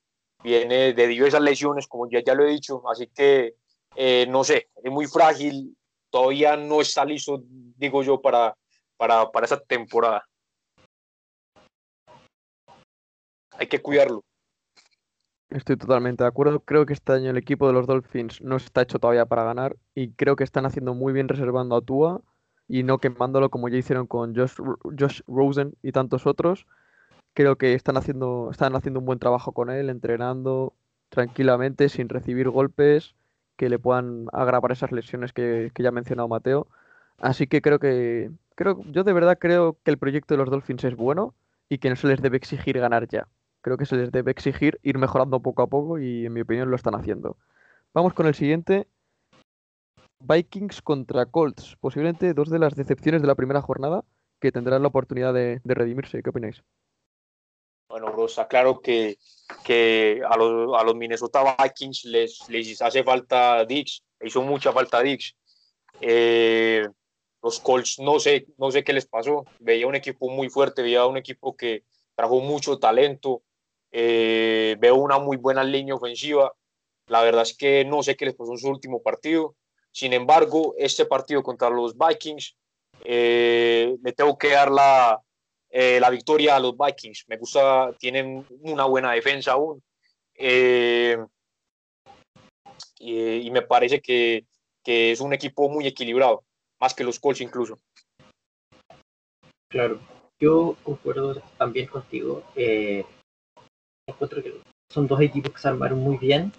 viene 0.42 0.92
de 0.92 1.06
diversas 1.06 1.40
lesiones, 1.40 1.86
como 1.86 2.08
ya, 2.10 2.22
ya 2.24 2.34
lo 2.34 2.44
he 2.44 2.50
dicho, 2.50 2.82
así 2.88 3.08
que 3.08 3.54
eh, 3.94 4.26
no 4.28 4.44
sé, 4.44 4.68
es 4.82 4.90
muy 4.90 5.06
frágil, 5.06 5.76
todavía 6.10 6.56
no 6.56 6.80
está 6.80 7.04
listo, 7.04 7.42
digo 7.44 8.02
yo, 8.02 8.20
para, 8.20 8.56
para, 8.96 9.30
para 9.30 9.46
esa 9.46 9.60
temporada. 9.60 10.26
Hay 13.52 13.66
que 13.66 13.82
cuidarlo. 13.82 14.24
Estoy 15.52 15.76
totalmente 15.76 16.24
de 16.24 16.28
acuerdo. 16.28 16.60
Creo 16.60 16.86
que 16.86 16.94
este 16.94 17.12
año 17.12 17.30
el 17.30 17.36
equipo 17.36 17.66
de 17.66 17.74
los 17.74 17.86
Dolphins 17.86 18.40
no 18.40 18.56
está 18.56 18.82
hecho 18.82 18.98
todavía 18.98 19.26
para 19.26 19.44
ganar 19.44 19.76
y 19.94 20.12
creo 20.12 20.34
que 20.34 20.44
están 20.44 20.64
haciendo 20.64 20.94
muy 20.94 21.12
bien 21.12 21.28
reservando 21.28 21.76
a 21.76 21.82
Tua 21.82 22.22
y 22.68 22.84
no 22.84 22.98
quemándolo 22.98 23.50
como 23.50 23.68
ya 23.68 23.76
hicieron 23.76 24.06
con 24.06 24.34
Josh, 24.34 24.54
Josh 24.98 25.20
Rosen 25.26 25.74
y 25.82 25.92
tantos 25.92 26.26
otros. 26.26 26.66
Creo 27.34 27.56
que 27.56 27.74
están 27.74 27.98
haciendo, 27.98 28.48
están 28.50 28.74
haciendo 28.76 29.00
un 29.00 29.06
buen 29.06 29.18
trabajo 29.18 29.52
con 29.52 29.70
él, 29.70 29.90
entrenando 29.90 30.74
tranquilamente, 31.10 31.88
sin 31.90 32.08
recibir 32.08 32.48
golpes 32.48 33.14
que 33.56 33.68
le 33.68 33.78
puedan 33.78 34.26
agravar 34.32 34.72
esas 34.72 34.92
lesiones 34.92 35.32
que, 35.34 35.70
ya 35.78 35.88
ha 35.90 35.92
mencionado 35.92 36.28
Mateo. 36.28 36.68
Así 37.18 37.46
que 37.46 37.60
creo 37.62 37.78
que, 37.78 38.30
creo, 38.54 38.82
yo 38.86 39.04
de 39.04 39.12
verdad 39.12 39.38
creo 39.38 39.78
que 39.84 39.90
el 39.90 39.98
proyecto 39.98 40.34
de 40.34 40.38
los 40.38 40.50
Dolphins 40.50 40.84
es 40.84 40.96
bueno 40.96 41.34
y 41.68 41.78
que 41.78 41.90
no 41.90 41.96
se 41.96 42.08
les 42.08 42.22
debe 42.22 42.38
exigir 42.38 42.78
ganar 42.78 43.06
ya. 43.08 43.28
Creo 43.62 43.76
que 43.76 43.86
se 43.86 43.96
les 43.96 44.12
debe 44.12 44.30
exigir 44.30 44.78
ir 44.82 44.98
mejorando 44.98 45.40
poco 45.40 45.62
a 45.62 45.66
poco 45.68 45.98
y 45.98 46.26
en 46.26 46.32
mi 46.32 46.42
opinión 46.42 46.70
lo 46.70 46.76
están 46.76 46.94
haciendo. 46.94 47.36
Vamos 47.94 48.12
con 48.12 48.26
el 48.26 48.34
siguiente, 48.34 48.88
Vikings 50.20 50.82
contra 50.82 51.26
Colts, 51.26 51.76
posiblemente 51.80 52.34
dos 52.34 52.50
de 52.50 52.58
las 52.58 52.74
decepciones 52.74 53.22
de 53.22 53.28
la 53.28 53.34
primera 53.34 53.62
jornada 53.62 54.04
que 54.40 54.52
tendrán 54.52 54.82
la 54.82 54.88
oportunidad 54.88 55.32
de, 55.32 55.60
redimirse. 55.64 56.22
¿Qué 56.22 56.30
opináis? 56.30 56.62
Bueno, 57.88 58.24
está 58.24 58.48
claro 58.48 58.80
que, 58.80 59.18
que 59.64 60.22
a, 60.28 60.36
los, 60.36 60.80
a, 60.80 60.84
los, 60.84 60.96
Minnesota 60.96 61.56
Vikings 61.62 62.04
les, 62.06 62.48
les 62.48 62.80
hace 62.80 63.04
falta 63.04 63.64
Dix, 63.64 64.02
hizo 64.20 64.42
mucha 64.42 64.72
falta 64.72 65.02
Dix. 65.02 65.36
Eh, 66.00 66.88
los 67.42 67.60
Colts 67.60 67.98
no 67.98 68.18
sé, 68.18 68.46
no 68.56 68.70
sé 68.70 68.82
qué 68.82 68.92
les 68.92 69.06
pasó. 69.06 69.44
Veía 69.58 69.86
un 69.86 69.94
equipo 69.94 70.30
muy 70.30 70.48
fuerte, 70.48 70.82
veía 70.82 71.06
un 71.06 71.16
equipo 71.16 71.56
que 71.56 71.84
trajo 72.14 72.40
mucho 72.40 72.78
talento. 72.78 73.42
Eh, 73.92 74.76
veo 74.78 74.96
una 74.96 75.18
muy 75.18 75.36
buena 75.36 75.62
línea 75.62 75.94
ofensiva. 75.94 76.52
La 77.06 77.22
verdad 77.22 77.42
es 77.42 77.56
que 77.56 77.84
no 77.84 78.02
sé 78.02 78.16
qué 78.16 78.24
les 78.24 78.34
pasó 78.34 78.52
en 78.52 78.58
su 78.58 78.68
último 78.68 79.02
partido. 79.02 79.54
Sin 79.92 80.12
embargo, 80.12 80.74
este 80.78 81.04
partido 81.04 81.42
contra 81.42 81.68
los 81.68 81.94
Vikings, 81.96 82.56
eh, 83.04 83.96
le 84.02 84.12
tengo 84.12 84.38
que 84.38 84.50
dar 84.50 84.70
la, 84.70 85.20
eh, 85.68 86.00
la 86.00 86.08
victoria 86.08 86.56
a 86.56 86.60
los 86.60 86.74
Vikings. 86.76 87.24
Me 87.28 87.36
gusta, 87.36 87.92
tienen 87.98 88.46
una 88.62 88.86
buena 88.86 89.12
defensa 89.12 89.52
aún. 89.52 89.82
y, 92.98 93.50
me 93.50 93.62
parece 93.62 94.00
que, 94.00 94.46
que 94.82 95.12
es 95.12 95.20
un 95.20 95.32
equipo 95.34 95.68
muy 95.68 95.86
equilibrado 95.86 96.44
más 96.82 96.94
que 96.94 97.04
los 97.04 97.20
Colts 97.20 97.40
incluso. 97.40 97.78
Claro, 99.68 100.00
yo 100.40 100.76
concuerdo 100.82 101.40
también 101.56 101.86
contigo. 101.86 102.42
Eh, 102.56 103.04
encuentro 104.08 104.42
que 104.42 104.60
son 104.90 105.06
dos 105.06 105.20
equipos 105.20 105.52
que 105.52 105.60
se 105.60 105.68
armaron 105.68 106.00
muy 106.00 106.18
bien. 106.18 106.52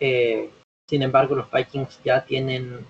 Eh, 0.00 0.50
sin 0.88 1.02
embargo, 1.02 1.34
los 1.34 1.50
Vikings 1.50 2.02
ya 2.04 2.24
tienen 2.24 2.86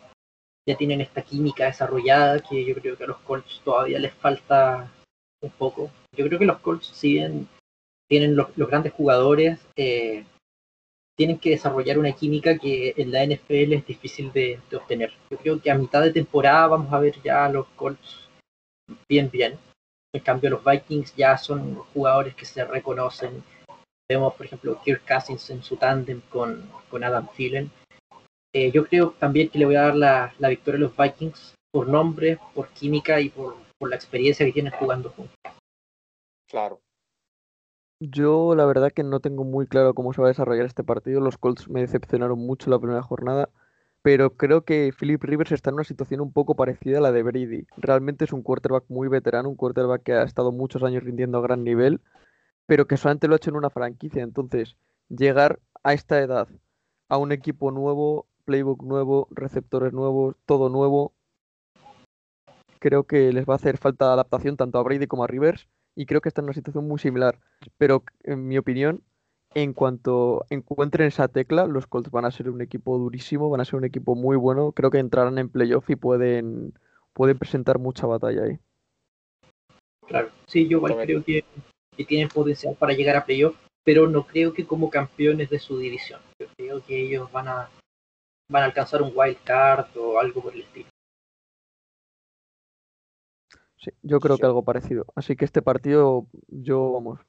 ya 0.67 0.77
tienen 0.77 1.01
esta 1.01 1.23
química 1.23 1.67
desarrollada 1.67 2.41
que 2.41 2.65
yo 2.65 2.75
creo 2.75 2.97
que 2.97 3.05
a 3.05 3.09
los 3.09 3.19
Colts 3.19 3.61
todavía 3.65 3.99
les 3.99 4.15
falta 4.15 4.91
un 5.43 5.51
poco. 5.51 5.91
Yo 6.17 6.27
creo 6.27 6.39
que 6.39 6.47
los 6.47 6.59
Colts, 6.61 6.87
si 6.87 7.15
bien 7.15 7.49
tienen 8.09 8.35
los, 8.35 8.49
grandes 8.57 8.93
jugadores, 8.93 9.61
eh, 9.77 10.25
tienen 11.17 11.39
que 11.39 11.51
desarrollar 11.51 11.99
una 11.99 12.13
química 12.13 12.59
que 12.59 12.95
en 12.97 13.13
la 13.13 13.25
NFL 13.25 13.75
es 13.75 13.87
difícil 13.87 14.33
de, 14.33 14.59
obtener. 14.75 15.13
Yo 15.31 15.37
creo 15.37 15.61
que 15.61 15.71
a 15.71 15.79
mitad 15.79 16.03
de 16.03 16.13
temporada 16.13 16.69
vamos 16.69 16.93
a 16.93 16.99
ver 16.99 17.21
ya 17.23 17.45
a 17.45 17.51
los 17.51 17.67
Colts 17.77 18.29
bien, 19.09 19.31
bien. 19.31 19.59
En 20.15 20.23
cambio, 20.23 20.51
los 20.51 20.65
Vikings 20.65 21.15
ya 21.17 21.37
son 21.37 21.77
jugadores 21.93 22.35
que 22.35 22.45
se 22.45 22.65
reconocen. 22.65 23.43
Vemos, 24.09 24.35
por 24.35 24.47
ejemplo, 24.47 24.79
Kirk 24.85 25.03
Cousins 25.07 25.49
en 25.51 25.63
su 25.63 25.77
tándem 25.77 26.21
con, 26.29 26.71
con 26.91 27.05
Adam 27.05 27.27
Thielen. 27.35 27.71
Eh, 28.53 28.71
yo 28.71 28.87
creo 28.87 29.15
también 29.19 29.49
que 29.49 29.59
le 29.59 29.65
voy 29.65 29.77
a 29.77 29.83
dar 29.83 29.97
la, 29.97 30.35
la, 30.39 30.49
victoria 30.49 30.79
a 30.79 30.81
los 30.81 30.97
Vikings 30.97 31.55
por 31.73 31.89
nombre, 31.89 32.39
por 32.55 32.69
química 32.69 33.21
y 33.21 33.31
por, 33.31 33.57
por 33.79 33.89
la 33.91 33.97
experiencia 33.97 34.47
que 34.47 34.53
tienen 34.53 34.73
jugando 34.73 35.11
juntos. 35.11 35.35
Claro. 36.49 36.81
Yo 38.01 38.55
la 38.55 38.67
verdad 38.67 38.93
que 38.93 39.03
no 39.03 39.21
tengo 39.21 39.45
muy 39.45 39.67
claro 39.67 39.95
cómo 39.95 40.13
se 40.13 40.21
va 40.21 40.29
a 40.29 40.31
desarrollar 40.31 40.67
este 40.67 40.85
partido. 40.85 41.21
Los 41.21 41.39
Colts 41.39 41.69
me 41.69 41.81
decepcionaron 41.81 42.39
mucho 42.39 42.69
la 42.69 42.79
primera 42.79 43.03
jornada, 43.03 43.49
pero 44.03 44.37
creo 44.37 44.65
que 44.65 44.93
Philip 44.99 45.23
Rivers 45.23 45.53
está 45.53 45.71
en 45.71 45.75
una 45.75 45.85
situación 45.85 46.21
un 46.21 46.33
poco 46.33 46.55
parecida 46.55 46.99
a 46.99 47.01
la 47.01 47.13
de 47.13 47.23
Brady. 47.23 47.67
Realmente 47.79 48.25
es 48.25 48.33
un 48.33 48.43
quarterback 48.43 48.85
muy 48.89 49.09
veterano, 49.09 49.49
un 49.49 49.57
quarterback 49.57 50.03
que 50.03 50.13
ha 50.13 50.23
estado 50.25 50.53
muchos 50.53 50.83
años 50.83 51.03
rindiendo 51.03 51.39
a 51.39 51.43
gran 51.43 51.65
nivel, 51.65 52.01
pero 52.67 52.87
que 52.87 52.97
solamente 52.97 53.29
lo 53.29 53.35
ha 53.35 53.37
hecho 53.37 53.51
en 53.51 53.57
una 53.57 53.71
franquicia. 53.71 54.23
Entonces, 54.23 54.77
llegar 55.09 55.61
a 55.83 55.93
esta 55.93 56.21
edad, 56.21 56.49
a 57.09 57.19
un 57.19 57.33
equipo 57.33 57.71
nuevo, 57.71 58.27
playbook 58.45 58.83
nuevo, 58.83 59.29
receptores 59.31 59.93
nuevos, 59.93 60.37
todo 60.47 60.69
nuevo, 60.69 61.13
creo 62.79 63.05
que 63.05 63.33
les 63.33 63.47
va 63.47 63.55
a 63.55 63.57
hacer 63.57 63.79
falta 63.79 64.13
adaptación 64.13 64.57
tanto 64.57 64.79
a 64.79 64.83
Brady 64.83 65.07
como 65.07 65.25
a 65.25 65.27
Rivers 65.27 65.69
y 65.95 66.07
creo 66.07 66.21
que 66.21 66.29
está 66.29 66.41
en 66.41 66.47
una 66.47 66.55
situación 66.55 66.87
muy 66.87 66.99
similar. 66.99 67.39
Pero 67.79 68.05
en 68.25 68.47
mi 68.47 68.59
opinión, 68.59 69.03
en 69.55 69.73
cuanto 69.73 70.45
encuentren 70.51 71.07
esa 71.07 71.29
tecla, 71.29 71.67
los 71.67 71.87
Colts 71.87 72.11
van 72.11 72.25
a 72.25 72.31
ser 72.31 72.51
un 72.51 72.61
equipo 72.61 72.99
durísimo, 72.99 73.49
van 73.49 73.61
a 73.61 73.65
ser 73.65 73.77
un 73.77 73.85
equipo 73.85 74.15
muy 74.15 74.37
bueno. 74.37 74.73
Creo 74.73 74.91
que 74.91 74.99
entrarán 74.99 75.39
en 75.39 75.49
playoff 75.49 75.89
y 75.91 75.97
pueden, 75.97 76.75
pueden 77.13 77.39
presentar 77.39 77.79
mucha 77.79 78.07
batalla 78.07 78.43
ahí. 78.43 78.59
Claro, 80.07 80.29
sí, 80.47 80.69
yo 80.69 80.79
igual 80.79 80.97
creo 80.97 81.25
que, 81.25 81.45
que 81.97 82.05
tienen 82.05 82.29
potencial 82.29 82.77
para 82.79 82.93
llegar 82.93 83.17
a 83.17 83.25
playoff, 83.25 83.57
pero 83.85 84.09
no 84.09 84.27
creo 84.27 84.53
que 84.53 84.67
como 84.67 84.91
campeones 84.91 85.51
de 85.51 85.59
su 85.59 85.79
división. 85.79 86.21
Yo 86.41 86.47
creo 86.57 86.85
que 86.85 87.01
ellos 87.01 87.31
van 87.33 87.49
a, 87.49 87.71
van 88.51 88.63
a 88.63 88.67
alcanzar 88.67 89.03
un 89.03 89.13
wild 89.15 89.39
card 89.45 89.97
o 89.97 90.19
algo 90.19 90.43
por 90.43 90.55
el 90.55 90.63
estilo 90.63 90.89
yo 94.03 94.21
creo 94.21 94.39
que 94.39 94.47
algo 94.47 94.65
parecido. 94.65 95.07
Así 95.15 95.37
que 95.37 95.45
este 95.45 95.63
partido, 95.63 96.27
yo, 96.49 96.93
vamos, 96.93 97.21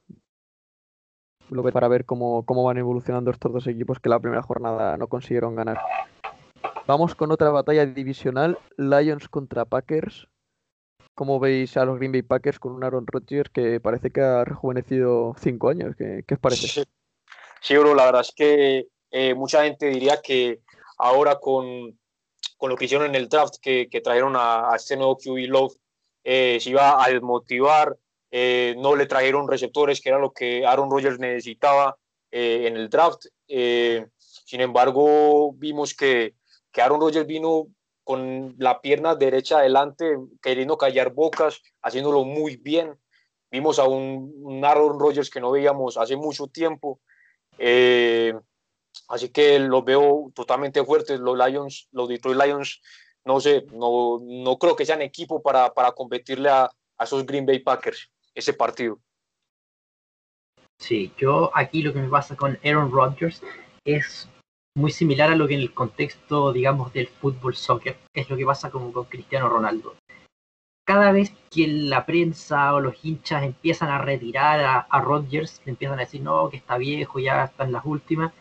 lo 1.50 1.62
veo 1.62 1.72
para 1.72 1.88
ver 1.88 2.04
cómo, 2.04 2.44
cómo 2.44 2.64
van 2.64 2.78
evolucionando 2.78 3.30
estos 3.30 3.52
dos 3.52 3.66
equipos 3.66 4.00
que 4.00 4.08
la 4.08 4.20
primera 4.20 4.42
jornada 4.42 4.96
no 4.96 5.08
consiguieron 5.08 5.54
ganar. 5.54 5.78
Vamos 6.86 7.14
con 7.14 7.32
otra 7.32 7.50
batalla 7.50 7.84
divisional, 7.86 8.58
Lions 8.76 9.28
contra 9.28 9.64
Packers. 9.64 10.28
¿Cómo 11.16 11.40
veis 11.40 11.78
a 11.78 11.86
los 11.86 11.96
Green 11.96 12.12
Bay 12.12 12.20
Packers 12.20 12.58
con 12.58 12.72
un 12.72 12.84
Aaron 12.84 13.06
Rodgers 13.06 13.48
que 13.48 13.80
parece 13.80 14.10
que 14.10 14.20
ha 14.20 14.44
rejuvenecido 14.44 15.34
cinco 15.40 15.70
años? 15.70 15.96
¿Qué, 15.96 16.22
qué 16.28 16.34
os 16.34 16.40
parece? 16.40 16.84
Sí, 17.62 17.74
bro, 17.78 17.94
la 17.94 18.04
verdad 18.04 18.20
es 18.20 18.32
que 18.36 18.88
eh, 19.10 19.32
mucha 19.32 19.64
gente 19.64 19.86
diría 19.86 20.20
que 20.20 20.60
ahora 20.98 21.36
con, 21.36 21.98
con, 22.58 22.68
lo 22.68 22.76
que 22.76 22.84
hicieron 22.84 23.06
en 23.06 23.14
el 23.14 23.30
draft, 23.30 23.54
que, 23.62 23.88
que 23.88 24.02
trajeron 24.02 24.36
a, 24.36 24.70
a, 24.70 24.76
este 24.76 24.94
nuevo 24.94 25.16
QB 25.16 25.48
Love, 25.48 25.74
eh, 26.22 26.58
se 26.60 26.68
iba 26.68 27.02
a 27.02 27.08
desmotivar, 27.08 27.96
eh, 28.30 28.74
no 28.76 28.94
le 28.94 29.06
trajeron 29.06 29.48
receptores, 29.48 30.02
que 30.02 30.10
era 30.10 30.18
lo 30.18 30.34
que 30.34 30.66
Aaron 30.66 30.90
Rodgers 30.90 31.18
necesitaba 31.18 31.96
eh, 32.30 32.66
en 32.66 32.76
el 32.76 32.90
draft. 32.90 33.24
sin 33.46 34.60
embargo, 34.60 35.54
vimos 35.54 35.94
que, 35.94 36.34
que 36.70 36.82
Aaron 36.82 37.00
Rodgers 37.00 37.26
vino 37.26 37.68
con 38.06 38.54
la 38.58 38.80
pierna 38.80 39.16
derecha 39.16 39.58
adelante, 39.58 40.16
queriendo 40.40 40.78
callar 40.78 41.12
bocas, 41.12 41.60
haciéndolo 41.82 42.24
muy 42.24 42.56
bien. 42.56 42.96
Vimos 43.50 43.80
a 43.80 43.84
un, 43.84 44.62
Aaron 44.64 45.00
Rodgers 45.00 45.28
que 45.28 45.40
no 45.40 45.50
veíamos 45.50 45.96
hace 45.96 46.14
mucho 46.14 46.46
tiempo. 46.46 47.00
así 49.08 49.28
que 49.32 49.58
los 49.58 49.84
veo 49.84 50.30
totalmente 50.34 50.84
fuertes. 50.84 51.18
Los 51.18 51.36
Lions, 51.36 51.88
los 51.90 52.08
Detroit 52.08 52.40
Lions 52.40 52.80
no 53.26 53.40
sé, 53.40 53.66
no, 53.72 54.20
no 54.22 54.56
creo 54.56 54.76
que 54.76 54.86
sean 54.86 55.02
equipo 55.02 55.42
para, 55.42 55.74
para 55.74 55.90
competirle 55.90 56.48
a, 56.48 56.70
a, 56.96 57.04
esos 57.04 57.26
Green 57.26 57.44
Bay 57.44 57.58
Packers 57.58 58.08
ese 58.32 58.52
partido. 58.52 59.00
Sí, 60.78 61.12
yo 61.18 61.50
aquí 61.52 61.82
lo 61.82 61.92
que 61.92 61.98
me 61.98 62.08
pasa 62.08 62.36
con 62.36 62.56
Aaron 62.64 62.92
Rodgers 62.92 63.42
es 63.84 64.28
muy 64.76 64.90
similar 64.90 65.30
a 65.30 65.36
lo 65.36 65.48
que 65.48 65.54
en 65.54 65.60
el 65.60 65.72
contexto, 65.72 66.52
digamos, 66.52 66.92
del 66.92 67.08
fútbol 67.08 67.56
soccer, 67.56 67.96
es 68.14 68.28
lo 68.28 68.36
que 68.36 68.44
pasa 68.44 68.70
como 68.70 68.92
con 68.92 69.06
Cristiano 69.06 69.48
Ronaldo. 69.48 69.96
Cada 70.86 71.10
vez 71.12 71.34
que 71.50 71.66
la 71.66 72.06
prensa 72.06 72.74
o 72.74 72.80
los 72.80 73.04
hinchas 73.04 73.42
empiezan 73.42 73.88
a 73.88 73.98
retirar 73.98 74.60
a, 74.60 74.78
a 74.80 75.00
Rodgers, 75.00 75.62
le 75.64 75.70
empiezan 75.70 75.98
a 75.98 76.02
decir, 76.02 76.20
no, 76.20 76.50
que 76.50 76.58
está 76.58 76.76
viejo, 76.76 77.18
ya 77.18 77.44
está 77.44 77.64
en 77.64 77.72
las 77.72 77.84
últimas, 77.84 78.32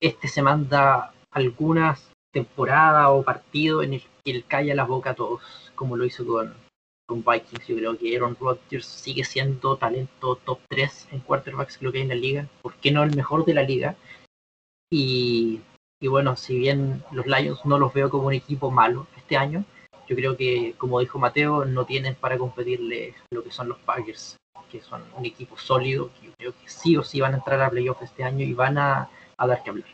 este 0.00 0.28
se 0.28 0.42
manda 0.42 1.12
algunas 1.30 2.10
temporada 2.32 3.10
o 3.10 3.22
partido 3.22 3.82
en 3.82 3.94
el 3.94 4.02
que 4.22 4.30
él 4.30 4.44
calla 4.46 4.74
la 4.74 4.84
boca 4.84 5.10
a 5.10 5.14
todos, 5.14 5.72
como 5.74 5.96
lo 5.96 6.04
hizo 6.04 6.26
con, 6.26 6.54
con 7.06 7.24
Vikings. 7.24 7.66
Yo 7.66 7.76
creo 7.76 7.98
que 7.98 8.14
Aaron 8.14 8.36
Rodgers 8.38 8.86
sigue 8.86 9.24
siendo 9.24 9.76
talento 9.76 10.36
top 10.36 10.60
3 10.68 11.08
en 11.12 11.20
quarterbacks 11.20 11.80
lo 11.80 11.90
que 11.90 11.98
hay 11.98 12.02
en 12.02 12.10
la 12.10 12.14
liga, 12.14 12.48
¿por 12.62 12.74
qué 12.74 12.90
no 12.90 13.02
el 13.02 13.16
mejor 13.16 13.44
de 13.44 13.54
la 13.54 13.62
liga? 13.62 13.96
Y, 14.90 15.60
bueno, 16.00 16.36
si 16.36 16.58
bien 16.58 17.02
los 17.10 17.26
Lions 17.26 17.64
no 17.64 17.78
los 17.78 17.92
veo 17.92 18.10
como 18.10 18.28
un 18.28 18.34
equipo 18.34 18.70
malo 18.70 19.06
este 19.16 19.36
año, 19.36 19.64
yo 20.08 20.14
creo 20.14 20.36
que, 20.36 20.74
como 20.78 21.00
dijo 21.00 21.18
Mateo, 21.18 21.64
no 21.64 21.84
tienen 21.84 22.14
para 22.14 22.38
competirle 22.38 23.14
lo 23.30 23.42
que 23.42 23.50
son 23.50 23.68
los 23.68 23.78
Packers, 23.78 24.36
que 24.70 24.80
son 24.80 25.02
un 25.16 25.24
equipo 25.24 25.56
sólido, 25.58 26.10
que 26.20 26.26
yo 26.26 26.32
creo 26.38 26.52
que 26.52 26.68
sí 26.68 26.96
o 26.96 27.02
sí 27.02 27.20
van 27.20 27.34
a 27.34 27.38
entrar 27.38 27.60
a 27.60 27.70
playoffs 27.70 28.02
este 28.02 28.22
año 28.22 28.44
y 28.44 28.52
van 28.52 28.78
a, 28.78 29.10
a 29.36 29.46
dar 29.46 29.62
que 29.62 29.70
hablar. 29.70 29.88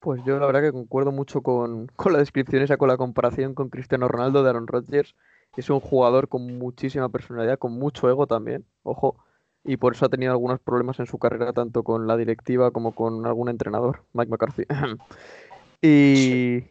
Pues 0.00 0.22
yo 0.24 0.38
la 0.38 0.46
verdad 0.46 0.62
que 0.62 0.72
concuerdo 0.72 1.12
mucho 1.12 1.42
con, 1.42 1.86
con 1.96 2.12
la 2.12 2.18
descripción 2.18 2.62
esa, 2.62 2.76
con 2.76 2.88
la 2.88 2.96
comparación 2.96 3.54
con 3.54 3.68
Cristiano 3.68 4.08
Ronaldo 4.08 4.42
de 4.42 4.50
Aaron 4.50 4.66
Rodgers. 4.66 5.14
Es 5.56 5.68
un 5.70 5.80
jugador 5.80 6.28
con 6.28 6.58
muchísima 6.58 7.08
personalidad, 7.08 7.58
con 7.58 7.72
mucho 7.72 8.08
ego 8.08 8.26
también, 8.26 8.66
ojo, 8.82 9.16
y 9.64 9.76
por 9.76 9.94
eso 9.94 10.06
ha 10.06 10.08
tenido 10.08 10.32
algunos 10.32 10.60
problemas 10.60 10.98
en 11.00 11.06
su 11.06 11.18
carrera, 11.18 11.52
tanto 11.52 11.82
con 11.82 12.06
la 12.06 12.16
directiva 12.16 12.70
como 12.70 12.92
con 12.92 13.26
algún 13.26 13.48
entrenador, 13.48 14.04
Mike 14.12 14.30
McCarthy. 14.30 14.64
y, 15.82 16.64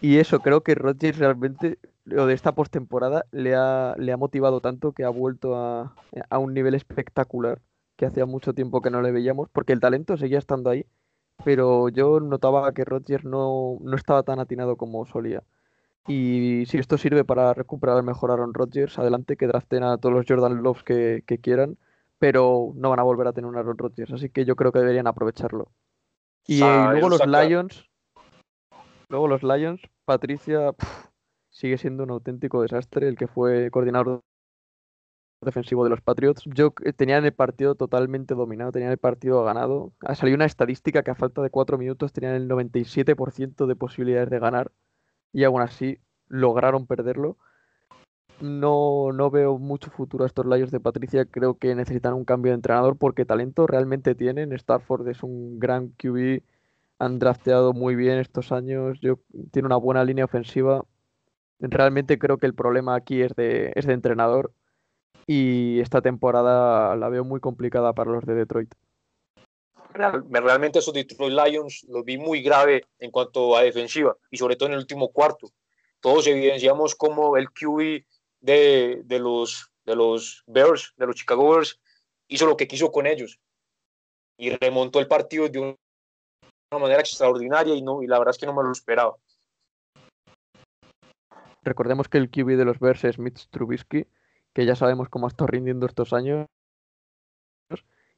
y 0.00 0.18
eso, 0.18 0.40
creo 0.40 0.62
que 0.62 0.74
Rodgers 0.74 1.18
realmente, 1.18 1.78
lo 2.04 2.26
de 2.26 2.34
esta 2.34 2.52
postemporada, 2.52 3.26
le 3.32 3.54
ha, 3.54 3.94
le 3.98 4.12
ha 4.12 4.16
motivado 4.16 4.60
tanto 4.60 4.92
que 4.92 5.04
ha 5.04 5.10
vuelto 5.10 5.56
a, 5.56 5.94
a 6.30 6.38
un 6.38 6.54
nivel 6.54 6.74
espectacular 6.74 7.60
que 7.96 8.06
hacía 8.06 8.26
mucho 8.26 8.54
tiempo 8.54 8.80
que 8.80 8.90
no 8.90 9.02
le 9.02 9.12
veíamos, 9.12 9.48
porque 9.50 9.72
el 9.72 9.80
talento 9.80 10.16
seguía 10.16 10.38
estando 10.38 10.70
ahí 10.70 10.86
pero 11.44 11.88
yo 11.88 12.20
notaba 12.20 12.72
que 12.72 12.84
Rodgers 12.84 13.24
no, 13.24 13.78
no 13.80 13.96
estaba 13.96 14.22
tan 14.22 14.40
atinado 14.40 14.76
como 14.76 15.06
solía. 15.06 15.42
Y 16.06 16.64
si 16.66 16.78
esto 16.78 16.98
sirve 16.98 17.24
para 17.24 17.54
recuperar 17.54 18.02
mejor 18.02 18.30
a 18.30 18.34
Aaron 18.34 18.54
Rodgers, 18.54 18.98
adelante 18.98 19.36
que 19.36 19.46
draften 19.46 19.82
a 19.84 19.98
todos 19.98 20.14
los 20.14 20.26
Jordan 20.28 20.62
Loves 20.62 20.82
que, 20.84 21.22
quieran, 21.42 21.78
pero 22.18 22.72
no 22.74 22.90
van 22.90 23.00
a 23.00 23.04
volver 23.04 23.26
a 23.26 23.32
tener 23.32 23.48
un 23.48 23.56
Aaron 23.56 23.78
Rodgers, 23.78 24.12
así 24.12 24.30
que 24.30 24.44
yo 24.44 24.56
creo 24.56 24.72
que 24.72 24.80
deberían 24.80 25.06
aprovecharlo. 25.06 25.70
Y, 26.46 26.60
luego 26.60 27.08
los 27.08 27.26
Lions, 27.26 27.88
luego 29.08 29.28
los 29.28 29.42
Lions, 29.42 29.80
Patricia, 30.04 30.74
sigue 31.50 31.78
siendo 31.78 32.04
un 32.04 32.10
auténtico 32.10 32.62
desastre 32.62 33.08
el 33.08 33.16
que 33.16 33.26
fue 33.26 33.70
coordinador 33.70 34.22
defensivo 35.40 35.84
de 35.84 35.90
los 35.90 36.00
Patriots. 36.00 36.42
Yo 36.46 36.72
tenían 36.96 37.24
el 37.24 37.32
partido 37.32 37.74
totalmente 37.74 38.34
dominado, 38.34 38.72
tenían 38.72 38.90
el 38.90 38.98
partido 38.98 39.44
ganado. 39.44 39.92
Ha 40.00 40.14
salido 40.14 40.36
una 40.36 40.46
estadística 40.46 41.02
que 41.02 41.10
a 41.10 41.14
falta 41.14 41.42
de 41.42 41.50
cuatro 41.50 41.78
minutos 41.78 42.12
tenían 42.12 42.34
el 42.34 42.48
97% 42.48 43.66
de 43.66 43.76
posibilidades 43.76 44.30
de 44.30 44.38
ganar 44.38 44.72
y 45.32 45.44
aún 45.44 45.62
así 45.62 45.98
lograron 46.26 46.86
perderlo. 46.86 47.38
No, 48.40 49.10
no 49.12 49.30
veo 49.30 49.58
mucho 49.58 49.90
futuro 49.90 50.24
a 50.24 50.26
estos 50.26 50.46
Lions 50.46 50.70
de 50.70 50.80
Patricia. 50.80 51.24
Creo 51.24 51.58
que 51.58 51.74
necesitan 51.74 52.14
un 52.14 52.24
cambio 52.24 52.52
de 52.52 52.56
entrenador 52.56 52.96
porque 52.96 53.24
talento 53.24 53.66
realmente 53.66 54.14
tienen. 54.14 54.52
Stafford 54.52 55.08
es 55.08 55.22
un 55.22 55.58
gran 55.58 55.88
QB. 55.88 56.42
Han 57.00 57.18
drafteado 57.18 57.72
muy 57.72 57.96
bien 57.96 58.18
estos 58.18 58.52
años. 58.52 58.98
Yo, 59.00 59.18
tiene 59.50 59.66
una 59.66 59.76
buena 59.76 60.04
línea 60.04 60.24
ofensiva. 60.24 60.84
Realmente 61.58 62.18
creo 62.18 62.38
que 62.38 62.46
el 62.46 62.54
problema 62.54 62.94
aquí 62.94 63.22
es 63.22 63.34
de, 63.34 63.72
es 63.74 63.86
de 63.86 63.94
entrenador 63.94 64.52
y 65.28 65.78
esta 65.80 66.00
temporada 66.00 66.96
la 66.96 67.08
veo 67.10 67.22
muy 67.22 67.38
complicada 67.38 67.92
para 67.92 68.10
los 68.10 68.24
de 68.24 68.34
Detroit. 68.34 68.74
realmente 69.92 70.78
esos 70.78 70.94
Detroit 70.94 71.34
Lions 71.34 71.84
los 71.88 72.02
vi 72.04 72.16
muy 72.16 72.40
grave 72.40 72.86
en 72.98 73.10
cuanto 73.10 73.54
a 73.56 73.62
defensiva 73.62 74.16
y 74.30 74.38
sobre 74.38 74.56
todo 74.56 74.68
en 74.68 74.74
el 74.74 74.80
último 74.80 75.12
cuarto. 75.12 75.50
Todos 76.00 76.26
evidenciamos 76.28 76.94
como 76.94 77.36
el 77.36 77.50
QB 77.50 78.06
de, 78.40 79.02
de, 79.04 79.18
los, 79.18 79.70
de 79.84 79.96
los 79.96 80.44
Bears, 80.46 80.94
de 80.96 81.06
los 81.06 81.16
Chicago 81.16 81.50
Bears, 81.50 81.80
hizo 82.28 82.46
lo 82.46 82.56
que 82.56 82.68
quiso 82.68 82.92
con 82.92 83.06
ellos 83.06 83.40
y 84.38 84.50
remontó 84.50 85.00
el 85.00 85.08
partido 85.08 85.48
de 85.48 85.58
una 85.58 85.76
manera 86.80 87.00
extraordinaria 87.00 87.74
y, 87.74 87.82
no, 87.82 88.02
y 88.02 88.06
la 88.06 88.18
verdad 88.18 88.34
es 88.34 88.38
que 88.38 88.46
no 88.46 88.54
me 88.54 88.62
lo 88.62 88.72
esperaba. 88.72 89.16
Recordemos 91.62 92.08
que 92.08 92.18
el 92.18 92.30
QB 92.30 92.56
de 92.56 92.64
los 92.64 92.78
Bears 92.78 93.04
es 93.04 93.18
Mitch 93.18 93.48
Trubisky, 93.48 94.06
que 94.54 94.64
ya 94.64 94.76
sabemos 94.76 95.08
cómo 95.08 95.26
está 95.26 95.46
rindiendo 95.46 95.86
estos 95.86 96.12
años, 96.12 96.46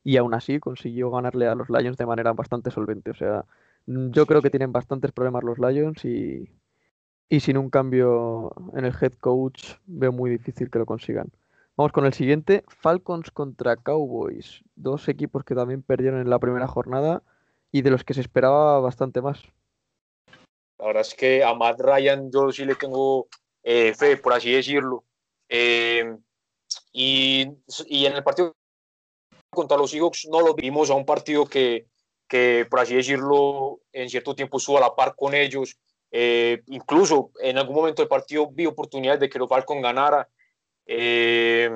y 0.04 0.16
aún 0.16 0.34
así 0.34 0.60
consiguió 0.60 1.10
ganarle 1.10 1.46
a 1.46 1.54
los 1.54 1.68
Lions 1.68 1.96
de 1.96 2.06
manera 2.06 2.32
bastante 2.32 2.70
solvente. 2.70 3.10
O 3.10 3.14
sea, 3.14 3.44
yo 3.86 4.26
creo 4.26 4.42
que 4.42 4.50
tienen 4.50 4.72
bastantes 4.72 5.12
problemas 5.12 5.44
los 5.44 5.58
Lions 5.58 6.04
y, 6.04 6.48
y 7.30 7.40
sin 7.40 7.56
un 7.56 7.70
cambio 7.70 8.52
en 8.74 8.84
el 8.84 8.92
head 9.00 9.12
coach 9.12 9.76
veo 9.86 10.10
muy 10.10 10.30
difícil 10.30 10.68
que 10.68 10.80
lo 10.80 10.84
consigan. 10.84 11.30
Vamos 11.76 11.92
con 11.92 12.04
el 12.04 12.12
siguiente, 12.12 12.64
Falcons 12.66 13.30
contra 13.30 13.76
Cowboys, 13.76 14.62
dos 14.74 15.08
equipos 15.08 15.44
que 15.44 15.54
también 15.54 15.82
perdieron 15.82 16.20
en 16.20 16.28
la 16.28 16.40
primera 16.40 16.66
jornada 16.66 17.22
y 17.70 17.82
de 17.82 17.90
los 17.90 18.02
que 18.02 18.14
se 18.14 18.20
esperaba 18.20 18.80
bastante 18.80 19.22
más. 19.22 19.42
La 20.78 20.86
verdad 20.86 21.02
es 21.02 21.14
que 21.14 21.44
a 21.44 21.54
Matt 21.54 21.80
Ryan 21.80 22.30
yo 22.32 22.50
sí 22.50 22.64
le 22.64 22.74
tengo 22.74 23.28
eh, 23.62 23.94
fe, 23.94 24.16
por 24.16 24.32
así 24.32 24.50
decirlo. 24.52 25.04
Eh, 25.48 26.16
y, 26.92 27.46
y, 27.86 28.06
en 28.06 28.14
el 28.14 28.24
partido 28.24 28.56
contra 29.50 29.76
los 29.76 29.92
Seahawks 29.92 30.26
no 30.28 30.40
lo 30.40 30.54
vimos 30.54 30.90
a 30.90 30.94
un 30.94 31.06
partido 31.06 31.46
que, 31.46 31.86
que, 32.28 32.66
por 32.68 32.80
así 32.80 32.96
decirlo, 32.96 33.80
en 33.92 34.08
cierto 34.08 34.34
tiempo 34.34 34.58
estuvo 34.58 34.78
a 34.78 34.80
la 34.80 34.96
par 34.96 35.14
con 35.14 35.34
ellos. 35.34 35.78
Eh, 36.10 36.62
incluso 36.66 37.30
en 37.40 37.58
algún 37.58 37.76
momento 37.76 38.02
del 38.02 38.08
partido 38.08 38.50
vi 38.50 38.66
oportunidades 38.66 39.20
de 39.20 39.28
que 39.28 39.38
los 39.38 39.48
Falcons 39.48 39.82
ganara. 39.82 40.28
Eh, 40.86 41.70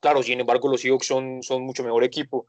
claro, 0.00 0.22
sin 0.22 0.40
embargo, 0.40 0.68
los 0.68 0.80
Seahawks 0.80 1.06
son, 1.06 1.42
son 1.42 1.62
mucho 1.62 1.84
mejor 1.84 2.04
equipo. 2.04 2.46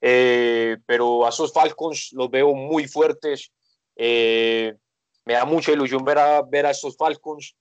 pero 0.00 1.26
a 1.26 1.28
esos 1.30 1.52
Falcons 1.52 2.12
los 2.12 2.30
veo 2.30 2.54
muy 2.54 2.86
fuertes. 2.86 3.52
me 3.96 5.34
da 5.34 5.44
mucha 5.44 5.72
ilusión 5.72 6.04
ver 6.04 6.18
a, 6.18 6.42
ver 6.42 6.66
a 6.66 6.70
estos 6.70 6.96
Falcons 6.96 7.54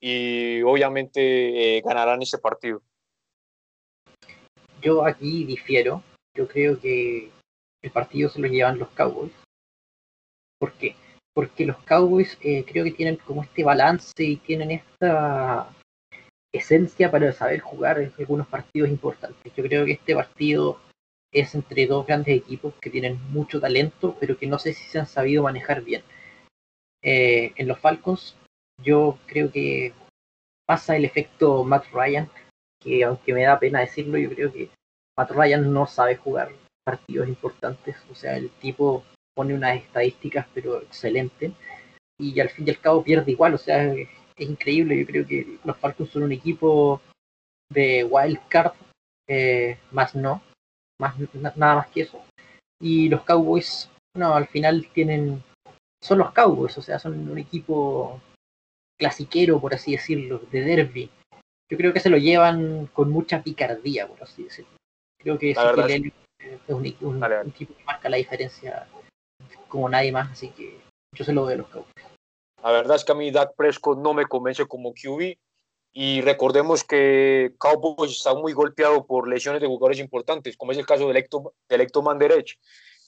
y 0.00 0.60
obviamente 0.62 1.80
ganarán 1.84 2.22
ese 2.22 2.38
partido 2.38 2.82
yo 4.84 5.04
aquí 5.04 5.44
difiero. 5.44 6.02
Yo 6.34 6.46
creo 6.46 6.78
que 6.78 7.30
el 7.82 7.90
partido 7.90 8.28
se 8.28 8.38
lo 8.40 8.46
llevan 8.48 8.78
los 8.78 8.90
Cowboys. 8.90 9.32
¿Por 10.58 10.72
qué? 10.74 10.94
Porque 11.34 11.66
los 11.66 11.78
Cowboys 11.84 12.38
eh, 12.42 12.64
creo 12.64 12.84
que 12.84 12.92
tienen 12.92 13.16
como 13.16 13.42
este 13.42 13.64
balance 13.64 14.22
y 14.22 14.36
tienen 14.36 14.70
esta 14.70 15.68
esencia 16.52 17.10
para 17.10 17.32
saber 17.32 17.60
jugar 17.60 17.98
en 18.00 18.12
algunos 18.18 18.46
partidos 18.46 18.88
importantes. 18.88 19.52
Yo 19.54 19.64
creo 19.64 19.84
que 19.84 19.92
este 19.92 20.14
partido 20.14 20.78
es 21.32 21.54
entre 21.54 21.86
dos 21.86 22.06
grandes 22.06 22.36
equipos 22.36 22.74
que 22.80 22.90
tienen 22.90 23.18
mucho 23.30 23.60
talento, 23.60 24.16
pero 24.20 24.38
que 24.38 24.46
no 24.46 24.58
sé 24.58 24.72
si 24.72 24.84
se 24.84 25.00
han 25.00 25.06
sabido 25.06 25.42
manejar 25.42 25.82
bien. 25.82 26.02
Eh, 27.02 27.52
en 27.56 27.66
los 27.66 27.78
Falcons, 27.80 28.36
yo 28.82 29.18
creo 29.26 29.50
que 29.50 29.92
pasa 30.66 30.96
el 30.96 31.04
efecto 31.04 31.64
Matt 31.64 31.86
Ryan, 31.92 32.30
que 32.80 33.02
aunque 33.04 33.34
me 33.34 33.42
da 33.42 33.58
pena 33.58 33.80
decirlo, 33.80 34.16
yo 34.16 34.30
creo 34.30 34.52
que 34.52 34.70
Matt 35.18 35.32
Ryan 35.32 35.72
no 35.72 35.86
sabe 35.86 36.16
jugar 36.16 36.52
partidos 36.84 37.28
importantes. 37.28 37.96
O 38.10 38.14
sea, 38.14 38.36
el 38.36 38.50
tipo 38.50 39.04
pone 39.34 39.54
unas 39.54 39.76
estadísticas, 39.76 40.46
pero 40.54 40.82
excelente. 40.82 41.52
Y 42.18 42.38
al 42.40 42.50
fin 42.50 42.66
y 42.66 42.70
al 42.70 42.80
cabo 42.80 43.02
pierde 43.02 43.32
igual. 43.32 43.54
O 43.54 43.58
sea, 43.58 43.92
es, 43.92 44.08
increíble. 44.38 44.98
Yo 44.98 45.06
creo 45.06 45.26
que 45.26 45.58
los 45.64 45.76
Falcons 45.76 46.10
son 46.10 46.24
un 46.24 46.32
equipo 46.32 47.00
de 47.70 48.04
wild 48.04 48.40
card, 48.48 48.72
eh, 49.28 49.78
más 49.90 50.14
no, 50.14 50.42
más 51.00 51.14
nada 51.56 51.76
más 51.76 51.88
que 51.88 52.02
eso. 52.02 52.22
Y 52.80 53.08
los 53.08 53.22
Cowboys, 53.22 53.88
no, 54.16 54.34
al 54.34 54.46
final 54.48 54.88
tienen, 54.92 55.42
son 56.02 56.18
los 56.18 56.32
Cowboys, 56.32 56.76
o 56.78 56.82
sea, 56.82 56.98
son 56.98 57.28
un 57.28 57.38
equipo 57.38 58.20
clasiquero, 58.98 59.60
por 59.60 59.74
así 59.74 59.92
decirlo, 59.92 60.40
de 60.50 60.60
derby 60.62 61.10
yo 61.70 61.78
creo 61.78 61.92
que 61.92 62.00
se 62.00 62.10
lo 62.10 62.18
llevan 62.18 62.86
con 62.92 63.10
mucha 63.10 63.42
picardía, 63.42 64.06
por 64.06 64.22
así 64.22 64.44
decirlo. 64.44 64.70
Creo 65.18 65.38
que 65.38 65.50
es 65.52 65.58
un, 66.68 66.86
equipo 66.86 67.12
que 67.76 67.84
marca 67.84 68.08
la 68.08 68.18
diferencia 68.18 68.86
como 69.68 69.88
nadie 69.88 70.12
más, 70.12 70.30
así 70.30 70.50
que 70.50 70.80
yo 71.12 71.24
se 71.24 71.32
lo 71.32 71.42
doy 71.42 71.54
a 71.54 71.56
los 71.56 71.68
Cowboys. 71.68 71.92
La 72.62 72.72
verdad 72.72 72.96
es 72.96 73.04
que 73.04 73.12
a 73.12 73.14
mí 73.14 73.30
Dak 73.30 73.54
Prescott 73.56 73.98
no 73.98 74.14
me 74.14 74.24
convence 74.24 74.66
como 74.66 74.94
QB 74.94 75.36
y 75.92 76.20
recordemos 76.22 76.82
que 76.82 77.54
Cowboys 77.58 78.10
está 78.10 78.34
muy 78.34 78.52
golpeado 78.52 79.06
por 79.06 79.28
lesiones 79.28 79.60
de 79.60 79.68
jugadores 79.68 79.98
importantes, 80.00 80.56
como 80.56 80.72
es 80.72 80.78
el 80.78 80.86
caso 80.86 81.04
de 81.04 81.10
Electo, 81.12 81.52
de 81.68 82.02
Manderech, 82.02 82.58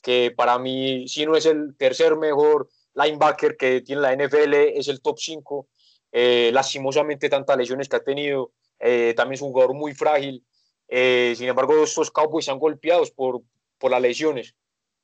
que 0.01 0.31
para 0.35 0.57
mí 0.59 1.07
si 1.07 1.25
no 1.25 1.35
es 1.35 1.45
el 1.45 1.75
tercer 1.75 2.15
mejor 2.15 2.69
linebacker 2.93 3.57
que 3.57 3.81
tiene 3.81 4.01
la 4.01 4.15
NFL, 4.15 4.53
es 4.53 4.87
el 4.87 5.01
top 5.01 5.17
5 5.19 5.67
eh, 6.11 6.51
lastimosamente 6.53 7.29
tantas 7.29 7.57
lesiones 7.57 7.89
que 7.89 7.97
ha 7.97 8.03
tenido, 8.03 8.51
eh, 8.79 9.13
también 9.17 9.35
es 9.35 9.41
un 9.41 9.51
jugador 9.51 9.75
muy 9.75 9.93
frágil, 9.93 10.45
eh, 10.87 11.33
sin 11.35 11.49
embargo 11.49 11.83
estos 11.83 12.11
Cowboys 12.11 12.45
están 12.45 12.59
golpeados 12.59 13.11
por, 13.11 13.41
por 13.77 13.91
las 13.91 14.01
lesiones, 14.01 14.55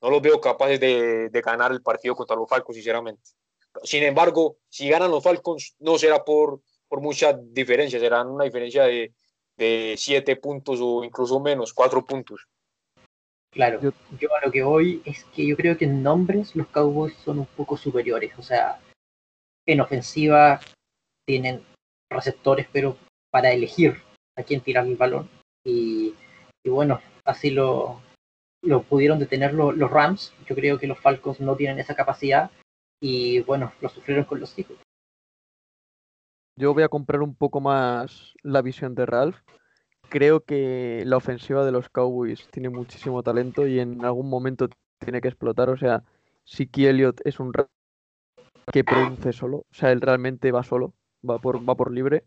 no 0.04 0.10
los 0.10 0.22
veo 0.22 0.40
capaces 0.40 0.80
de, 0.80 1.30
de, 1.30 1.42
ganar 1.42 1.72
el 1.72 1.82
partido 1.82 2.16
contra 2.16 2.36
los 2.36 2.48
Falcons, 2.48 2.76
sinceramente. 2.76 3.24
Sin 3.84 4.04
embargo, 4.04 4.58
si 4.70 4.90
ganan 4.90 5.10
los 5.10 5.24
Falcons, 5.24 5.76
no 5.80 5.98
será 5.98 6.24
por, 6.24 6.62
por 6.88 7.02
mucha 7.02 7.34
diferencia, 7.34 8.00
será 8.00 8.22
una 8.22 8.44
diferencia 8.44 8.84
de, 8.84 9.14
de 9.58 9.96
siete 9.98 10.36
puntos 10.36 10.80
o 10.82 11.04
incluso 11.04 11.40
menos, 11.40 11.74
cuatro 11.74 12.06
puntos. 12.06 12.46
Claro, 13.52 13.80
yo, 13.82 13.92
yo, 14.20 14.30
a 14.36 14.46
lo 14.46 14.52
que 14.52 14.64
voy 14.64 15.02
es 15.06 15.24
que 15.26 15.48
yo 15.48 15.56
creo 15.56 15.78
que 15.78 15.86
en 15.86 16.04
nombres 16.04 16.56
los 16.56 16.68
Cowboys 16.68 17.16
son 17.24 17.40
un 17.40 17.46
poco 17.46 17.78
superiores. 17.78 18.34
O 18.38 18.42
sea, 18.42 18.80
en 19.66 19.80
ofensiva 19.80 20.60
tienen 21.26 21.64
receptores, 22.10 22.68
pero 22.72 22.98
para 23.32 23.52
elegir 23.52 24.02
a 24.36 24.44
quién 24.44 24.62
tirar 24.62 24.86
el 24.86 24.96
balón. 24.96 25.30
Y, 25.64 26.14
bueno, 26.66 27.00
así 27.26 27.52
lo, 27.52 28.02
lo 28.64 28.82
pudieron 28.84 29.20
detener 29.20 29.54
los, 29.54 29.78
Rams. 29.92 30.34
Yo 30.48 30.56
creo 30.56 30.80
que 30.80 30.88
los 30.88 31.00
Falcons 31.00 31.40
no 31.40 31.56
tienen 31.56 31.80
esa 31.80 31.96
capacidad 31.96 32.50
y 33.00 33.42
bueno, 33.42 33.74
lo 33.82 33.90
sufrieron 33.90 34.26
con 34.26 34.40
los 34.40 34.58
hijos. 34.58 34.78
Yo 36.56 36.74
voy 36.74 36.84
a 36.84 36.90
comprar 36.90 37.22
un 37.22 37.36
poco 37.36 37.62
más 37.62 38.34
la 38.42 38.62
visión 38.62 38.96
de 38.96 39.06
Ralph. 39.06 39.38
Creo 40.10 40.42
que 40.42 41.04
la 41.06 41.18
ofensiva 41.18 41.66
de 41.66 41.72
los 41.72 41.90
Cowboys 41.90 42.48
tiene 42.50 42.70
muchísimo 42.70 43.24
talento 43.24 43.68
y 43.68 43.80
en 43.80 44.04
algún 44.06 44.30
momento 44.30 44.70
tiene 45.00 45.22
que 45.22 45.28
explotar. 45.28 45.70
O 45.70 45.78
sea, 45.78 46.04
Siki 46.44 46.86
Elliott 46.86 47.22
es 47.26 47.40
un 47.40 47.52
que 48.72 48.84
produce 48.84 49.34
solo. 49.34 49.58
O 49.58 49.74
sea, 49.74 49.92
él 49.92 50.02
realmente 50.02 50.52
va 50.52 50.64
solo 50.64 50.94
va 51.28 51.40
por, 51.40 51.68
va 51.68 51.76
por 51.76 51.92
libre. 51.92 52.24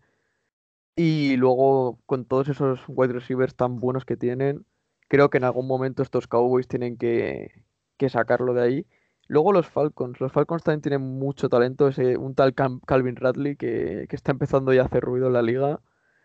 Y 0.97 1.37
luego, 1.37 1.99
con 2.07 2.25
todos 2.25 2.49
esos 2.49 2.81
wide 2.89 3.13
receivers 3.13 3.55
tan 3.55 3.79
buenos 3.79 4.05
que 4.05 4.17
tienen, 4.17 4.65
creo 5.09 5.31
que 5.31 5.39
en 5.39 5.45
algún 5.45 5.67
momento 5.67 6.03
estos 6.03 6.27
Cowboys 6.27 6.69
tienen 6.69 6.97
que, 6.97 7.65
que 7.97 8.09
sacarlo 8.09 8.55
de 8.55 8.63
ahí. 8.63 8.87
Luego 9.29 9.53
los 9.53 9.69
Falcons. 9.69 10.21
Los 10.21 10.33
Falcons 10.33 10.63
también 10.63 10.83
tienen 10.83 11.03
mucho 11.03 11.49
talento. 11.49 11.89
Ese, 11.89 12.17
un 12.17 12.35
tal 12.35 12.55
Calvin 12.55 13.17
Radley 13.17 13.57
que, 13.57 14.07
que, 14.09 14.17
está 14.17 14.33
empezando 14.33 14.73
ya 14.73 14.83
a 14.83 14.87
hacer 14.87 15.03
ruido 15.03 15.27
en 15.27 15.33
la 15.33 15.43
liga. 15.43 15.81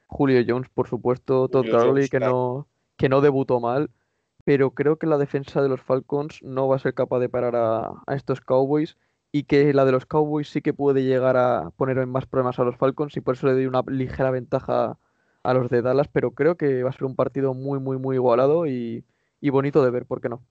Julio 0.08 0.44
Jones, 0.48 0.70
por 0.70 0.88
supuesto. 0.88 1.48
Todd 1.48 1.68
Gurley, 1.70 2.10
que 2.10 2.20
no, 2.20 2.68
que 2.98 3.10
no 3.10 3.22
debutó 3.22 3.60
mal. 3.60 3.90
Pero 4.44 4.72
creo 4.72 4.98
que 4.98 5.08
la 5.08 5.18
defensa 5.18 5.62
de 5.62 5.70
los 5.70 5.82
Falcons 5.82 6.42
no 6.44 6.68
va 6.68 6.76
a 6.76 6.80
ser 6.80 6.94
capaz 6.94 7.20
de 7.20 7.30
parar 7.30 7.56
a, 7.56 7.92
a 8.06 8.16
estos 8.16 8.42
Cowboys 8.42 8.98
y 9.32 9.44
que 9.44 9.74
la 9.74 9.86
de 9.86 9.92
los 9.92 10.06
Cowboys 10.06 10.50
sí 10.50 10.62
que 10.62 10.74
puede 10.74 11.04
llegar 11.04 11.38
a 11.38 11.70
poner 11.78 11.98
en 12.00 12.10
más 12.10 12.26
problemas 12.26 12.60
a 12.60 12.64
los 12.64 12.76
Falcons 12.76 13.16
y 13.16 13.22
por 13.22 13.36
eso 13.36 13.48
le 13.48 13.54
doy 13.54 13.66
una 13.66 13.84
ligera 13.88 14.32
ventaja 14.32 14.98
a 15.44 15.54
los 15.54 15.70
de 15.70 15.82
Dallas, 15.82 16.08
pero 16.12 16.32
creo 16.32 16.56
que 16.56 16.84
va 16.84 16.90
a 16.90 16.94
ser 16.94 17.06
un 17.06 17.16
partido 17.16 17.54
muy, 17.54 17.80
muy, 17.80 17.98
muy 17.98 18.16
igualado 18.16 18.68
y, 18.68 19.04
y 19.40 19.50
bonito 19.50 19.84
de 19.84 19.92
ver, 19.92 20.06
¿por 20.06 20.22
qué 20.22 20.30
no? 20.30 20.44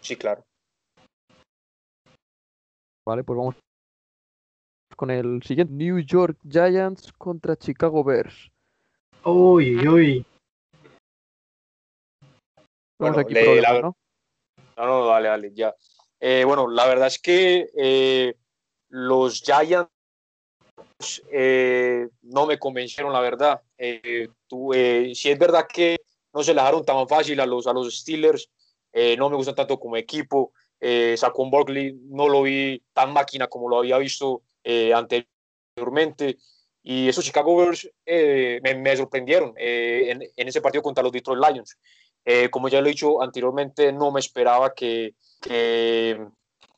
Sí, 0.00 0.16
claro. 0.16 0.42
Vale, 3.06 3.24
pues 3.24 3.36
vamos 3.36 3.56
con 4.96 5.10
el 5.10 5.42
siguiente. 5.42 5.72
New 5.72 5.98
York 6.00 6.38
Giants 6.48 7.12
contra 7.12 7.56
Chicago 7.56 8.04
Bears. 8.04 8.50
Uy, 9.24 9.86
uy. 9.88 10.26
Vamos 13.00 13.14
Bueno, 13.16 13.18
aquí 13.20 13.34
le- 13.34 13.44
problemas, 13.44 13.72
la- 13.72 13.80
¿no? 13.80 13.96
No, 14.76 14.86
no, 14.86 15.06
dale, 15.06 15.28
dale, 15.28 15.52
ya. 15.54 15.74
Eh, 16.20 16.44
bueno, 16.44 16.68
la 16.68 16.86
verdad 16.86 17.08
es 17.08 17.18
que 17.20 17.68
eh, 17.76 18.36
los 18.90 19.40
Giants 19.42 19.88
eh, 21.32 22.08
no 22.22 22.46
me 22.46 22.58
convencieron, 22.58 23.12
la 23.12 23.20
verdad. 23.20 23.62
Eh, 23.78 24.28
tú, 24.46 24.74
eh, 24.74 25.12
si 25.14 25.30
es 25.30 25.38
verdad 25.38 25.66
que 25.72 25.96
no 26.32 26.42
se 26.42 26.52
la 26.52 26.62
dejaron 26.62 26.84
tan 26.84 27.08
fácil 27.08 27.40
a 27.40 27.46
los, 27.46 27.66
a 27.66 27.72
los 27.72 27.96
Steelers, 27.98 28.50
eh, 28.92 29.16
no 29.16 29.30
me 29.30 29.36
gustan 29.36 29.54
tanto 29.54 29.78
como 29.78 29.96
equipo. 29.96 30.52
Eh, 30.80 31.16
Saquon 31.16 31.50
Barkley 31.50 31.98
no 32.04 32.28
lo 32.28 32.42
vi 32.42 32.82
tan 32.92 33.12
máquina 33.12 33.48
como 33.48 33.68
lo 33.68 33.78
había 33.78 33.98
visto 33.98 34.42
eh, 34.64 34.92
anteriormente. 34.92 36.38
Y 36.82 37.08
esos 37.08 37.24
Chicago 37.24 37.56
Bears 37.56 37.90
eh, 38.06 38.60
me, 38.62 38.96
sorprendieron 38.96 39.52
eh, 39.56 40.30
en, 40.36 40.48
ese 40.48 40.60
partido 40.60 40.82
contra 40.82 41.02
los 41.02 41.12
Detroit 41.12 41.40
Lions. 41.40 41.76
Como 42.50 42.68
ya 42.68 42.82
lo 42.82 42.88
he 42.88 42.90
dicho 42.90 43.22
anteriormente, 43.22 43.90
no 43.90 44.10
me 44.10 44.20
esperaba 44.20 44.74
que, 44.74 45.14
que 45.40 46.26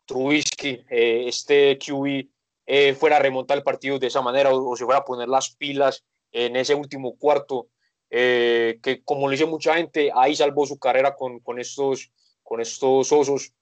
Trubisky, 0.07 0.85
este 0.89 1.77
QB, 1.77 2.95
fuera 2.97 3.17
a 3.17 3.19
remontar 3.19 3.59
el 3.59 3.65
partido 3.65 3.99
de 3.99 4.07
esa 4.07 4.23
manera 4.23 4.55
o, 4.55 4.71
o 4.71 4.77
se 4.77 4.85
fuera 4.85 5.01
a 5.01 5.05
poner 5.05 5.29
las 5.29 5.57
pilas 5.57 6.05
en 6.33 6.57
ese 6.57 6.75
último 6.75 7.17
cuarto, 7.17 7.69
eh, 8.11 8.79
que 8.83 9.03
como 9.03 9.27
lo 9.27 9.33
dice 9.33 9.47
mucha 9.47 9.75
gente, 9.77 10.11
ahí 10.15 10.35
salvó 10.35 10.67
su 10.67 10.79
carrera 10.79 11.15
con, 11.15 11.41
con, 11.41 11.59
estos, 11.59 12.11
con 12.43 12.61
estos 12.61 13.13
osos, 13.13 13.53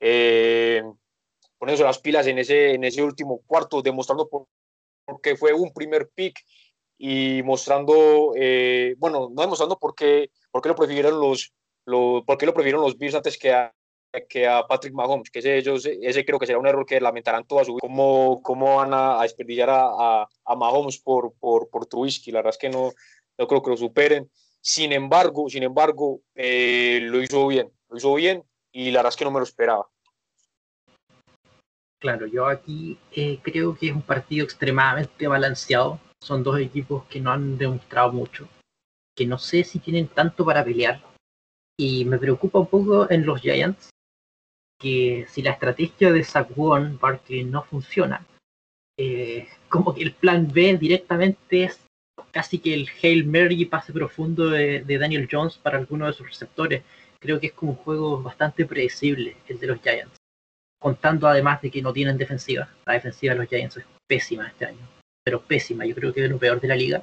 eh, 0.00 0.82
poniéndose 1.58 1.84
las 1.84 1.98
pilas 1.98 2.26
en 2.26 2.38
ese, 2.38 2.74
en 2.74 2.84
ese 2.84 3.02
último 3.02 3.40
cuarto, 3.46 3.82
demostrando 3.82 4.28
por, 4.28 4.46
por 5.04 5.20
qué 5.20 5.36
fue 5.36 5.52
un 5.52 5.72
primer 5.72 6.08
pick 6.14 6.38
y 6.96 7.42
mostrando, 7.44 8.32
eh, 8.36 8.94
bueno, 8.98 9.28
no 9.32 9.42
demostrando 9.42 9.78
por 9.78 9.94
qué, 9.94 10.30
por 10.50 10.62
qué 10.62 10.68
lo 10.70 10.74
prefirieron 10.74 11.20
los, 11.20 11.52
los, 11.84 12.24
por 12.24 12.38
qué 12.38 12.46
lo 12.46 12.54
prefirieron 12.54 12.82
los 12.82 12.98
Bills 12.98 13.14
antes 13.14 13.38
que 13.38 13.52
a, 13.52 13.72
que 14.28 14.46
a 14.46 14.66
Patrick 14.66 14.94
Mahomes, 14.94 15.30
que 15.30 15.40
ese, 15.40 15.58
ellos, 15.58 15.86
ese 15.86 16.24
creo 16.24 16.38
que 16.38 16.46
será 16.46 16.58
un 16.58 16.66
error 16.66 16.86
que 16.86 17.00
lamentarán 17.00 17.46
toda 17.46 17.64
su 17.64 17.72
vida. 17.72 17.80
¿Cómo, 17.80 18.40
cómo 18.42 18.76
van 18.76 18.94
a, 18.94 19.20
a 19.20 19.22
desperdiciar 19.22 19.70
a, 19.70 19.86
a, 19.86 20.28
a, 20.44 20.56
Mahomes 20.56 20.98
por, 20.98 21.34
por, 21.34 21.68
por 21.68 21.86
Trubisky? 21.86 22.32
La 22.32 22.38
verdad 22.38 22.54
es 22.54 22.58
que 22.58 22.70
no, 22.70 22.92
no 23.38 23.46
creo 23.46 23.62
que 23.62 23.70
lo 23.70 23.76
superen. 23.76 24.30
Sin 24.60 24.92
embargo, 24.92 25.48
sin 25.48 25.62
embargo, 25.62 26.20
eh, 26.34 27.00
lo 27.02 27.22
hizo 27.22 27.46
bien, 27.46 27.70
lo 27.88 27.96
hizo 27.98 28.14
bien 28.14 28.44
y 28.72 28.90
la 28.90 29.00
verdad 29.00 29.10
es 29.10 29.16
que 29.16 29.24
no 29.24 29.30
me 29.30 29.38
lo 29.38 29.44
esperaba. 29.44 29.88
Claro, 32.00 32.26
yo 32.26 32.46
aquí 32.46 32.98
eh, 33.12 33.40
creo 33.42 33.76
que 33.76 33.88
es 33.88 33.94
un 33.94 34.02
partido 34.02 34.44
extremadamente 34.44 35.26
balanceado. 35.26 36.00
Son 36.20 36.42
dos 36.42 36.58
equipos 36.60 37.04
que 37.06 37.20
no 37.20 37.30
han 37.30 37.58
demostrado 37.58 38.12
mucho, 38.12 38.48
que 39.16 39.26
no 39.26 39.38
sé 39.38 39.64
si 39.64 39.78
tienen 39.78 40.08
tanto 40.08 40.44
para 40.44 40.64
pelear. 40.64 41.02
Y 41.76 42.04
me 42.04 42.18
preocupa 42.18 42.58
un 42.58 42.66
poco 42.66 43.08
en 43.10 43.24
los 43.24 43.40
Giants 43.40 43.90
que 44.78 45.26
si 45.28 45.42
la 45.42 45.52
estrategia 45.52 46.12
de 46.12 46.24
Saquon 46.24 46.98
Barkley 46.98 47.44
no 47.44 47.62
funciona, 47.64 48.24
eh, 48.96 49.48
como 49.68 49.94
que 49.94 50.02
el 50.02 50.12
plan 50.12 50.50
B 50.52 50.76
directamente 50.78 51.64
es 51.64 51.80
casi 52.30 52.58
que 52.58 52.74
el 52.74 52.88
Hail 53.02 53.26
Mary 53.26 53.64
pase 53.64 53.92
profundo 53.92 54.50
de, 54.50 54.82
de 54.82 54.98
Daniel 54.98 55.28
Jones 55.30 55.58
para 55.58 55.78
alguno 55.78 56.06
de 56.06 56.12
sus 56.12 56.28
receptores. 56.28 56.82
Creo 57.20 57.40
que 57.40 57.48
es 57.48 57.52
como 57.52 57.72
un 57.72 57.78
juego 57.78 58.22
bastante 58.22 58.64
predecible 58.64 59.36
el 59.48 59.58
de 59.58 59.66
los 59.66 59.80
Giants 59.80 60.18
contando 60.78 61.26
además 61.26 61.60
de 61.60 61.70
que 61.70 61.82
no 61.82 61.92
tienen 61.92 62.16
defensiva. 62.16 62.68
La 62.86 62.94
defensiva 62.94 63.34
de 63.34 63.40
los 63.40 63.48
Giants 63.48 63.76
es 63.76 63.84
pésima 64.06 64.46
este 64.48 64.66
año, 64.66 64.88
pero 65.24 65.42
pésima, 65.42 65.84
yo 65.84 65.94
creo 65.94 66.12
que 66.12 66.24
es 66.24 66.30
lo 66.30 66.38
peor 66.38 66.60
de 66.60 66.68
la 66.68 66.76
liga. 66.76 67.02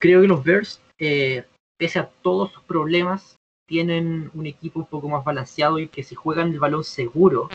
Creo 0.00 0.20
que 0.20 0.28
los 0.28 0.42
Bears, 0.42 0.80
eh, 0.98 1.44
pese 1.78 2.00
a 2.00 2.08
todos 2.22 2.52
sus 2.52 2.62
problemas, 2.64 3.36
tienen 3.72 4.30
un 4.34 4.44
equipo 4.44 4.80
un 4.80 4.84
poco 4.84 5.08
más 5.08 5.24
balanceado 5.24 5.78
y 5.78 5.88
que 5.88 6.02
si 6.02 6.14
juegan 6.14 6.52
el 6.52 6.60
balón 6.60 6.84
seguro, 6.84 7.48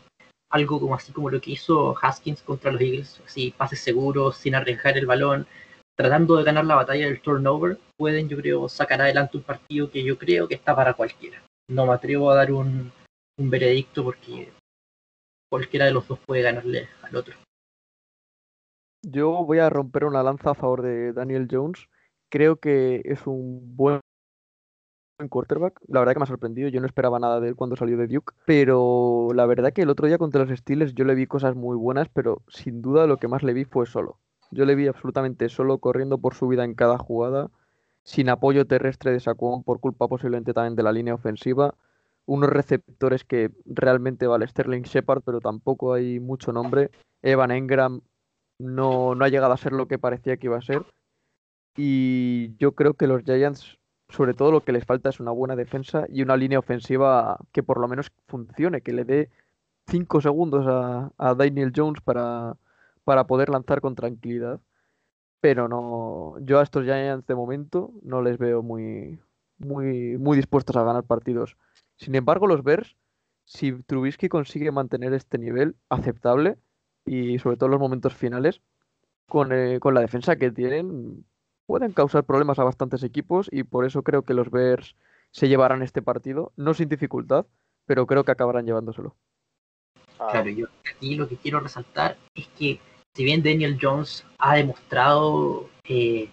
algo 0.49 0.80
como 0.80 0.95
así 0.95 1.11
como 1.11 1.30
lo 1.30 1.39
que 1.39 1.51
hizo 1.51 1.95
Haskins 2.01 2.41
contra 2.41 2.72
los 2.72 2.82
Eagles, 2.82 3.22
así 3.24 3.53
pases 3.55 3.82
seguros, 3.82 4.36
sin 4.36 4.55
arriesgar 4.55 4.97
el 4.97 5.05
balón, 5.05 5.45
tratando 5.95 6.36
de 6.36 6.43
ganar 6.43 6.65
la 6.65 6.74
batalla 6.74 7.05
del 7.05 7.22
turnover, 7.22 7.78
pueden 7.95 8.28
yo 8.28 8.38
creo 8.38 8.68
sacar 8.68 8.99
adelante 8.99 9.38
un 9.38 9.43
partido 9.43 9.91
que 9.91 10.03
yo 10.03 10.18
creo 10.18 10.47
que 10.47 10.55
está 10.55 10.76
para 10.76 10.95
cualquiera. 10.95 11.39
No 11.70 11.86
me 11.86 11.93
atrevo 11.93 12.32
a 12.32 12.36
dar 12.36 12.51
un, 12.51 12.91
un 13.38 13.49
veredicto 13.51 14.03
porque 14.03 14.51
cualquiera 15.51 15.86
de 15.86 15.91
los 15.91 16.07
dos 16.07 16.18
puede 16.26 16.41
ganarle 16.41 16.89
al 17.03 17.15
otro. 17.15 17.36
Yo 19.03 19.45
voy 19.45 19.59
a 19.59 19.70
romper 19.70 20.05
una 20.05 20.24
lanza 20.24 20.49
a 20.49 20.55
favor 20.55 20.82
de 20.82 21.13
Daniel 21.13 21.47
Jones. 21.47 21.88
Creo 22.32 22.55
que 22.55 23.03
es 23.05 23.28
un 23.28 23.78
buen 23.78 24.01
quarterback. 25.30 25.80
La 25.88 25.99
verdad 25.99 26.13
que 26.13 26.20
me 26.20 26.24
ha 26.24 26.28
sorprendido. 26.28 26.70
Yo 26.70 26.80
no 26.80 26.86
esperaba 26.86 27.20
nada 27.20 27.39
de 27.39 27.49
él 27.49 27.55
cuando 27.55 27.76
salió 27.76 27.97
de 27.97 28.07
Duke. 28.07 28.34
Pero 28.45 29.30
la 29.34 29.45
verdad 29.45 29.74
que 29.74 29.82
el 29.82 29.89
otro 29.89 30.07
día 30.07 30.18
contra 30.18 30.45
los 30.45 30.57
Steelers 30.57 30.93
yo 30.93 31.05
le 31.05 31.15
vi 31.15 31.28
cosas 31.28 31.55
muy 31.55 31.76
buenas, 31.76 32.09
pero 32.09 32.41
sin 32.47 32.82
duda 32.82 33.07
lo 33.07 33.18
que 33.18 33.28
más 33.28 33.43
le 33.43 33.53
vi 33.53 33.65
fue 33.65 33.86
solo. 33.86 34.20
Yo 34.51 34.65
le 34.65 34.76
vi 34.76 34.88
absolutamente 34.88 35.49
solo, 35.49 35.80
corriendo 35.80 36.18
por 36.20 36.36
su 36.36 36.47
vida 36.47 36.63
en 36.63 36.74
cada 36.74 36.97
jugada, 36.97 37.49
sin 38.03 38.30
apoyo 38.30 38.65
terrestre 38.65 39.11
de 39.11 39.20
Saquon 39.20 39.63
por 39.63 39.80
culpa 39.80 40.07
posiblemente 40.07 40.53
también 40.53 40.76
de 40.76 40.84
la 40.84 40.93
línea 40.93 41.13
ofensiva 41.13 41.74
unos 42.28 42.49
receptores 42.49 43.24
que 43.24 43.51
realmente 43.65 44.28
vale 44.28 44.47
Sterling 44.47 44.84
Shepard, 44.84 45.24
pero 45.24 45.39
tampoco 45.39 45.93
hay 45.93 46.20
mucho 46.20 46.51
nombre. 46.51 46.91
Evan 47.24 47.51
Engram 47.51 48.01
no, 48.59 49.15
no 49.15 49.26
ha 49.26 49.30
llegado 49.30 49.53
a 49.53 49.57
ser 49.57 49.72
lo 49.72 49.88
que 49.88 49.97
parecía 49.97 50.38
que 50.38 50.47
iba 50.47 50.57
a 50.57 50.61
ser. 50.61 50.86
Y 51.78 52.55
yo 52.57 52.74
creo 52.74 52.95
que 52.95 53.07
los 53.07 53.24
Giants, 53.24 53.76
sobre 54.10 54.34
todo 54.34 54.51
lo 54.51 54.64
que 54.64 54.72
les 54.72 54.86
falta 54.86 55.10
es 55.10 55.20
una 55.20 55.32
buena 55.32 55.55
defensa 55.55 56.05
y 56.10 56.22
una 56.22 56.38
línea 56.38 56.60
ofensiva 56.60 57.38
que 57.51 57.64
por 57.64 57.80
lo 57.80 57.88
menos 57.88 58.12
funcione, 58.28 58.82
que 58.82 58.93
le 58.93 59.05
dé 59.05 59.30
5 59.88 60.22
segundos 60.22 60.66
a, 60.68 61.12
a, 61.18 61.36
Daniel 61.36 61.72
Jones 61.76 62.01
para, 62.01 62.58
para 63.03 63.26
poder 63.28 63.49
lanzar 63.49 63.82
con 63.82 63.95
tranquilidad. 63.95 64.60
Pero 65.39 65.68
no, 65.68 66.36
yo 66.39 66.60
a 66.60 66.64
estos 66.64 66.84
Giants 66.84 67.28
de 67.28 67.36
momento 67.36 67.91
no 68.01 68.22
les 68.22 68.38
veo 68.38 68.64
muy, 68.64 69.20
muy, 69.58 70.18
muy 70.18 70.38
dispuestos 70.38 70.76
a 70.76 70.84
ganar 70.84 71.03
partidos. 71.03 71.58
Sin 71.95 72.16
embargo, 72.16 72.47
los 72.47 72.64
Bears, 72.64 72.97
si 73.45 73.72
Trubisky 73.84 74.30
consigue 74.30 74.72
mantener 74.72 75.14
este 75.14 75.38
nivel 75.38 75.76
aceptable 75.89 76.58
y 77.05 77.39
sobre 77.39 77.58
todo 77.58 77.68
en 77.68 77.72
los 77.72 77.80
momentos 77.80 78.14
finales, 78.14 78.62
con, 79.28 79.51
eh, 79.51 79.80
con, 79.80 79.93
la 79.93 80.01
defensa 80.01 80.38
que 80.38 80.51
tienen, 80.51 81.26
pueden 81.68 81.91
causar 81.91 82.24
problemas 82.24 82.57
a 82.57 82.63
bastantes 82.63 83.03
equipos 83.03 83.47
y 83.51 83.63
por 83.63 83.86
eso 83.86 84.01
creo 84.01 84.24
que 84.24 84.34
los 84.34 84.49
Bears 84.49 84.95
se 85.32 85.47
llevarán 85.47 85.84
este 85.84 86.01
partido, 86.01 86.51
no 86.55 86.74
sin 86.74 86.89
dificultad, 86.89 87.45
pero 87.86 88.07
creo 88.07 88.24
que 88.24 88.32
acabarán 88.32 88.65
llevándoselo. 88.65 89.15
Claro, 90.18 90.49
yo 90.49 90.65
aquí 90.91 91.15
lo 91.15 91.28
que 91.28 91.38
quiero 91.38 91.59
resaltar 91.59 92.18
es 92.34 92.47
que 92.57 92.80
si 93.13 93.24
bien 93.24 93.43
Daniel 93.43 93.78
Jones 93.80 94.26
ha 94.39 94.55
demostrado 94.55 95.70
eh, 95.84 96.30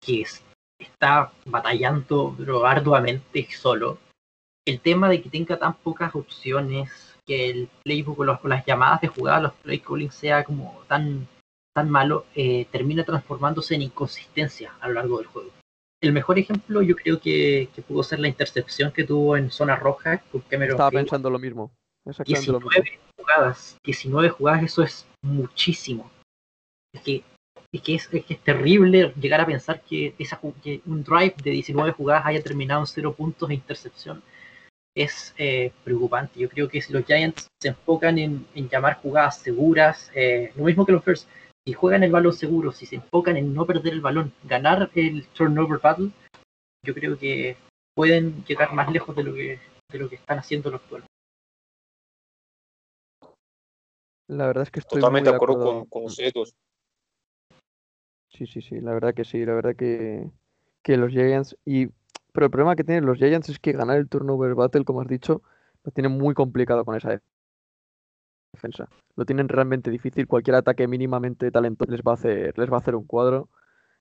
que 0.00 0.22
es, 0.22 0.42
está 0.78 1.32
batallando 1.44 2.34
pero 2.38 2.64
arduamente 2.64 3.46
solo, 3.50 3.98
el 4.66 4.80
tema 4.80 5.08
de 5.08 5.20
que 5.20 5.28
tenga 5.28 5.58
tan 5.58 5.74
pocas 5.74 6.14
opciones, 6.14 6.90
que 7.26 7.50
el 7.50 7.68
playbook 7.82 8.24
los, 8.24 8.40
con 8.40 8.50
las 8.50 8.64
llamadas 8.64 9.00
de 9.00 9.08
jugada, 9.08 9.40
los 9.40 9.52
play 9.54 9.80
calling 9.80 10.10
sea 10.10 10.44
como 10.44 10.82
tan, 10.88 11.26
tan 11.74 11.90
malo, 11.90 12.26
eh, 12.34 12.66
termina 12.70 13.04
transformándose 13.04 13.74
en 13.74 13.82
inconsistencia 13.82 14.72
a 14.80 14.88
lo 14.88 14.94
largo 14.94 15.18
del 15.18 15.26
juego. 15.26 15.50
El 16.00 16.12
mejor 16.12 16.38
ejemplo 16.38 16.82
yo 16.82 16.96
creo 16.96 17.20
que, 17.20 17.68
que 17.74 17.82
pudo 17.82 18.02
ser 18.02 18.20
la 18.20 18.28
intercepción 18.28 18.92
que 18.92 19.04
tuvo 19.04 19.36
en 19.36 19.50
zona 19.50 19.74
roja 19.76 20.18
con 20.30 20.42
Cameron 20.42 20.74
Estaba 20.74 20.90
Field. 20.90 21.04
pensando 21.04 21.30
lo 21.30 21.38
mismo. 21.38 21.72
Exactamente 22.06 22.40
19 22.40 22.64
lo 22.64 22.82
mismo. 22.82 22.98
jugadas, 23.16 23.78
19 23.84 24.28
jugadas, 24.28 24.62
eso 24.62 24.82
es 24.82 25.06
muchísimo. 25.22 26.10
Es 26.92 27.00
que 27.00 27.24
es 27.72 27.82
que 27.82 27.94
es, 27.96 28.08
es, 28.12 28.24
que 28.24 28.34
es 28.34 28.40
terrible 28.40 29.12
llegar 29.20 29.40
a 29.40 29.46
pensar 29.46 29.82
que, 29.82 30.14
esa, 30.18 30.40
que 30.62 30.80
un 30.86 31.02
drive 31.02 31.34
de 31.42 31.50
19 31.50 31.90
jugadas 31.90 32.24
haya 32.26 32.40
terminado 32.40 32.82
en 32.82 32.86
0 32.86 33.14
puntos 33.14 33.50
e 33.50 33.54
intercepción 33.54 34.22
es 34.94 35.34
eh, 35.38 35.72
preocupante. 35.82 36.38
Yo 36.38 36.48
creo 36.48 36.68
que 36.68 36.80
si 36.80 36.92
los 36.92 37.04
Giants 37.04 37.48
se 37.60 37.68
enfocan 37.68 38.18
en, 38.18 38.46
en 38.54 38.68
llamar 38.68 38.94
jugadas 39.02 39.38
seguras, 39.38 40.08
eh, 40.14 40.52
lo 40.54 40.64
mismo 40.64 40.86
que 40.86 40.92
los 40.92 41.04
Bears, 41.04 41.26
si 41.66 41.72
juegan 41.72 42.02
el 42.02 42.12
balón 42.12 42.32
seguro, 42.32 42.72
si 42.72 42.86
se 42.86 42.96
enfocan 42.96 43.36
en 43.36 43.54
no 43.54 43.66
perder 43.66 43.94
el 43.94 44.00
balón, 44.00 44.32
ganar 44.44 44.90
el 44.94 45.26
turnover 45.28 45.80
battle, 45.80 46.10
yo 46.84 46.94
creo 46.94 47.18
que 47.18 47.56
pueden 47.94 48.44
llegar 48.44 48.74
más 48.74 48.92
lejos 48.92 49.16
de 49.16 49.24
lo 49.24 49.34
que, 49.34 49.58
de 49.90 49.98
lo 49.98 50.08
que 50.08 50.16
están 50.16 50.38
haciendo 50.38 50.70
los 50.70 50.80
actuales. 50.82 51.06
La 54.28 54.46
verdad 54.46 54.62
es 54.62 54.70
que 54.70 54.80
estoy 54.80 55.00
Totalmente 55.00 55.30
muy 55.30 55.32
de 55.32 55.36
acuerdo, 55.36 55.54
acuerdo. 55.54 55.80
con, 55.80 55.88
con 55.88 56.04
ustedes 56.04 56.32
dos. 56.32 56.54
Sí, 58.30 58.46
sí, 58.46 58.60
sí, 58.62 58.80
la 58.80 58.92
verdad 58.92 59.14
que 59.14 59.24
sí, 59.24 59.44
la 59.44 59.54
verdad 59.54 59.76
que, 59.76 60.28
que 60.82 60.96
los 60.96 61.10
Giants 61.10 61.56
y 61.64 61.88
pero 62.32 62.46
el 62.46 62.50
problema 62.50 62.74
que 62.74 62.82
tienen 62.82 63.06
los 63.06 63.18
Giants 63.18 63.48
es 63.48 63.60
que 63.60 63.72
ganar 63.72 63.96
el 63.96 64.08
turnover 64.08 64.56
battle, 64.56 64.84
como 64.84 65.00
has 65.00 65.06
dicho, 65.06 65.40
lo 65.84 65.92
tienen 65.92 66.18
muy 66.18 66.34
complicado 66.34 66.84
con 66.84 66.96
esa 66.96 67.22
defensa. 68.54 68.88
Lo 69.16 69.24
tienen 69.24 69.48
realmente 69.48 69.90
difícil, 69.90 70.26
cualquier 70.26 70.56
ataque 70.56 70.88
mínimamente 70.88 71.50
talentoso 71.50 71.90
les 71.92 72.02
va 72.02 72.12
a 72.12 72.14
hacer, 72.14 72.58
les 72.58 72.70
va 72.70 72.76
a 72.76 72.80
hacer 72.80 72.94
un 72.96 73.04
cuadro. 73.04 73.48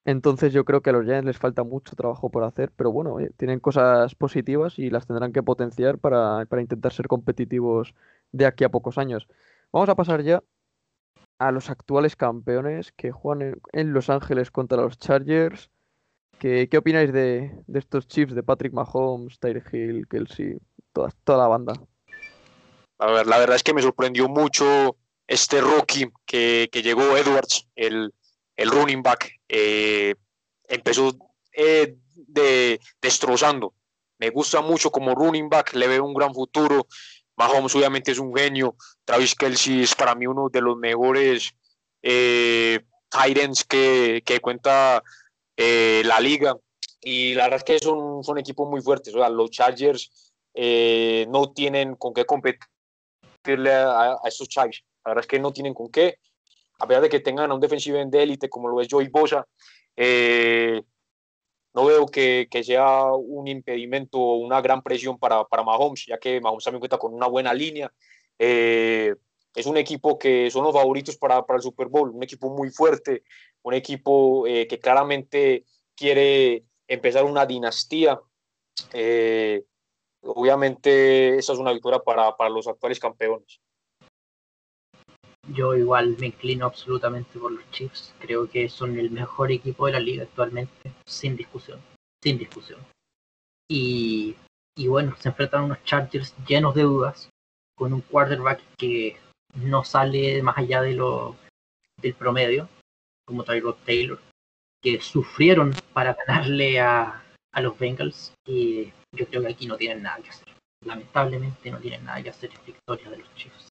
Entonces 0.05 0.51
yo 0.53 0.65
creo 0.65 0.81
que 0.81 0.89
a 0.89 0.93
los 0.93 1.05
Giants 1.05 1.25
les 1.25 1.37
falta 1.37 1.63
mucho 1.63 1.95
trabajo 1.95 2.29
por 2.29 2.43
hacer, 2.43 2.71
pero 2.75 2.91
bueno, 2.91 3.13
oye, 3.13 3.29
tienen 3.37 3.59
cosas 3.59 4.15
positivas 4.15 4.77
y 4.77 4.89
las 4.89 5.07
tendrán 5.07 5.31
que 5.31 5.43
potenciar 5.43 5.97
para, 5.97 6.45
para 6.45 6.61
intentar 6.61 6.91
ser 6.91 7.07
competitivos 7.07 7.95
de 8.31 8.45
aquí 8.45 8.65
a 8.65 8.69
pocos 8.69 8.97
años. 8.97 9.27
Vamos 9.71 9.89
a 9.89 9.95
pasar 9.95 10.21
ya 10.23 10.43
a 11.39 11.51
los 11.51 11.69
actuales 11.69 12.15
campeones 12.15 12.91
que 12.93 13.11
juegan 13.11 13.61
en, 13.73 13.93
Los 13.93 14.09
Ángeles 14.09 14.51
contra 14.51 14.81
los 14.81 14.97
Chargers. 14.97 15.69
¿Qué, 16.39 16.67
qué 16.69 16.77
opináis 16.77 17.13
de, 17.13 17.51
de 17.67 17.79
estos 17.79 18.07
Chiefs 18.07 18.35
de 18.35 18.43
Patrick 18.43 18.73
Mahomes, 18.73 19.39
Tyreek 19.39 19.73
Hill, 19.73 20.07
Kelsey, 20.07 20.59
toda, 20.91 21.11
toda 21.23 21.39
la 21.39 21.47
banda? 21.47 21.73
La 22.99 23.37
verdad 23.37 23.55
es 23.55 23.63
que 23.63 23.73
me 23.73 23.81
sorprendió 23.81 24.29
mucho 24.29 24.97
este 25.27 25.61
rookie 25.61 26.09
que, 26.25 26.69
que 26.71 26.81
llegó 26.81 27.17
Edwards, 27.17 27.67
el, 27.75 28.13
el 28.55 28.71
running 28.71 29.03
back. 29.03 29.31
eh, 29.49 30.15
empezó 30.67 31.15
eh, 31.51 31.95
de, 32.13 32.79
destrozando. 33.01 33.73
Me 34.19 34.29
gusta 34.29 34.61
mucho 34.61 34.91
como 34.91 35.15
running 35.15 35.49
back, 35.49 35.73
le 35.73 35.87
veo 35.87 36.05
un 36.05 36.13
gran 36.13 36.33
futuro. 36.33 36.87
Mahomes 37.35 37.75
obviamente 37.75 38.11
es 38.11 38.19
un 38.19 38.33
genio. 38.33 38.75
Travis 39.05 39.35
Kelsey 39.35 39.83
es 39.83 39.95
para 39.95 40.15
mí 40.15 40.27
uno 40.27 40.49
de 40.49 40.61
los 40.61 40.77
mejores 40.77 41.51
eh, 42.01 42.79
ends 43.35 43.63
que, 43.63 44.23
que 44.25 44.39
cuenta 44.39 45.03
eh, 45.57 46.03
la 46.05 46.19
liga. 46.19 46.55
Y 47.01 47.33
la 47.33 47.43
verdad 47.43 47.57
es 47.57 47.63
que 47.63 47.79
son, 47.79 48.23
son 48.23 48.37
equipos 48.37 48.69
muy 48.69 48.81
fuertes. 48.81 49.13
O 49.13 49.19
sea, 49.19 49.29
los 49.29 49.51
Chargers 49.51 50.33
eh, 50.53 51.25
no 51.29 51.51
tienen 51.51 51.95
con 51.95 52.13
qué 52.13 52.25
competirle 53.43 53.73
a, 53.73 54.13
a 54.13 54.27
estos 54.27 54.47
Chargers. 54.47 54.83
La 55.05 55.11
verdad 55.11 55.23
es 55.23 55.27
que 55.27 55.39
no 55.39 55.51
tienen 55.51 55.73
con 55.73 55.91
qué. 55.91 56.17
A 56.79 56.87
pesar 56.87 57.03
de 57.03 57.09
que 57.09 57.19
tengan 57.19 57.51
a 57.51 57.53
un 57.53 57.61
defensivo 57.61 57.97
de 57.97 58.23
élite 58.23 58.49
como 58.49 58.67
lo 58.67 58.81
es 58.81 58.87
Joey 58.89 59.07
Bosa, 59.09 59.45
eh, 59.95 60.81
no 61.73 61.85
veo 61.85 62.05
que, 62.05 62.47
que, 62.49 62.63
sea 62.63 63.13
un 63.13 63.47
impedimento 63.47 64.19
o 64.19 64.37
una 64.37 64.61
gran 64.61 64.81
presión 64.81 65.17
para, 65.17 65.43
para 65.45 65.63
Mahomes, 65.63 66.05
ya 66.07 66.17
que 66.17 66.39
Mahomes 66.39 66.63
también 66.63 66.79
cuenta 66.79 66.97
con 66.97 67.13
una 67.13 67.27
buena 67.27 67.53
línea. 67.53 67.91
Eh, 68.37 69.15
es 69.55 69.65
un 69.65 69.77
equipo 69.77 70.17
que 70.17 70.49
son 70.49 70.63
los 70.63 70.73
favoritos 70.73 71.17
para, 71.17 71.45
para, 71.45 71.57
el 71.57 71.63
Super 71.63 71.87
Bowl, 71.87 72.09
un 72.09 72.23
equipo 72.23 72.49
muy 72.49 72.69
fuerte, 72.69 73.23
un 73.61 73.73
equipo 73.73 74.47
eh, 74.47 74.67
que 74.67 74.79
claramente 74.79 75.65
quiere 75.95 76.63
empezar 76.87 77.23
una 77.23 77.45
dinastía. 77.45 78.19
Eh, 78.91 79.63
obviamente, 80.23 81.37
esa 81.37 81.53
es 81.53 81.59
una 81.59 81.73
victoria 81.73 81.99
para, 81.99 82.35
para 82.35 82.49
los 82.49 82.67
actuales 82.67 82.99
campeones. 82.99 83.59
Yo 85.49 85.75
igual 85.75 86.15
me 86.19 86.27
inclino 86.27 86.65
absolutamente 86.65 87.37
por 87.37 87.51
los 87.51 87.69
Chiefs. 87.71 88.15
Creo 88.19 88.49
que 88.49 88.69
son 88.69 88.97
el 88.97 89.11
mejor 89.11 89.51
equipo 89.51 89.85
de 89.85 89.93
la 89.93 89.99
liga 89.99 90.23
actualmente, 90.23 90.93
sin 91.05 91.35
discusión. 91.35 91.81
Sin 92.21 92.37
discusión. 92.37 92.79
Y, 93.69 94.35
y 94.77 94.87
bueno, 94.87 95.15
se 95.19 95.29
enfrentan 95.29 95.61
a 95.61 95.65
unos 95.65 95.83
Chargers 95.83 96.33
llenos 96.47 96.75
de 96.75 96.83
dudas, 96.83 97.29
con 97.75 97.93
un 97.93 98.01
quarterback 98.01 98.61
que 98.77 99.17
no 99.55 99.83
sale 99.83 100.41
más 100.41 100.57
allá 100.57 100.81
de 100.81 100.93
lo, 100.93 101.35
del 102.01 102.13
promedio, 102.13 102.69
como 103.25 103.43
Tyrod 103.43 103.75
Taylor, 103.85 104.19
que 104.81 105.01
sufrieron 105.01 105.73
para 105.93 106.13
ganarle 106.13 106.79
a, 106.79 107.22
a 107.53 107.61
los 107.61 107.77
Bengals. 107.79 108.33
Y 108.45 108.91
yo 109.13 109.25
creo 109.27 109.41
que 109.41 109.47
aquí 109.47 109.67
no 109.67 109.77
tienen 109.77 110.03
nada 110.03 110.17
que 110.21 110.29
hacer. 110.29 110.47
Lamentablemente 110.81 111.71
no 111.71 111.79
tienen 111.79 112.03
nada 112.03 112.21
que 112.21 112.29
hacer 112.29 112.49
en 112.51 112.65
victoria 112.65 113.09
de 113.09 113.17
los 113.17 113.33
Chiefs. 113.35 113.69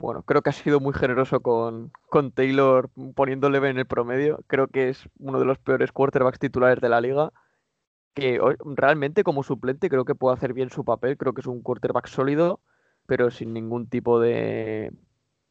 Bueno, 0.00 0.22
creo 0.22 0.42
que 0.42 0.50
ha 0.50 0.52
sido 0.52 0.78
muy 0.78 0.92
generoso 0.92 1.40
con, 1.40 1.90
con 2.08 2.30
Taylor 2.30 2.88
poniéndole 3.16 3.58
en 3.68 3.78
el 3.78 3.86
promedio. 3.86 4.44
Creo 4.46 4.68
que 4.68 4.90
es 4.90 5.08
uno 5.18 5.40
de 5.40 5.44
los 5.44 5.58
peores 5.58 5.90
quarterbacks 5.90 6.38
titulares 6.38 6.80
de 6.80 6.88
la 6.88 7.00
liga. 7.00 7.32
Que 8.14 8.40
realmente 8.76 9.24
como 9.24 9.42
suplente 9.42 9.88
creo 9.88 10.04
que 10.04 10.14
puede 10.14 10.36
hacer 10.36 10.52
bien 10.52 10.70
su 10.70 10.84
papel. 10.84 11.16
Creo 11.16 11.32
que 11.32 11.40
es 11.40 11.46
un 11.46 11.62
quarterback 11.62 12.06
sólido, 12.06 12.60
pero 13.06 13.30
sin 13.30 13.52
ningún 13.52 13.88
tipo 13.88 14.20
de, 14.20 14.92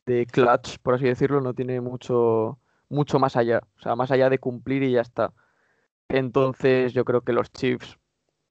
de 0.05 0.25
clutch, 0.27 0.77
por 0.79 0.95
así 0.95 1.05
decirlo. 1.05 1.41
No 1.41 1.53
tiene 1.53 1.81
mucho, 1.81 2.59
mucho 2.89 3.19
más 3.19 3.35
allá. 3.35 3.61
O 3.77 3.81
sea, 3.81 3.95
más 3.95 4.11
allá 4.11 4.29
de 4.29 4.39
cumplir 4.39 4.83
y 4.83 4.91
ya 4.91 5.01
está. 5.01 5.33
Entonces 6.09 6.93
yo 6.93 7.05
creo 7.05 7.21
que 7.21 7.33
los 7.33 7.51
Chiefs, 7.51 7.97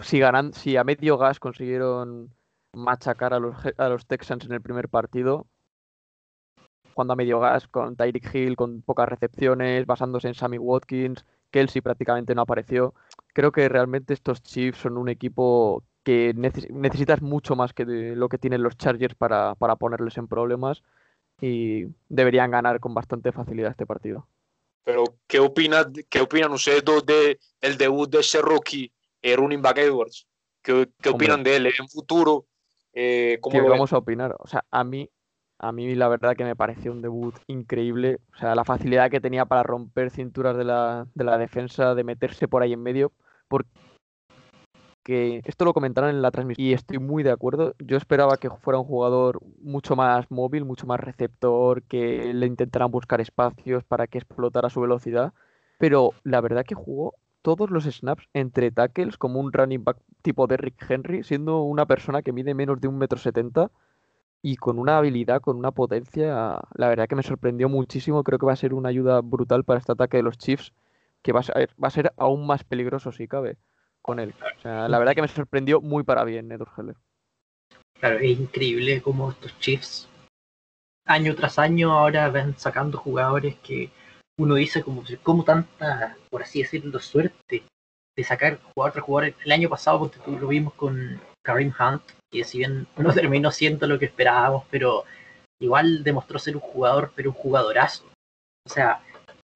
si 0.00 0.18
ganan, 0.18 0.52
si 0.52 0.76
a 0.76 0.84
medio 0.84 1.16
gas 1.18 1.40
consiguieron 1.40 2.34
machacar 2.74 3.32
a 3.34 3.38
los, 3.40 3.56
a 3.78 3.88
los 3.88 4.06
Texans 4.06 4.44
en 4.44 4.52
el 4.52 4.60
primer 4.60 4.88
partido, 4.88 5.46
cuando 6.94 7.12
a 7.12 7.16
medio 7.16 7.40
gas, 7.40 7.68
con 7.68 7.96
Tyreek 7.96 8.34
Hill, 8.34 8.56
con 8.56 8.82
pocas 8.82 9.08
recepciones, 9.08 9.86
basándose 9.86 10.28
en 10.28 10.34
Sammy 10.34 10.58
Watkins, 10.58 11.26
Kelsey 11.50 11.82
prácticamente 11.82 12.34
no 12.34 12.42
apareció. 12.42 12.94
Creo 13.34 13.52
que 13.52 13.68
realmente 13.68 14.14
estos 14.14 14.42
Chiefs 14.42 14.78
son 14.78 14.96
un 14.96 15.08
equipo 15.08 15.84
que 16.02 16.32
neces 16.34 16.70
necesitas 16.70 17.20
mucho 17.20 17.56
más 17.56 17.72
que 17.72 17.84
lo 17.84 18.28
que 18.28 18.38
tienen 18.38 18.62
los 18.62 18.76
Chargers 18.76 19.14
para, 19.14 19.54
para, 19.56 19.76
ponerles 19.76 20.16
en 20.18 20.28
problemas 20.28 20.82
y 21.40 21.86
deberían 22.08 22.50
ganar 22.50 22.80
con 22.80 22.94
bastante 22.94 23.32
facilidad 23.32 23.72
este 23.72 23.86
partido. 23.86 24.26
Pero, 24.86 25.02
¿qué, 25.26 25.40
opina, 25.40 25.84
qué 26.08 26.20
opinan 26.20 26.52
ustedes 26.52 26.84
dos 26.84 27.04
de, 27.04 27.40
del 27.60 27.76
debut 27.76 28.08
de 28.08 28.20
ese 28.20 28.40
rookie, 28.40 28.92
eh, 29.20 29.34
running 29.34 29.60
back 29.60 29.78
Edwards? 29.78 30.28
¿Qué, 30.62 30.88
qué 31.02 31.08
opinan 31.08 31.40
Hombre, 31.40 31.50
de 31.50 31.56
él 31.56 31.66
en 31.66 31.88
futuro? 31.88 32.46
Eh, 32.92 33.40
¿Qué 33.50 33.60
vamos 33.62 33.92
a 33.92 33.98
opinar? 33.98 34.36
O 34.38 34.46
sea, 34.46 34.64
a 34.70 34.84
mí 34.84 35.10
a 35.58 35.72
mí 35.72 35.92
la 35.96 36.06
verdad 36.06 36.36
que 36.36 36.44
me 36.44 36.54
pareció 36.54 36.92
un 36.92 37.02
debut 37.02 37.34
increíble. 37.48 38.20
O 38.34 38.38
sea, 38.38 38.54
la 38.54 38.64
facilidad 38.64 39.10
que 39.10 39.20
tenía 39.20 39.44
para 39.46 39.64
romper 39.64 40.10
cinturas 40.12 40.56
de 40.56 40.64
la, 40.64 41.08
de 41.14 41.24
la 41.24 41.36
defensa, 41.36 41.96
de 41.96 42.04
meterse 42.04 42.46
por 42.46 42.62
ahí 42.62 42.72
en 42.72 42.82
medio. 42.82 43.12
Porque 43.48 43.70
esto 45.08 45.64
lo 45.64 45.72
comentaron 45.72 46.10
en 46.10 46.22
la 46.22 46.30
transmisión 46.30 46.66
y 46.66 46.72
estoy 46.72 46.98
muy 46.98 47.22
de 47.22 47.30
acuerdo. 47.30 47.74
Yo 47.78 47.96
esperaba 47.96 48.36
que 48.36 48.50
fuera 48.50 48.78
un 48.78 48.86
jugador 48.86 49.40
mucho 49.60 49.96
más 49.96 50.30
móvil, 50.30 50.64
mucho 50.64 50.86
más 50.86 51.00
receptor, 51.00 51.82
que 51.82 52.32
le 52.34 52.46
intentaran 52.46 52.90
buscar 52.90 53.20
espacios 53.20 53.84
para 53.84 54.06
que 54.06 54.18
explotara 54.18 54.70
su 54.70 54.80
velocidad. 54.80 55.32
Pero 55.78 56.12
la 56.24 56.40
verdad 56.40 56.64
que 56.64 56.74
jugó 56.74 57.14
todos 57.42 57.70
los 57.70 57.84
snaps 57.84 58.28
entre 58.34 58.70
tackles 58.70 59.18
como 59.18 59.38
un 59.40 59.52
running 59.52 59.84
back 59.84 59.98
tipo 60.22 60.46
de 60.46 60.56
Rick 60.56 60.84
Henry, 60.88 61.22
siendo 61.22 61.62
una 61.62 61.86
persona 61.86 62.22
que 62.22 62.32
mide 62.32 62.54
menos 62.54 62.80
de 62.80 62.88
un 62.88 62.98
metro 62.98 63.18
setenta 63.18 63.70
y 64.42 64.56
con 64.56 64.78
una 64.78 64.98
habilidad, 64.98 65.40
con 65.40 65.56
una 65.56 65.70
potencia, 65.70 66.60
la 66.74 66.88
verdad 66.88 67.06
que 67.08 67.16
me 67.16 67.22
sorprendió 67.22 67.68
muchísimo. 67.68 68.24
Creo 68.24 68.38
que 68.38 68.46
va 68.46 68.52
a 68.52 68.56
ser 68.56 68.74
una 68.74 68.88
ayuda 68.88 69.20
brutal 69.20 69.64
para 69.64 69.78
este 69.78 69.92
ataque 69.92 70.16
de 70.16 70.22
los 70.24 70.38
Chiefs, 70.38 70.72
que 71.22 71.32
va 71.32 71.40
a 71.40 71.90
ser 71.90 72.12
aún 72.16 72.46
más 72.46 72.64
peligroso 72.64 73.12
si 73.12 73.28
cabe 73.28 73.58
con 74.06 74.20
él. 74.20 74.32
La 74.62 74.98
verdad 74.98 75.14
que 75.14 75.22
me 75.22 75.28
sorprendió 75.28 75.80
muy 75.80 76.04
para 76.04 76.24
bien, 76.24 76.50
Edward 76.50 76.70
Heller. 76.78 76.96
Claro, 77.98 78.18
es 78.18 78.38
increíble 78.38 79.02
cómo 79.02 79.30
estos 79.30 79.58
Chiefs, 79.58 80.08
año 81.06 81.34
tras 81.34 81.58
año, 81.58 81.92
ahora 81.92 82.30
van 82.30 82.56
sacando 82.58 82.98
jugadores 82.98 83.56
que 83.56 83.90
uno 84.38 84.54
dice 84.54 84.82
como, 84.82 85.02
como 85.22 85.44
tanta, 85.44 86.16
por 86.30 86.42
así 86.42 86.62
decirlo, 86.62 87.00
suerte 87.00 87.64
de 88.16 88.24
sacar 88.24 88.60
jugador 88.60 88.92
tras 88.92 89.04
jugador. 89.04 89.34
El 89.44 89.52
año 89.52 89.68
pasado 89.68 90.10
lo 90.26 90.48
vimos 90.48 90.74
con 90.74 91.20
Kareem 91.44 91.72
Hunt, 91.78 92.02
que 92.30 92.44
si 92.44 92.58
bien 92.58 92.86
no 92.96 93.12
terminó 93.14 93.50
siendo 93.50 93.86
lo 93.86 93.98
que 93.98 94.06
esperábamos, 94.06 94.64
pero 94.70 95.04
igual 95.60 96.04
demostró 96.04 96.38
ser 96.38 96.54
un 96.54 96.62
jugador, 96.62 97.12
pero 97.16 97.30
un 97.30 97.36
jugadorazo. 97.36 98.04
O 98.66 98.68
sea, 98.68 99.00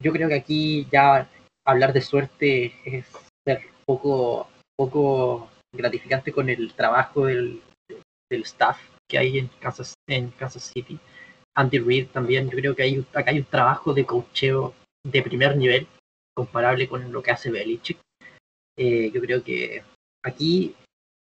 yo 0.03 0.13
creo 0.13 0.29
que 0.29 0.35
aquí 0.35 0.89
ya 0.91 1.29
hablar 1.67 1.93
de 1.93 2.01
suerte 2.01 2.75
es 2.85 3.07
poco, 3.91 4.49
poco 4.77 5.51
gratificante 5.75 6.33
con 6.33 6.49
el 6.49 6.73
trabajo 6.75 7.27
del, 7.27 7.61
del 8.31 8.43
staff 8.43 8.79
que 9.09 9.19
hay 9.19 9.39
en 9.39 9.49
Kansas, 9.59 9.95
en 10.09 10.31
Kansas 10.31 10.71
City. 10.73 10.99
Andy 11.57 11.79
Reid 11.81 12.09
también, 12.09 12.49
yo 12.49 12.57
creo 12.57 12.77
que 12.77 12.85
hay, 12.85 13.05
acá 13.13 13.33
hay 13.33 13.41
un 13.41 13.45
trabajo 13.45 13.93
de 13.93 14.07
cocheo 14.07 14.75
de 15.05 15.23
primer 15.23 15.57
nivel, 15.57 15.89
comparable 16.37 16.89
con 16.89 17.11
lo 17.11 17.23
que 17.23 17.33
hace 17.33 17.51
Belichick. 17.51 17.99
Eh, 18.79 19.11
yo 19.13 19.21
creo 19.21 19.43
que 19.43 19.83
aquí 20.25 20.77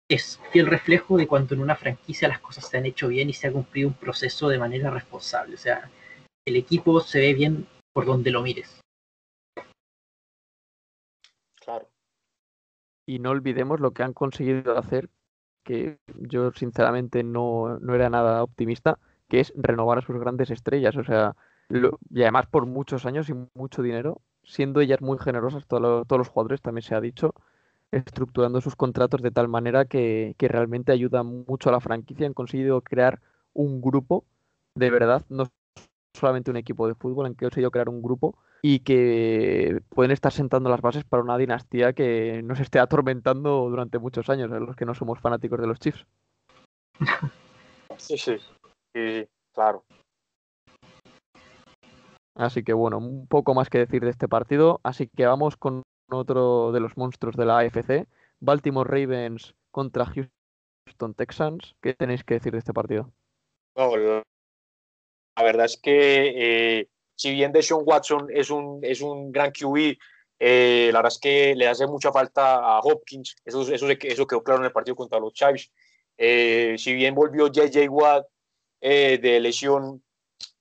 es 0.08 0.40
fiel 0.52 0.68
reflejo 0.68 1.18
de 1.18 1.26
cuando 1.26 1.56
en 1.56 1.62
una 1.62 1.76
franquicia 1.76 2.28
las 2.28 2.40
cosas 2.40 2.68
se 2.68 2.78
han 2.78 2.86
hecho 2.86 3.08
bien 3.08 3.30
y 3.30 3.34
se 3.34 3.48
ha 3.48 3.52
cumplido 3.52 3.88
un 3.88 3.96
proceso 3.96 4.48
de 4.50 4.60
manera 4.60 4.92
responsable. 4.92 5.56
O 5.56 5.58
sea, 5.58 5.90
el 6.46 6.56
equipo 6.56 7.02
se 7.02 7.20
ve 7.20 7.34
bien 7.34 7.68
por 7.94 8.06
donde 8.06 8.30
lo 8.30 8.44
mires. 8.44 8.80
Claro. 11.60 11.88
Y 13.06 13.20
no 13.20 13.32
olvidemos 13.32 13.80
lo 13.80 13.92
que 13.92 14.04
han 14.04 14.14
conseguido 14.14 14.78
hacer 14.78 15.10
que 15.64 15.98
yo 16.18 16.52
sinceramente 16.52 17.24
no, 17.24 17.80
no 17.80 17.96
era 17.96 18.10
nada 18.10 18.44
optimista, 18.44 19.00
que 19.28 19.40
es 19.40 19.54
renovar 19.56 19.98
a 20.00 20.02
sus 20.02 20.20
grandes 20.20 20.52
estrellas. 20.52 20.96
O 20.98 21.04
sea, 21.04 21.36
y 21.70 22.22
además 22.22 22.48
por 22.48 22.66
muchos 22.66 23.06
años 23.06 23.30
y 23.30 23.34
mucho 23.56 23.82
dinero, 23.82 24.22
siendo 24.44 24.82
ellas 24.82 25.02
muy 25.02 25.18
generosas, 25.18 25.66
todos 25.68 26.06
los 26.10 26.28
jugadores 26.28 26.62
también 26.62 26.84
se 26.84 26.96
ha 26.96 27.02
dicho, 27.02 27.34
estructurando 27.92 28.60
sus 28.62 28.76
contratos 28.76 29.22
de 29.22 29.32
tal 29.32 29.48
manera 29.48 29.86
que, 29.86 30.36
que 30.38 30.48
realmente 30.48 30.92
ayuda 30.92 31.24
mucho 31.24 31.70
a 31.70 31.72
la 31.72 31.80
franquicia. 31.80 32.28
Han 32.28 32.34
conseguido 32.34 32.82
crear 32.82 33.22
un 33.54 33.82
grupo 33.82 34.26
de 34.76 34.90
verdad, 34.90 35.24
no 35.30 35.46
solamente 36.14 36.52
un 36.52 36.58
equipo 36.58 36.88
de 36.88 36.96
fútbol, 36.96 37.26
han 37.26 37.34
conseguido 37.34 37.72
crear 37.72 37.90
un 37.90 38.02
grupo 38.02 38.38
y 38.62 38.80
que 38.80 39.82
pueden 39.90 40.12
estar 40.12 40.32
sentando 40.32 40.70
las 40.70 40.82
bases 40.82 41.04
para 41.04 41.24
una 41.24 41.38
dinastía 41.38 41.94
que 41.94 42.42
nos 42.44 42.60
esté 42.60 42.80
atormentando 42.80 43.70
durante 43.70 44.00
muchos 44.00 44.30
años, 44.30 44.52
a 44.52 44.60
los 44.60 44.76
que 44.76 44.86
no 44.86 44.94
somos 44.94 45.20
fanáticos 45.20 45.60
de 45.60 45.68
los 45.68 45.80
Chiefs. 45.80 46.06
Sí, 47.98 48.18
sí, 48.18 48.38
sí, 48.94 49.28
claro. 49.54 49.84
Así 52.36 52.64
que 52.64 52.74
bueno, 52.74 52.98
un 52.98 53.28
poco 53.28 53.54
más 53.54 53.70
que 53.70 53.80
decir 53.80 54.04
de 54.04 54.10
este 54.10 54.28
partido. 54.28 54.80
Así 54.84 55.08
que 55.08 55.26
vamos 55.26 55.58
con 55.58 55.84
otro 56.10 56.72
de 56.72 56.80
los 56.80 56.98
monstruos 56.98 57.36
de 57.36 57.46
la 57.46 57.60
AFC, 57.60 58.08
Baltimore 58.40 58.90
Ravens 58.90 59.56
contra 59.72 60.06
Houston 60.06 61.14
Texans. 61.14 61.76
¿Qué 61.82 61.94
tenéis 61.94 62.24
que 62.24 62.36
decir 62.36 62.54
de 62.54 62.60
este 62.60 62.74
partido? 62.74 63.12
la, 63.76 64.24
verdad 65.42 65.66
es 65.66 65.78
que 65.78 66.34
eh, 66.80 66.88
si 67.16 67.32
bien 67.32 67.52
Deshaun 67.52 67.84
Watson 67.86 68.28
es 68.32 68.52
un, 68.52 68.80
es 68.84 69.02
un 69.02 69.32
gran 69.32 69.52
QB, 69.52 69.98
eh, 70.40 70.90
la 70.92 71.00
verdad 71.00 71.14
es 71.14 71.20
que 71.20 71.56
le 71.56 71.68
hace 71.68 71.88
mucha 71.88 72.12
falta 72.12 72.58
a 72.58 72.80
Hopkins. 72.80 73.36
Eso, 73.44 73.62
eso, 73.74 73.88
eso 73.90 74.28
quedó 74.28 74.44
claro 74.44 74.60
en 74.60 74.66
el 74.66 74.72
partido 74.72 74.96
contra 74.96 75.20
los 75.20 75.34
Chiefs. 75.34 75.72
Eh, 76.18 76.76
si 76.78 76.94
bien 76.94 77.16
volvió 77.16 77.48
JJ 77.48 77.88
Watt 77.90 78.26
de 78.82 79.40
lesión 79.40 80.04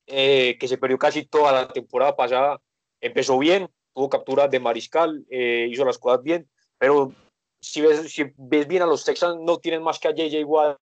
que 0.06 0.66
se 0.68 0.78
perdió 0.78 0.96
casi 0.96 1.26
toda 1.26 1.52
la 1.52 1.68
temporada 1.68 2.14
pasada, 2.14 2.60
empezó 3.02 3.38
bien, 3.38 3.68
tuvo 3.94 4.08
capturas 4.08 4.50
de 4.50 4.60
mariscal, 4.60 5.24
eh, 5.28 5.68
hizo 5.70 5.84
las 5.84 5.98
cosas 5.98 6.22
bien, 6.22 6.48
pero 6.78 7.12
si 7.60 7.80
ves, 7.80 8.12
si 8.12 8.24
ves 8.36 8.66
bien 8.66 8.82
a 8.82 8.86
los 8.86 9.04
Texans 9.04 9.38
no 9.40 9.58
tienen 9.58 9.82
más 9.82 9.98
que 9.98 10.08
a 10.08 10.14
JJ 10.14 10.44
Watt 10.44 10.78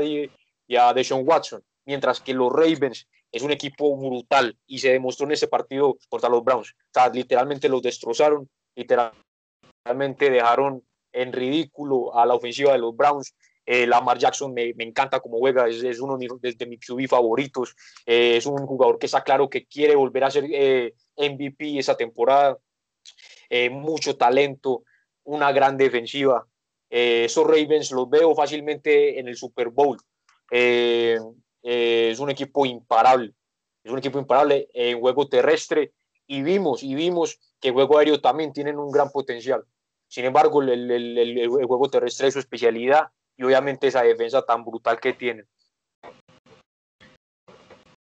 y, 0.00 0.28
a 0.76 0.92
Deshaun 0.92 1.26
Watson, 1.26 1.62
mientras 1.90 2.20
que 2.20 2.34
los 2.34 2.52
Ravens 2.52 3.08
es 3.32 3.42
un 3.42 3.50
equipo 3.50 3.96
brutal 3.96 4.56
y 4.64 4.78
se 4.78 4.92
demostró 4.92 5.26
en 5.26 5.32
ese 5.32 5.48
partido 5.48 5.98
contra 6.08 6.30
los 6.30 6.44
Browns. 6.44 6.70
O 6.70 6.92
sea, 6.94 7.08
literalmente 7.08 7.68
los 7.68 7.82
destrozaron, 7.82 8.48
literalmente 8.76 10.30
dejaron 10.30 10.84
en 11.12 11.32
ridículo 11.32 12.16
a 12.16 12.24
la 12.26 12.34
ofensiva 12.34 12.70
de 12.72 12.78
los 12.78 12.96
Browns. 12.96 13.34
Eh, 13.66 13.88
Lamar 13.88 14.18
Jackson 14.18 14.54
me, 14.54 14.72
encanta 14.78 15.18
como 15.18 15.38
juega, 15.38 15.66
es, 15.66 15.98
uno 15.98 16.16
de, 16.16 16.66
mis 16.68 17.10
favoritos. 17.10 17.74
Eh, 18.06 18.36
es 18.36 18.46
un 18.46 18.64
jugador 18.68 18.96
que 18.96 19.06
está 19.06 19.24
claro 19.24 19.50
que 19.50 19.66
quiere 19.66 19.96
volver 19.96 20.22
a 20.22 20.30
ser 20.30 20.44
eh, 20.48 20.94
MVP 21.16 21.76
esa 21.76 21.96
temporada. 21.96 22.56
Eh, 23.48 23.68
mucho 23.68 24.16
talento, 24.16 24.84
una 25.24 25.50
gran 25.50 25.76
defensiva. 25.76 26.46
esos 26.88 27.44
Ravens 27.44 27.90
los 27.90 28.08
veo 28.08 28.32
fácilmente 28.32 29.18
en 29.18 29.26
el 29.26 29.36
Super 29.36 29.70
Bowl. 29.70 29.98
Es 31.62 32.18
un 32.18 32.30
equipo 32.30 32.66
imparable. 32.66 33.34
Es 33.82 33.92
un 33.92 33.98
equipo 33.98 34.18
imparable 34.18 34.68
en 34.74 35.00
juego 35.00 35.28
terrestre 35.28 35.92
y 36.26 36.42
vimos, 36.42 36.82
y 36.82 36.94
vimos 36.94 37.38
que 37.60 37.68
en 37.68 37.74
juego 37.74 37.98
aéreo 37.98 38.20
también 38.20 38.52
tienen 38.52 38.78
un 38.78 38.90
gran 38.90 39.10
potencial. 39.10 39.64
Sin 40.08 40.24
embargo, 40.24 40.62
el, 40.62 40.90
el, 40.90 41.18
el, 41.18 41.48
juego 41.48 41.88
terrestre 41.88 42.28
es 42.28 42.34
su 42.34 42.40
especialidad 42.40 43.10
y 43.36 43.44
obviamente 43.44 43.86
esa 43.86 44.02
defensa 44.02 44.42
tan 44.42 44.64
brutal 44.64 44.98
que 45.00 45.12
tienen. 45.12 45.46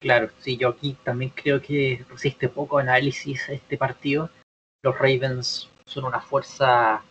Claro, 0.01 0.31
sí, 0.41 0.57
yo 0.57 0.69
aquí 0.69 0.97
también 1.05 1.33
creo 1.35 1.61
que 1.61 2.05
resiste 2.09 2.49
poco 2.49 2.79
análisis 2.79 3.49
este 3.49 3.77
partido. 3.77 4.31
Los 4.83 4.97
Ravens 4.97 5.69
son 5.87 6.05
una 6.05 6.21
fuerza 6.21 7.03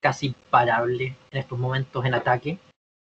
casi 0.00 0.28
imparable 0.28 1.16
en 1.30 1.38
estos 1.38 1.58
momentos 1.58 2.04
en 2.04 2.14
ataque. 2.14 2.58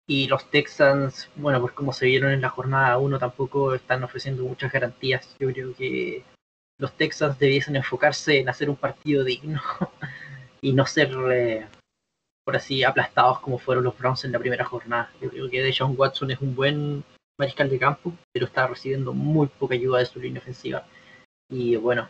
Y 0.09 0.27
los 0.27 0.49
Texans, 0.49 1.29
bueno, 1.35 1.59
pues 1.59 1.73
como 1.73 1.91
se 1.91 2.05
vieron 2.05 2.31
en 2.31 2.41
la 2.41 2.49
jornada 2.49 2.97
1, 2.97 3.19
tampoco 3.19 3.75
están 3.75 4.03
ofreciendo 4.03 4.43
muchas 4.43 4.71
garantías. 4.71 5.35
Yo 5.37 5.51
creo 5.51 5.75
que 5.75 6.23
los 6.79 6.95
Texans 6.95 7.37
debiesen 7.37 7.75
enfocarse 7.75 8.39
en 8.39 8.47
hacer 8.47 8.69
un 8.69 8.77
partido 8.77 9.25
digno 9.25 9.61
y 10.61 10.71
no 10.71 10.85
ser 10.85 11.11
eh, 11.31 11.67
por 12.45 12.55
así 12.55 12.83
aplastados 12.85 13.41
como 13.41 13.59
fueron 13.59 13.83
los 13.83 13.97
Browns 13.97 14.23
en 14.23 14.31
la 14.31 14.39
primera 14.39 14.63
jornada. 14.63 15.11
Yo 15.21 15.29
creo 15.29 15.49
que 15.49 15.61
Deshaun 15.61 15.95
Watson 15.97 16.31
es 16.31 16.39
un 16.39 16.55
buen 16.55 17.03
mariscal 17.37 17.69
de 17.69 17.77
campo, 17.77 18.13
pero 18.31 18.45
está 18.45 18.65
recibiendo 18.65 19.13
muy 19.13 19.47
poca 19.47 19.75
ayuda 19.75 19.99
de 19.99 20.05
su 20.05 20.21
línea 20.21 20.41
ofensiva. 20.41 20.87
Y 21.49 21.75
bueno, 21.75 22.09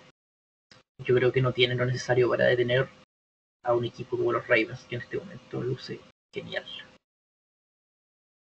yo 1.04 1.16
creo 1.16 1.32
que 1.32 1.42
no 1.42 1.52
tiene 1.52 1.74
lo 1.74 1.86
necesario 1.86 2.30
para 2.30 2.46
detener 2.46 2.88
a 3.64 3.74
un 3.74 3.86
equipo 3.86 4.18
como 4.18 4.32
los 4.32 4.48
Ravens, 4.48 4.86
que 4.86 4.96
en 4.96 5.02
este 5.02 5.18
momento 5.18 5.62
luce 5.62 6.00
genial. 6.32 6.66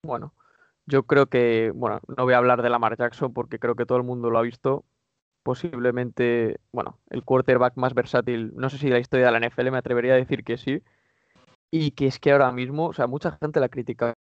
Bueno, 0.03 0.35
yo 0.87 1.05
creo 1.05 1.27
que, 1.27 1.73
bueno, 1.75 2.01
no 2.17 2.25
voy 2.25 2.35
a 2.35 2.39
hablar 2.39 2.63
de 2.63 2.71
Lamar 2.71 2.97
Jackson 2.97 3.33
porque 3.33 3.59
creo 3.59 3.75
que 3.75 3.87
todo 3.87 3.99
el 3.99 4.05
mundo 4.05 4.31
lo 4.31 4.39
ha 4.39 4.43
visto. 4.43 4.85
Posiblemente, 5.43 6.61
bueno, 6.73 6.99
el 7.11 7.25
quarterback 7.25 7.77
más 7.77 7.95
versátil, 7.95 8.53
no 8.57 8.71
sé 8.71 8.79
si 8.79 8.89
la 8.89 8.99
historia 8.99 9.27
de 9.27 9.33
la 9.33 9.39
NFL, 9.49 9.71
me 9.71 9.79
atrevería 9.79 10.15
a 10.15 10.17
decir 10.17 10.45
que 10.45 10.59
sí, 10.59 10.83
y 11.71 11.93
que 11.93 12.07
es 12.07 12.19
que 12.21 12.33
ahora 12.33 12.53
mismo, 12.53 12.89
o 12.89 12.93
sea, 12.93 13.07
mucha 13.07 13.33
gente 13.41 13.61
la 13.61 13.67
ha 13.67 13.69
criticado 13.71 14.15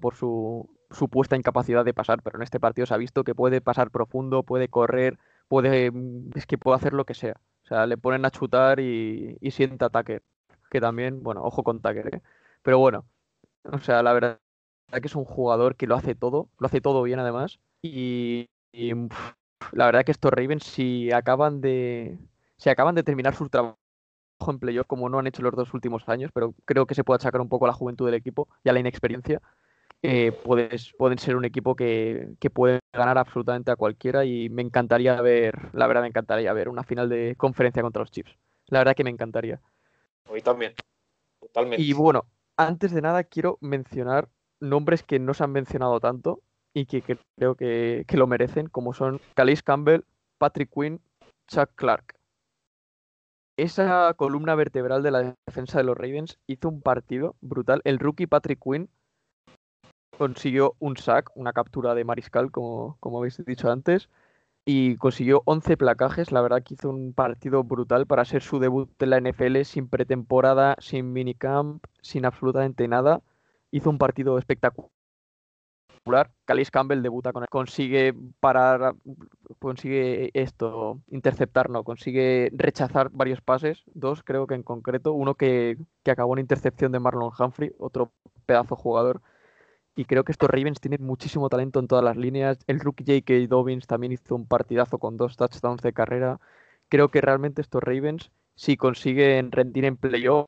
por 0.00 0.14
su 0.16 0.68
supuesta 0.90 1.36
incapacidad 1.36 1.84
de 1.84 1.94
pasar, 1.94 2.22
pero 2.22 2.38
en 2.38 2.42
este 2.42 2.60
partido 2.60 2.86
se 2.86 2.94
ha 2.94 2.96
visto 2.98 3.24
que 3.24 3.34
puede 3.34 3.60
pasar 3.60 3.90
profundo, 3.90 4.42
puede 4.44 4.68
correr, 4.68 5.18
puede 5.48 5.90
mm, 5.90 6.30
es 6.34 6.46
que 6.46 6.58
puede 6.58 6.76
hacer 6.76 6.92
lo 6.92 7.04
que 7.04 7.14
sea. 7.14 7.40
O 7.64 7.66
sea, 7.66 7.86
le 7.86 7.96
ponen 7.98 8.24
a 8.24 8.30
chutar 8.30 8.80
y, 8.80 9.38
y 9.40 9.50
sienta 9.52 9.90
Tucker, 9.90 10.22
que 10.70 10.80
también, 10.80 11.22
bueno, 11.22 11.42
ojo 11.42 11.62
con 11.64 11.80
Tucker, 11.80 12.16
¿eh? 12.16 12.22
Pero 12.62 12.78
bueno, 12.78 13.06
o 13.64 13.78
sea, 13.78 14.02
la 14.02 14.12
verdad 14.12 14.40
que 14.90 15.06
es 15.06 15.16
un 15.16 15.24
jugador 15.24 15.76
que 15.76 15.86
lo 15.86 15.94
hace 15.94 16.14
todo, 16.14 16.48
lo 16.58 16.66
hace 16.66 16.80
todo 16.80 17.02
bien 17.02 17.18
además, 17.18 17.58
y, 17.82 18.48
y 18.72 18.92
la 19.72 19.86
verdad 19.86 20.04
que 20.04 20.12
estos 20.12 20.32
Ravens 20.32 20.64
si 20.64 21.10
acaban 21.12 21.60
de 21.60 22.18
si 22.56 22.70
acaban 22.70 22.94
de 22.94 23.02
terminar 23.02 23.34
su 23.34 23.48
trabajo 23.48 23.78
en 24.48 24.58
playoff 24.58 24.86
como 24.86 25.08
no 25.08 25.18
han 25.18 25.26
hecho 25.26 25.42
los 25.42 25.54
dos 25.54 25.72
últimos 25.74 26.08
años, 26.08 26.30
pero 26.34 26.54
creo 26.64 26.86
que 26.86 26.94
se 26.94 27.04
puede 27.04 27.16
achacar 27.16 27.40
un 27.40 27.48
poco 27.48 27.64
a 27.64 27.68
la 27.68 27.74
juventud 27.74 28.06
del 28.06 28.14
equipo 28.14 28.48
y 28.64 28.68
a 28.68 28.72
la 28.72 28.80
inexperiencia. 28.80 29.40
Eh, 30.04 30.32
puedes, 30.32 30.92
pueden 30.98 31.18
ser 31.18 31.36
un 31.36 31.44
equipo 31.44 31.76
que, 31.76 32.34
que, 32.40 32.50
puede 32.50 32.80
ganar 32.92 33.18
absolutamente 33.18 33.70
a 33.70 33.76
cualquiera 33.76 34.24
y 34.24 34.48
me 34.48 34.62
encantaría 34.62 35.20
ver, 35.20 35.54
la 35.74 35.86
verdad 35.86 36.02
me 36.02 36.08
encantaría 36.08 36.52
ver 36.52 36.68
una 36.68 36.82
final 36.82 37.08
de 37.08 37.36
conferencia 37.36 37.82
contra 37.82 38.00
los 38.00 38.10
Chiefs. 38.10 38.36
La 38.66 38.80
verdad 38.80 38.96
que 38.96 39.04
me 39.04 39.10
encantaría. 39.10 39.60
Hoy 40.28 40.42
también, 40.42 40.72
totalmente. 41.38 41.80
Y 41.80 41.92
bueno, 41.92 42.26
antes 42.66 42.92
de 42.92 43.02
nada 43.02 43.24
quiero 43.24 43.58
mencionar 43.60 44.28
nombres 44.60 45.02
que 45.02 45.18
no 45.18 45.34
se 45.34 45.44
han 45.44 45.52
mencionado 45.52 46.00
tanto 46.00 46.40
y 46.74 46.86
que, 46.86 47.02
creo 47.02 47.54
que, 47.54 48.04
que, 48.06 48.16
lo 48.16 48.26
merecen, 48.26 48.68
como 48.68 48.94
son 48.94 49.20
Calais 49.34 49.62
Campbell, 49.62 50.04
Patrick 50.38 50.70
Quinn, 50.72 51.00
Chuck 51.48 51.70
Clark 51.74 52.16
esa 53.56 54.12
columna 54.14 54.54
vertebral 54.54 55.02
de 55.02 55.10
la 55.10 55.36
defensa 55.46 55.78
de 55.78 55.84
los 55.84 55.96
Ravens 55.96 56.38
hizo 56.46 56.68
un 56.68 56.80
partido 56.80 57.36
brutal. 57.40 57.80
El 57.84 57.98
rookie 57.98 58.26
Patrick 58.26 58.60
Quinn 58.62 58.88
consiguió 60.16 60.74
un 60.78 60.96
sack, 60.96 61.30
una 61.34 61.52
captura 61.52 61.94
de 61.94 62.04
mariscal, 62.04 62.50
como, 62.50 62.96
como 63.00 63.18
habéis 63.18 63.44
dicho 63.44 63.70
antes, 63.70 64.08
y 64.64 64.96
consiguió 64.96 65.42
11 65.46 65.76
placajes. 65.76 66.32
La 66.32 66.40
verdad 66.42 66.62
que 66.62 66.74
hizo 66.74 66.90
un 66.90 67.12
partido 67.12 67.64
brutal 67.64 68.06
para 68.06 68.24
ser 68.24 68.42
su 68.42 68.58
debut 68.58 68.90
en 69.02 69.10
la 69.10 69.20
NFL 69.20 69.62
sin 69.64 69.88
pretemporada, 69.88 70.76
sin 70.78 71.12
minicamp, 71.12 71.84
sin 72.02 72.24
absolutamente 72.24 72.88
nada. 72.88 73.22
Hizo 73.70 73.90
un 73.90 73.98
partido 73.98 74.38
espectacular 74.38 74.90
Calais 76.44 76.70
Campbell 76.70 77.02
debuta 77.02 77.32
con 77.32 77.44
él, 77.44 77.48
consigue 77.48 78.14
parar, 78.40 78.94
consigue 79.58 80.30
esto, 80.34 81.00
interceptar, 81.08 81.70
no, 81.70 81.84
consigue 81.84 82.50
rechazar 82.52 83.10
varios 83.10 83.40
pases, 83.40 83.82
dos 83.94 84.22
creo 84.22 84.46
que 84.46 84.54
en 84.54 84.62
concreto, 84.62 85.12
uno 85.12 85.34
que, 85.36 85.76
que 86.02 86.10
acabó 86.10 86.34
en 86.34 86.40
intercepción 86.40 86.92
de 86.92 86.98
Marlon 86.98 87.30
Humphrey, 87.38 87.72
otro 87.78 88.12
pedazo 88.46 88.74
jugador. 88.76 89.22
Y 89.94 90.06
creo 90.06 90.24
que 90.24 90.32
estos 90.32 90.48
Ravens 90.48 90.80
tienen 90.80 91.04
muchísimo 91.04 91.48
talento 91.48 91.78
en 91.78 91.86
todas 91.86 92.04
las 92.04 92.16
líneas. 92.16 92.58
El 92.66 92.80
rookie 92.80 93.04
J.K. 93.04 93.46
Dobbins 93.48 93.86
también 93.86 94.12
hizo 94.12 94.34
un 94.34 94.46
partidazo 94.46 94.98
con 94.98 95.16
dos 95.16 95.36
touchdowns 95.36 95.82
de 95.82 95.92
carrera. 95.92 96.40
Creo 96.88 97.10
que 97.10 97.20
realmente 97.20 97.60
estos 97.60 97.82
Ravens, 97.82 98.30
si 98.54 98.76
consiguen 98.76 99.52
rendir 99.52 99.84
en 99.84 99.96
playoff, 99.96 100.46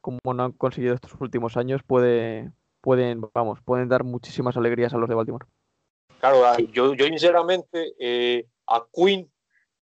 como 0.00 0.18
no 0.34 0.44
han 0.44 0.52
conseguido 0.52 0.94
estos 0.94 1.14
últimos 1.20 1.56
años, 1.56 1.82
puede, 1.82 2.52
pueden, 2.80 3.22
vamos, 3.32 3.60
pueden 3.62 3.88
dar 3.88 4.04
muchísimas 4.04 4.56
alegrías 4.56 4.94
a 4.94 4.98
los 4.98 5.08
de 5.08 5.14
Baltimore. 5.14 5.46
Claro, 6.20 6.58
yo, 6.72 6.94
yo 6.94 7.06
sinceramente 7.06 7.94
eh, 7.98 8.46
a 8.66 8.84
Quinn 8.92 9.28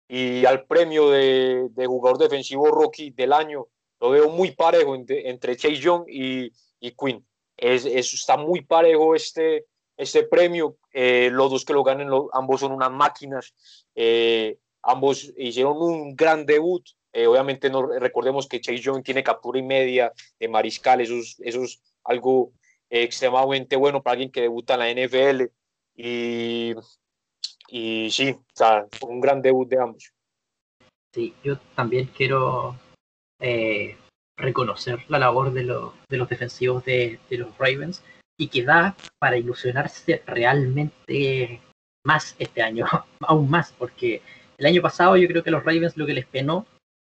y 0.09 0.45
al 0.45 0.65
premio 0.65 1.11
de, 1.11 1.69
de, 1.71 1.87
jugador 1.87 2.19
defensivo 2.19 2.69
rookie 2.69 3.11
del 3.11 3.33
año 3.33 3.67
lo 4.01 4.11
veo 4.11 4.31
muy 4.31 4.53
parejo 4.53 4.95
entre, 4.95 5.29
entre 5.29 5.57
Chase 5.57 5.77
Young 5.77 6.05
y, 6.09 6.53
y 6.81 6.93
Quinn. 6.93 7.25
Es, 7.59 7.85
está 7.85 8.37
muy 8.37 8.63
parejo 8.63 9.15
este, 9.15 9.67
este 9.97 10.23
premio. 10.23 10.79
Eh, 10.93 11.29
los 11.31 11.51
dos 11.51 11.65
que 11.65 11.73
lo 11.73 11.83
ganen, 11.83 12.09
ambos 12.33 12.61
son 12.61 12.73
unas 12.73 12.93
máquinas. 12.93 13.53
Eh, 13.95 14.59
ambos 14.83 15.33
hicieron 15.37 15.77
un 15.77 16.15
gran 16.15 16.47
debut. 16.47 16.89
Eh, 17.13 17.27
obviamente 17.27 17.69
no 17.69 17.87
recordemos 17.87 18.47
que 18.47 18.61
Chase 18.61 18.79
Young 18.79 19.03
tiene 19.03 19.25
captura 19.25 19.59
y 19.59 19.63
media 19.63 20.13
de 20.39 20.49
mariscal. 20.49 21.01
Eso 21.01 21.15
es, 21.15 21.37
eso 21.41 21.65
es 21.65 21.83
algo 22.05 22.53
extremadamente 22.89 23.77
bueno 23.77 24.03
para 24.03 24.13
alguien 24.13 24.31
que 24.31 24.43
debuta 24.43 24.75
en 24.75 24.81
la 24.81 25.07
NFL. 25.07 25.51
Y, 25.97 26.75
y 27.69 28.11
sí, 28.13 28.31
o 28.31 28.45
sea, 28.55 28.87
un 29.03 29.21
gran 29.21 29.43
debut 29.43 29.69
de 29.69 29.81
ambos. 29.81 30.13
Sí, 31.13 31.35
yo 31.43 31.59
también 31.75 32.09
quiero 32.17 32.77
reconocer 34.39 35.05
la 35.09 35.19
labor 35.19 35.53
de, 35.53 35.65
de 36.09 36.17
los 36.17 36.29
defensivos 36.29 36.85
de, 36.85 37.19
los 37.31 37.57
Ravens 37.59 38.03
y 38.39 38.49
que 38.49 38.63
da 38.63 38.97
para 39.19 39.37
ilusionarse 39.37 40.23
realmente 40.27 41.61
más 42.05 42.37
este 42.39 42.63
año, 42.63 42.87
aún 43.21 43.51
más, 43.51 43.75
porque 43.77 44.23
el 44.57 44.67
año 44.67 44.81
pasado 44.81 45.17
yo 45.17 45.29
creo 45.29 45.43
que 45.43 45.51
los 45.51 45.65
Ravens 45.65 45.97
lo 45.97 46.07
que 46.07 46.15
les 46.15 46.27
penó 46.27 46.67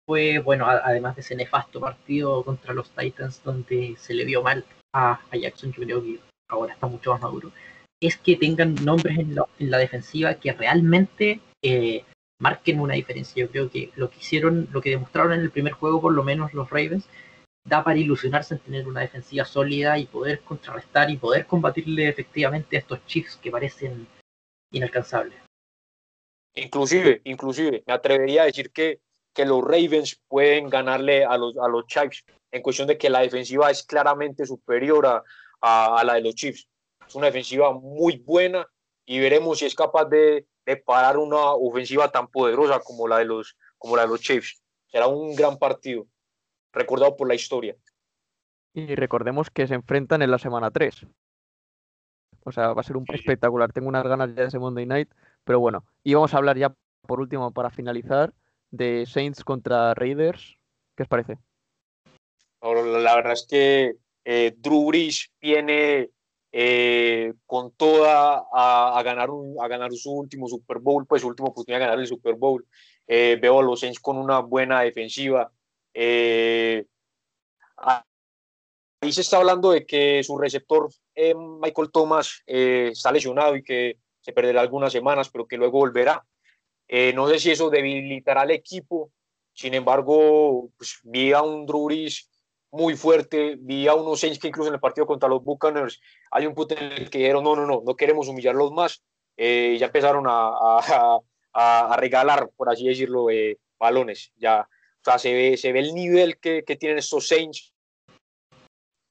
fue, 0.07 0.41
bueno, 0.41 0.67
además 0.67 1.15
de 1.15 1.23
ese 1.23 1.37
nefasto 1.37 1.81
partido 1.81 2.43
contra 2.45 2.75
los 2.75 2.91
Titans 2.91 3.43
donde 3.45 3.95
se 3.99 4.15
le 4.15 4.25
vio 4.25 4.43
mal 4.43 4.65
a, 4.93 5.21
Jackson, 5.33 5.73
yo 5.73 5.85
creo 5.85 6.03
que 6.03 6.19
ahora 6.49 6.75
está 6.75 6.89
mucho 6.89 7.13
más 7.13 7.23
maduro, 7.23 7.53
es 8.01 8.17
que 8.17 8.37
tengan 8.37 8.75
nombres 8.85 9.17
en, 9.17 9.37
en 9.59 9.71
la 9.71 9.79
defensiva 9.79 10.35
que 10.35 10.53
realmente 10.53 11.41
eh, 11.63 12.05
marquen 12.43 12.81
una 12.81 12.95
diferencia. 12.95 13.45
Yo 13.45 13.51
creo 13.51 13.71
que 13.71 13.93
lo 13.95 14.11
que 14.11 14.19
hicieron, 14.19 14.69
lo 14.73 14.83
que 14.83 14.91
demostraron 14.91 15.33
en 15.33 15.41
el 15.41 15.53
primer 15.53 15.73
juego, 15.75 16.01
por 16.01 16.13
lo 16.13 16.25
menos 16.25 16.53
los 16.53 16.69
Ravens, 16.69 17.09
da 17.65 17.85
para 17.85 17.99
ilusionarse 17.99 18.55
en 18.55 18.61
tener 18.61 18.89
una 18.89 19.01
defensiva 19.01 19.45
sólida 19.45 19.97
y 19.97 20.07
poder 20.07 20.41
contrarrestar 20.41 21.09
y 21.09 21.17
poder 21.17 21.47
combatirle 21.47 22.09
efectivamente 22.09 22.77
a 22.77 22.81
estos 22.81 23.07
Chiefs 23.07 23.37
que 23.37 23.53
parecen 23.53 24.09
inalcanzables. 24.73 25.39
Inclusive, 26.55 27.21
inclusive, 27.25 27.85
me 27.87 27.95
atrevería 27.95 28.43
a 28.43 28.47
decir 28.47 28.73
que, 28.73 28.99
que 29.33 29.47
los 29.47 29.63
Ravens 29.63 30.21
pueden 30.27 30.69
ganarle 30.69 31.25
a 31.25 31.39
los, 31.39 31.57
a 31.57 31.69
los 31.69 31.87
Chiefs 31.87 32.25
en 32.51 32.61
cuestión 32.61 32.89
de 32.89 32.99
que 32.99 33.09
la 33.09 33.21
defensiva 33.21 33.71
es 33.71 33.85
claramente 33.85 34.45
superior 34.47 35.07
a, 35.07 35.23
a, 35.61 36.03
la 36.05 36.15
de 36.15 36.23
los 36.23 36.35
Chiefs. 36.35 36.67
Es 37.07 37.15
una 37.15 37.27
defensiva 37.27 37.73
muy 37.73 38.17
buena 38.17 38.67
y 39.07 39.21
veremos 39.21 39.61
si 39.61 39.67
es 39.67 39.77
capaz 39.77 40.07
de, 40.07 40.47
de, 40.67 40.77
parar 40.77 41.17
una 41.17 41.53
ofensiva 41.53 42.11
tan 42.11 42.29
poderosa 42.29 42.81
como 42.81 43.09
la 43.09 43.19
de 43.19 43.25
los, 43.25 43.57
como 43.79 43.97
la 43.97 44.03
de 44.03 44.09
los 44.09 44.21
Chiefs. 44.21 44.63
Será 44.87 45.07
un 45.07 45.35
gran 45.35 45.59
partido 45.59 46.07
recordado 46.73 47.17
por 47.17 47.29
la 47.29 47.35
historia. 47.35 47.77
Y 48.75 48.95
recordemos 48.95 49.51
que 49.51 49.67
se 49.67 49.75
enfrentan 49.75 50.23
en 50.23 50.31
la 50.31 50.39
semana 50.39 50.71
3. 50.71 51.07
O 52.45 52.53
sea, 52.53 52.73
va 52.73 52.81
a 52.81 52.85
ser 52.85 52.97
un 52.97 53.05
espectacular. 53.13 53.73
Tengo 53.73 53.89
unas 53.89 54.05
ganas 54.05 54.31
ya 54.35 54.43
de 54.43 54.49
ese 54.49 54.59
Monday 54.59 54.87
Night. 54.87 55.11
Pero 55.45 55.61
bueno, 55.61 55.85
y 56.03 56.15
vamos 56.15 56.35
a 56.35 56.39
hablar 56.39 56.57
ya 56.57 56.75
por 57.07 57.21
último 57.21 57.53
para 57.53 57.71
finalizar 57.71 58.33
de 58.71 59.05
Saints 59.07 59.45
contra 59.45 59.95
Raiders. 59.95 60.57
¿Qué 60.97 61.03
os 61.03 61.09
parece? 61.09 61.39
La 62.63 63.17
verdad 63.17 63.33
es 63.33 63.47
que 63.49 63.97
eh, 64.25 64.55
Drew 64.57 64.87
Brees 64.87 65.31
viene 65.41 66.11
eh, 66.53 67.33
con 67.47 67.73
toda 67.73 68.45
a, 68.53 69.03
ganar 69.03 69.31
a 69.61 69.69
ganar 69.69 69.91
su 69.93 70.13
último 70.13 70.47
Super 70.47 70.79
Bowl, 70.79 71.07
pues 71.07 71.23
su 71.23 71.29
última 71.29 71.49
oportunidad 71.49 71.81
de 71.81 71.87
ganar 71.87 71.99
el 71.99 72.07
Super 72.07 72.35
Bowl. 72.35 72.67
Eh, 73.07 73.39
veo 73.41 73.61
a 73.61 73.63
los 73.63 73.81
Saints 73.81 73.99
con 73.99 74.19
una 74.19 74.41
buena 74.41 74.83
defensiva. 74.83 75.51
Eh, 75.95 76.85
ahí 77.77 79.13
se 79.13 79.23
está 79.23 79.39
hablando 79.39 79.71
de 79.71 79.87
que 79.87 80.23
su 80.23 80.39
receptor 80.39 80.91
eh, 81.15 81.35
Michael 81.35 81.91
Thomas 81.91 82.43
eh, 82.47 82.91
está 82.93 83.11
lesionado 83.11 83.57
y 83.57 83.63
que 83.63 83.99
se 84.21 84.33
perderá 84.33 84.61
algunas 84.61 84.93
semanas, 84.93 85.31
pero 85.31 85.47
que 85.47 85.57
luego 85.57 85.79
volverá. 85.79 86.25
no 87.15 87.29
sé 87.29 87.39
si 87.41 87.51
eso 87.51 87.71
debilitará 87.71 88.43
al 88.43 88.51
equipo. 88.51 89.11
Sin 89.55 89.75
embargo, 89.75 90.71
pues, 90.77 91.01
vi 91.03 91.33
a 91.33 91.43
un 91.43 91.67
Druris 91.67 92.31
muy 92.71 92.97
fuerte, 92.97 93.57
vi 93.59 93.87
a 93.89 93.95
unos 93.95 94.21
Saints 94.21 94.39
que 94.39 94.49
incluso 94.49 94.69
en 94.69 94.75
el 94.75 94.81
partido 94.81 95.07
contra 95.07 95.29
los 95.29 95.45
Buccaneers 95.45 96.01
hay 96.33 96.47
un 96.47 96.55
punto 96.55 96.75
en 96.77 96.93
el 96.93 97.11
que 97.11 97.19
dijeron, 97.19 97.45
no, 97.45 97.55
no, 97.55 97.67
no, 97.67 97.83
no 97.85 97.95
queremos 97.95 98.29
humillarlos 98.29 98.73
más. 98.73 99.03
ya 99.37 99.87
empezaron 99.87 100.27
a, 100.27 100.79
a, 101.53 101.93
a, 101.93 101.97
regalar, 101.97 102.51
por 102.57 102.71
así 102.71 102.89
decirlo, 102.89 103.27
balones. 103.79 104.33
Ya 104.37 104.69
o 105.03 105.05
sea, 105.05 105.19
se 105.19 105.33
ve, 105.33 105.57
se 105.57 105.73
ve 105.73 105.81
el 105.81 105.95
nivel 105.95 106.39
que, 106.39 106.63
que 106.63 106.77
tienen 106.77 106.99
estos 106.99 107.27
Saints. 107.27 107.73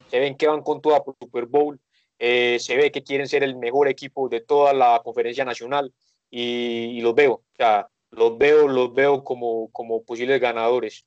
Se 0.09 0.19
ven 0.19 0.37
que 0.37 0.47
van 0.47 0.61
con 0.61 0.81
toda 0.81 1.03
por 1.03 1.17
Super 1.19 1.45
Bowl. 1.45 1.79
Eh, 2.17 2.59
se 2.59 2.77
ve 2.77 2.91
que 2.91 3.03
quieren 3.03 3.27
ser 3.27 3.43
el 3.43 3.57
mejor 3.57 3.89
equipo 3.89 4.29
de 4.29 4.39
toda 4.39 4.73
la 4.73 5.01
conferencia 5.03 5.43
nacional 5.43 5.93
y, 6.29 7.01
los 7.01 7.13
veo, 7.13 7.33
o 7.33 7.43
sea, 7.57 7.89
los 8.11 8.37
veo, 8.37 8.67
los 8.67 8.93
veo 8.93 9.23
como, 9.23 9.69
como 9.71 10.03
posibles 10.03 10.39
ganadores 10.39 11.03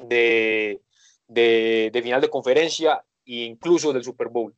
de, 0.00 0.80
de, 1.28 1.90
de, 1.92 2.02
final 2.02 2.20
de 2.20 2.30
conferencia 2.30 3.04
e 3.24 3.44
incluso 3.44 3.92
del 3.92 4.02
Super 4.02 4.28
Bowl. 4.28 4.52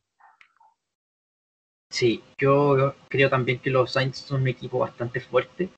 Sí, 1.90 2.22
yo 2.38 2.94
creo 3.08 3.28
también 3.28 3.58
que 3.58 3.70
los 3.70 3.92
Saints 3.92 4.18
son 4.18 4.42
un 4.42 4.48
equipo 4.48 4.78
bastante 4.78 5.20
fuerte. 5.20 5.70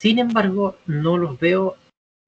Sin 0.00 0.18
embargo, 0.18 0.76
no 0.86 1.16
los 1.16 1.38
veo 1.38 1.76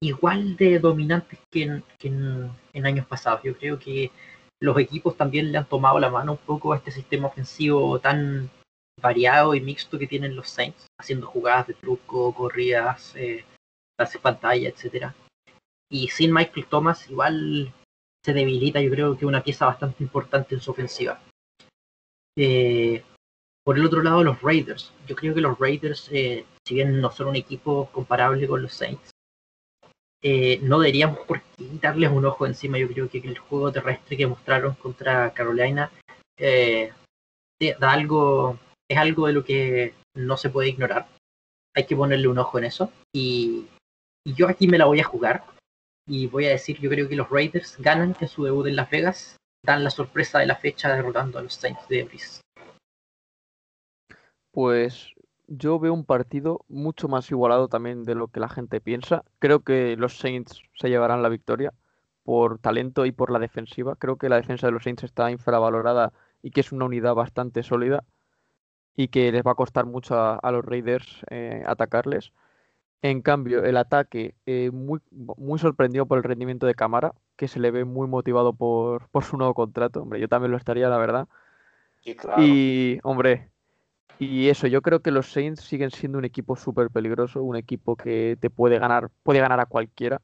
igual 0.01 0.57
de 0.57 0.79
dominantes 0.79 1.39
que, 1.51 1.81
en, 2.03 2.85
años 2.85 3.05
pasados. 3.05 3.43
Yo 3.43 3.55
creo 3.57 3.77
que 3.77 4.11
los 4.59 4.77
equipos 4.79 5.15
también 5.15 5.51
le 5.51 5.57
han 5.59 5.69
tomado 5.69 5.99
la 5.99 6.09
mano 6.09 6.33
un 6.33 6.37
poco 6.39 6.73
a 6.73 6.77
este 6.77 6.91
sistema 6.91 7.27
ofensivo 7.27 7.99
tan 7.99 8.49
variado 9.01 9.53
y 9.55 9.61
mixto 9.61 9.97
que 9.99 10.07
tienen 10.07 10.35
los 10.35 10.49
Saints, 10.49 10.87
haciendo 10.99 11.27
jugadas 11.27 11.67
de 11.67 11.73
truco, 11.75 12.33
corridas, 12.33 13.15
eh, 13.15 13.45
pantalla, 14.21 14.69
etcétera. 14.69 15.15
Y 15.89 16.07
sin 16.09 16.33
Michael 16.33 16.65
Thomas 16.67 17.09
igual 17.09 17.73
se 18.23 18.33
debilita, 18.33 18.81
yo 18.81 18.91
creo 18.91 19.17
que 19.17 19.25
una 19.25 19.43
pieza 19.43 19.65
bastante 19.65 20.03
importante 20.03 20.55
en 20.55 20.61
su 20.61 20.71
ofensiva. 20.71 21.21
Eh, 22.37 23.03
por 23.69 23.77
el 23.77 23.85
otro 23.85 24.01
lado, 24.01 24.23
los 24.23 24.41
Raiders. 24.41 24.91
Yo 25.05 25.15
creo 25.15 25.35
que 25.35 25.41
los 25.41 25.59
Raiders, 25.59 26.09
eh, 26.11 26.43
si 26.65 26.73
bien 26.73 26.99
no 26.99 27.11
son 27.11 27.27
un 27.27 27.35
equipo 27.35 27.87
comparable 27.91 28.47
con 28.47 28.63
los 28.63 28.73
Saints, 28.73 29.11
eh, 30.23 30.59
no 30.63 30.79
deberíamos 30.79 31.19
por 31.19 31.39
qué 31.39 31.65
darles 31.79 32.09
un 32.09 32.25
ojo 32.25 32.47
encima. 32.47 32.79
Yo 32.79 32.87
creo 32.87 33.07
que 33.07 33.19
el 33.19 33.37
juego 33.37 33.71
terrestre 33.71 34.17
que 34.17 34.25
mostraron 34.25 34.73
contra 34.73 35.31
Carolina 35.35 35.91
eh, 36.39 36.91
da 37.59 37.91
algo, 37.91 38.57
es 38.89 38.97
algo 38.97 39.27
de 39.27 39.33
lo 39.33 39.43
que 39.43 39.93
no 40.15 40.35
se 40.35 40.49
puede 40.49 40.69
ignorar. 40.69 41.07
Hay 41.75 41.85
que 41.85 41.95
ponerle 41.95 42.27
un 42.27 42.39
ojo 42.39 42.57
en 42.57 42.63
eso. 42.63 42.91
Y, 43.13 43.67
yo 44.25 44.47
aquí 44.47 44.67
me 44.67 44.79
la 44.79 44.85
voy 44.85 44.99
a 44.99 45.03
jugar. 45.03 45.43
Y 46.07 46.25
voy 46.25 46.47
a 46.47 46.49
decir, 46.49 46.79
yo 46.79 46.89
creo 46.89 47.07
que 47.07 47.15
los 47.15 47.29
Raiders 47.29 47.77
ganan 47.77 48.17
en 48.19 48.27
su 48.27 48.45
debut 48.45 48.65
en 48.65 48.77
Las 48.77 48.89
Vegas. 48.89 49.37
Dan 49.63 49.83
la 49.83 49.91
sorpresa 49.91 50.39
de 50.39 50.47
la 50.47 50.55
fecha 50.55 50.95
derrotando 50.95 51.37
a 51.37 51.43
los 51.43 51.53
Saints 51.53 51.87
de 51.87 52.05
Breeze. 52.05 52.41
Pues 54.51 55.13
yo 55.47 55.79
veo 55.79 55.93
un 55.93 56.05
partido 56.05 56.65
mucho 56.69 57.07
más 57.07 57.29
igualado 57.31 57.67
también 57.67 58.03
de 58.03 58.15
lo 58.15 58.27
que 58.27 58.39
la 58.39 58.49
gente 58.49 58.81
piensa. 58.81 59.23
Creo 59.39 59.61
que 59.61 59.95
los 59.97 60.17
Saints 60.17 60.61
se 60.73 60.89
llevarán 60.89 61.23
la 61.23 61.29
victoria 61.29 61.73
por 62.23 62.59
talento 62.59 63.05
y 63.05 63.11
por 63.11 63.31
la 63.31 63.39
defensiva. 63.39 63.95
Creo 63.95 64.17
que 64.17 64.29
la 64.29 64.35
defensa 64.35 64.67
de 64.67 64.71
los 64.73 64.83
Saints 64.83 65.03
está 65.03 65.31
infravalorada 65.31 66.13
y 66.43 66.51
que 66.51 66.61
es 66.61 66.71
una 66.71 66.85
unidad 66.85 67.15
bastante 67.15 67.63
sólida 67.63 68.03
y 68.95 69.07
que 69.07 69.31
les 69.31 69.43
va 69.43 69.51
a 69.51 69.55
costar 69.55 69.85
mucho 69.85 70.15
a, 70.15 70.51
los 70.51 70.63
Raiders 70.65 71.23
eh, 71.29 71.63
atacarles. 71.65 72.33
En 73.01 73.21
cambio, 73.21 73.63
el 73.63 73.77
ataque, 73.77 74.35
eh, 74.45 74.71
muy, 74.71 74.99
muy 75.11 75.57
sorprendido 75.57 76.05
por 76.05 76.17
el 76.17 76.23
rendimiento 76.25 76.67
de 76.67 76.75
Cámara, 76.75 77.13
que 77.37 77.47
se 77.47 77.59
le 77.59 77.71
ve 77.71 77.85
muy 77.85 78.07
motivado 78.07 78.51
por, 78.53 79.07
por 79.09 79.23
su 79.23 79.37
nuevo 79.37 79.53
contrato. 79.53 80.01
Hombre, 80.01 80.19
yo 80.19 80.27
también 80.27 80.51
lo 80.51 80.57
estaría, 80.57 80.89
la 80.89 80.97
verdad. 80.97 81.27
Y, 82.37 82.99
hombre, 83.03 83.49
y 84.19 84.49
eso, 84.49 84.67
yo 84.67 84.81
creo 84.81 85.01
que 85.01 85.11
los 85.11 85.31
Saints 85.31 85.61
siguen 85.61 85.91
siendo 85.91 86.17
un 86.17 86.25
equipo 86.25 86.57
súper 86.57 86.89
peligroso, 86.89 87.41
un 87.41 87.55
equipo 87.55 87.95
que 87.95 88.37
te 88.41 88.49
puede 88.49 88.77
ganar, 88.77 89.09
puede 89.23 89.39
ganar 89.39 89.61
a 89.61 89.65
cualquiera. 89.65 90.21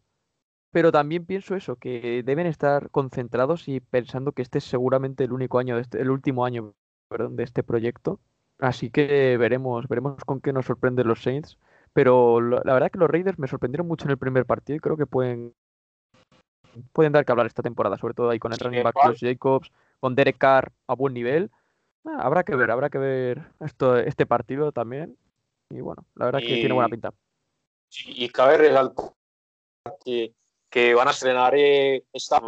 Pero 0.72 0.92
también 0.92 1.26
pienso 1.26 1.56
eso, 1.56 1.78
que 1.78 2.22
deben 2.26 2.46
estar 2.46 2.90
concentrados 2.90 3.70
y 3.70 3.80
pensando 3.80 4.34
que 4.34 4.42
este 4.42 4.58
es 4.58 4.66
seguramente 4.66 5.24
el 5.24 5.32
único 5.32 5.60
año, 5.60 5.78
de 5.78 5.84
este, 5.84 6.02
el 6.02 6.10
último 6.10 6.44
año, 6.44 6.74
perdón, 7.08 7.38
de 7.38 7.44
este 7.44 7.64
proyecto. 7.64 8.20
Así 8.60 8.90
que 8.90 9.38
veremos, 9.38 9.88
veremos 9.88 10.22
con 10.26 10.42
qué 10.42 10.52
nos 10.52 10.66
sorprenden 10.66 11.08
los 11.08 11.24
Saints. 11.24 11.58
Pero 11.94 12.42
la 12.42 12.74
verdad 12.74 12.92
que 12.92 13.00
los 13.00 13.10
Raiders 13.10 13.40
me 13.40 13.48
sorprendieron 13.48 13.88
mucho 13.88 14.04
en 14.04 14.12
el 14.12 14.18
primer 14.18 14.46
partido 14.46 14.76
y 14.76 14.82
creo 14.82 14.98
que 14.98 15.08
pueden, 15.08 15.54
pueden 16.92 17.14
dar 17.14 17.24
que 17.24 17.32
hablar 17.32 17.48
esta 17.48 17.64
temporada, 17.64 17.98
sobre 17.98 18.14
todo 18.14 18.30
ahí 18.30 18.40
con 18.40 18.52
el 18.52 18.60
running 18.60 18.84
back 18.84 18.96
Jacobs, 19.18 19.72
con 20.02 20.16
Derek 20.16 20.38
Carr 20.38 20.74
a 20.88 20.96
buen 20.96 21.14
nivel 21.14 21.50
Ah, 22.06 22.20
habrá 22.22 22.44
que 22.44 22.56
ver, 22.56 22.70
habrá 22.70 22.90
que 22.90 23.00
ver 23.00 23.42
esto, 23.60 23.98
este 23.98 24.26
partido 24.26 24.72
también. 24.72 25.18
Y 25.70 25.82
bueno, 25.82 26.06
la 26.14 26.26
verdad 26.26 26.40
que 26.40 26.56
tiene 26.56 26.74
buena 26.74 26.90
pinta. 26.90 27.12
Y 28.06 28.30
cabe 28.30 28.58
resaltar 28.58 29.14
que, 30.04 30.34
que 30.70 30.94
van 30.94 31.08
a 31.08 31.12
estrenar 31.12 31.56
eh, 31.56 32.04
esta 32.14 32.40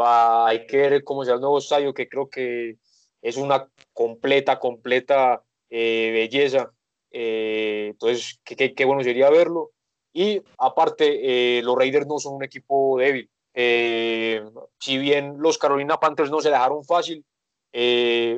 Iker, 0.48 1.04
como 1.04 1.26
sea 1.26 1.36
el 1.36 1.42
nuevo 1.42 1.58
estadio, 1.58 1.94
que 1.94 2.08
creo 2.08 2.30
que 2.30 2.78
es 3.22 3.38
una 3.38 3.68
completa, 3.94 4.60
completa 4.60 5.44
eh, 5.70 6.12
belleza. 6.14 6.72
Eh, 7.10 7.88
entonces, 7.92 8.40
qué, 8.44 8.76
qué, 8.76 8.86
bueno 8.86 9.04
sería 9.04 9.30
verlo. 9.32 9.72
Y 10.14 10.42
aparte, 10.60 11.62
los 11.64 11.76
Raiders 11.76 12.08
no 12.08 12.20
son 12.20 12.36
un 12.36 12.44
equipo 12.44 12.98
débil. 12.98 13.30
si 13.54 14.98
bien 14.98 15.36
los 15.38 15.58
Carolina 15.58 16.00
Panthers 16.00 16.32
no 16.32 16.42
se 16.42 16.50
dejaron 16.50 16.84
fácil, 16.84 17.24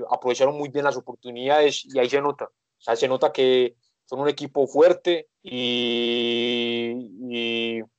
aprovecharon 0.09 0.57
muy 0.57 0.69
bien 0.69 0.85
las 0.85 0.97
oportunidades 0.97 1.85
y 1.85 1.97
ahí 1.99 2.09
se 2.09 2.21
nota. 2.21 2.45
O 2.45 2.81
sea, 2.81 2.95
se 2.95 3.07
nota 3.07 3.31
que 3.31 3.75
son 4.05 4.19
un 4.19 4.29
equipo 4.29 4.67
fuerte 4.67 5.27
y, 5.41 6.93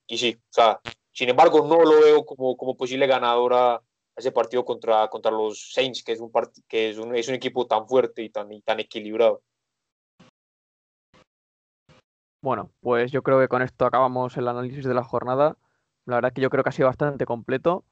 y, 0.07 0.17
sí, 0.17 0.37
o 0.39 0.53
sea, 0.53 0.81
sin 1.13 1.29
embargo, 1.29 1.67
no 1.67 1.83
lo 1.85 2.01
veo 2.03 2.25
como, 2.25 2.57
como 2.57 2.77
posible 2.77 3.07
ganadora 3.07 3.75
a 3.75 3.83
ese 4.17 4.33
partido 4.33 4.65
contra, 4.65 5.09
contra 5.09 5.31
los 5.31 5.73
Saints, 5.73 6.03
que 6.03 6.13
es 6.13 6.21
un, 6.21 6.33
que 6.69 6.91
es 6.91 6.99
un, 6.99 7.15
es 7.15 7.29
un 7.29 7.35
equipo 7.35 7.67
tan 7.67 7.87
fuerte 7.87 8.23
y 8.23 8.31
tan, 8.31 8.53
y 8.53 8.61
tan 8.63 8.81
equilibrado. 8.81 9.43
Bueno, 12.43 12.71
pues 12.81 13.13
yo 13.13 13.23
creo 13.23 13.39
que 13.39 13.49
con 13.49 13.63
esto 13.63 13.85
acabamos 13.85 14.37
el 14.37 14.49
análisis 14.49 14.85
de 14.85 14.95
la 14.95 15.05
jornada. 15.05 15.57
La 16.07 16.17
verdad 16.17 16.33
que 16.33 16.41
yo 16.41 16.49
creo 16.51 16.65
que 16.65 16.71
ha 16.71 16.73
sido 16.73 16.89
bastante 16.89 17.27
completo. 17.27 17.85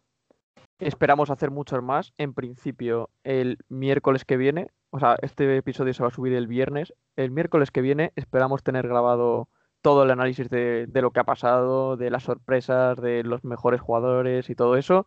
Esperamos 0.79 1.31
hacer 1.31 1.51
muchos 1.51 1.83
más. 1.83 2.13
En 2.19 2.35
principio, 2.35 3.11
el 3.25 3.59
miércoles 3.69 4.25
que 4.25 4.37
viene, 4.37 4.71
o 4.91 5.01
sea, 5.01 5.17
este 5.23 5.57
episodio 5.57 5.93
se 5.93 6.03
va 6.03 6.09
a 6.09 6.13
subir 6.13 6.35
el 6.35 6.47
viernes. 6.47 6.95
El 7.17 7.31
miércoles 7.31 7.71
que 7.71 7.81
viene 7.81 8.13
esperamos 8.17 8.63
tener 8.63 8.87
grabado 8.87 9.49
todo 9.83 10.03
el 10.03 10.11
análisis 10.11 10.49
de, 10.49 10.89
lo 10.93 11.11
que 11.11 11.21
ha 11.21 11.25
pasado, 11.25 11.97
de 11.97 12.11
las 12.11 12.25
sorpresas, 12.25 13.01
de 13.01 13.23
los 13.25 13.45
mejores 13.45 13.81
jugadores 13.81 14.51
y 14.51 14.55
todo 14.55 14.77
eso. 14.77 15.07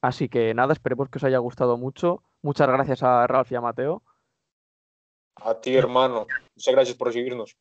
Así 0.00 0.28
que 0.28 0.52
nada, 0.54 0.72
esperemos 0.72 1.08
que 1.08 1.18
os 1.18 1.24
haya 1.24 1.38
gustado 1.38 1.78
mucho. 1.78 2.22
Muchas 2.42 2.68
gracias 2.68 3.02
a 3.02 3.26
Ralph 3.26 3.50
y 3.52 3.54
a 3.54 3.60
Mateo. 3.60 4.02
A 5.36 5.60
ti, 5.60 5.74
hermano. 5.76 6.26
Muchas 6.54 6.74
gracias 6.74 6.96
por 6.96 7.08
recibirnos. 7.08 7.56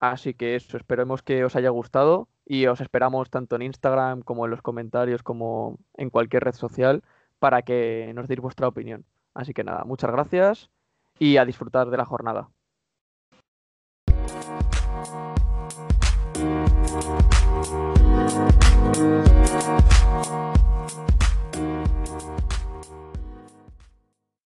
Así 0.00 0.32
que 0.32 0.56
eso, 0.56 0.78
esperemos 0.78 1.22
que 1.22 1.44
os 1.44 1.56
haya 1.56 1.68
gustado 1.68 2.28
y 2.46 2.66
os 2.66 2.80
esperamos 2.80 3.28
tanto 3.30 3.56
en 3.56 3.62
Instagram 3.62 4.22
como 4.22 4.46
en 4.46 4.50
los 4.50 4.62
comentarios 4.62 5.22
como 5.22 5.78
en 5.94 6.08
cualquier 6.08 6.44
red 6.44 6.54
social 6.54 7.02
para 7.38 7.62
que 7.62 8.10
nos 8.14 8.26
deis 8.26 8.40
vuestra 8.40 8.66
opinión. 8.66 9.04
Así 9.34 9.52
que 9.52 9.62
nada, 9.62 9.84
muchas 9.84 10.10
gracias 10.10 10.70
y 11.18 11.36
a 11.36 11.44
disfrutar 11.44 11.90
de 11.90 11.96
la 11.98 12.06
jornada. 12.06 12.48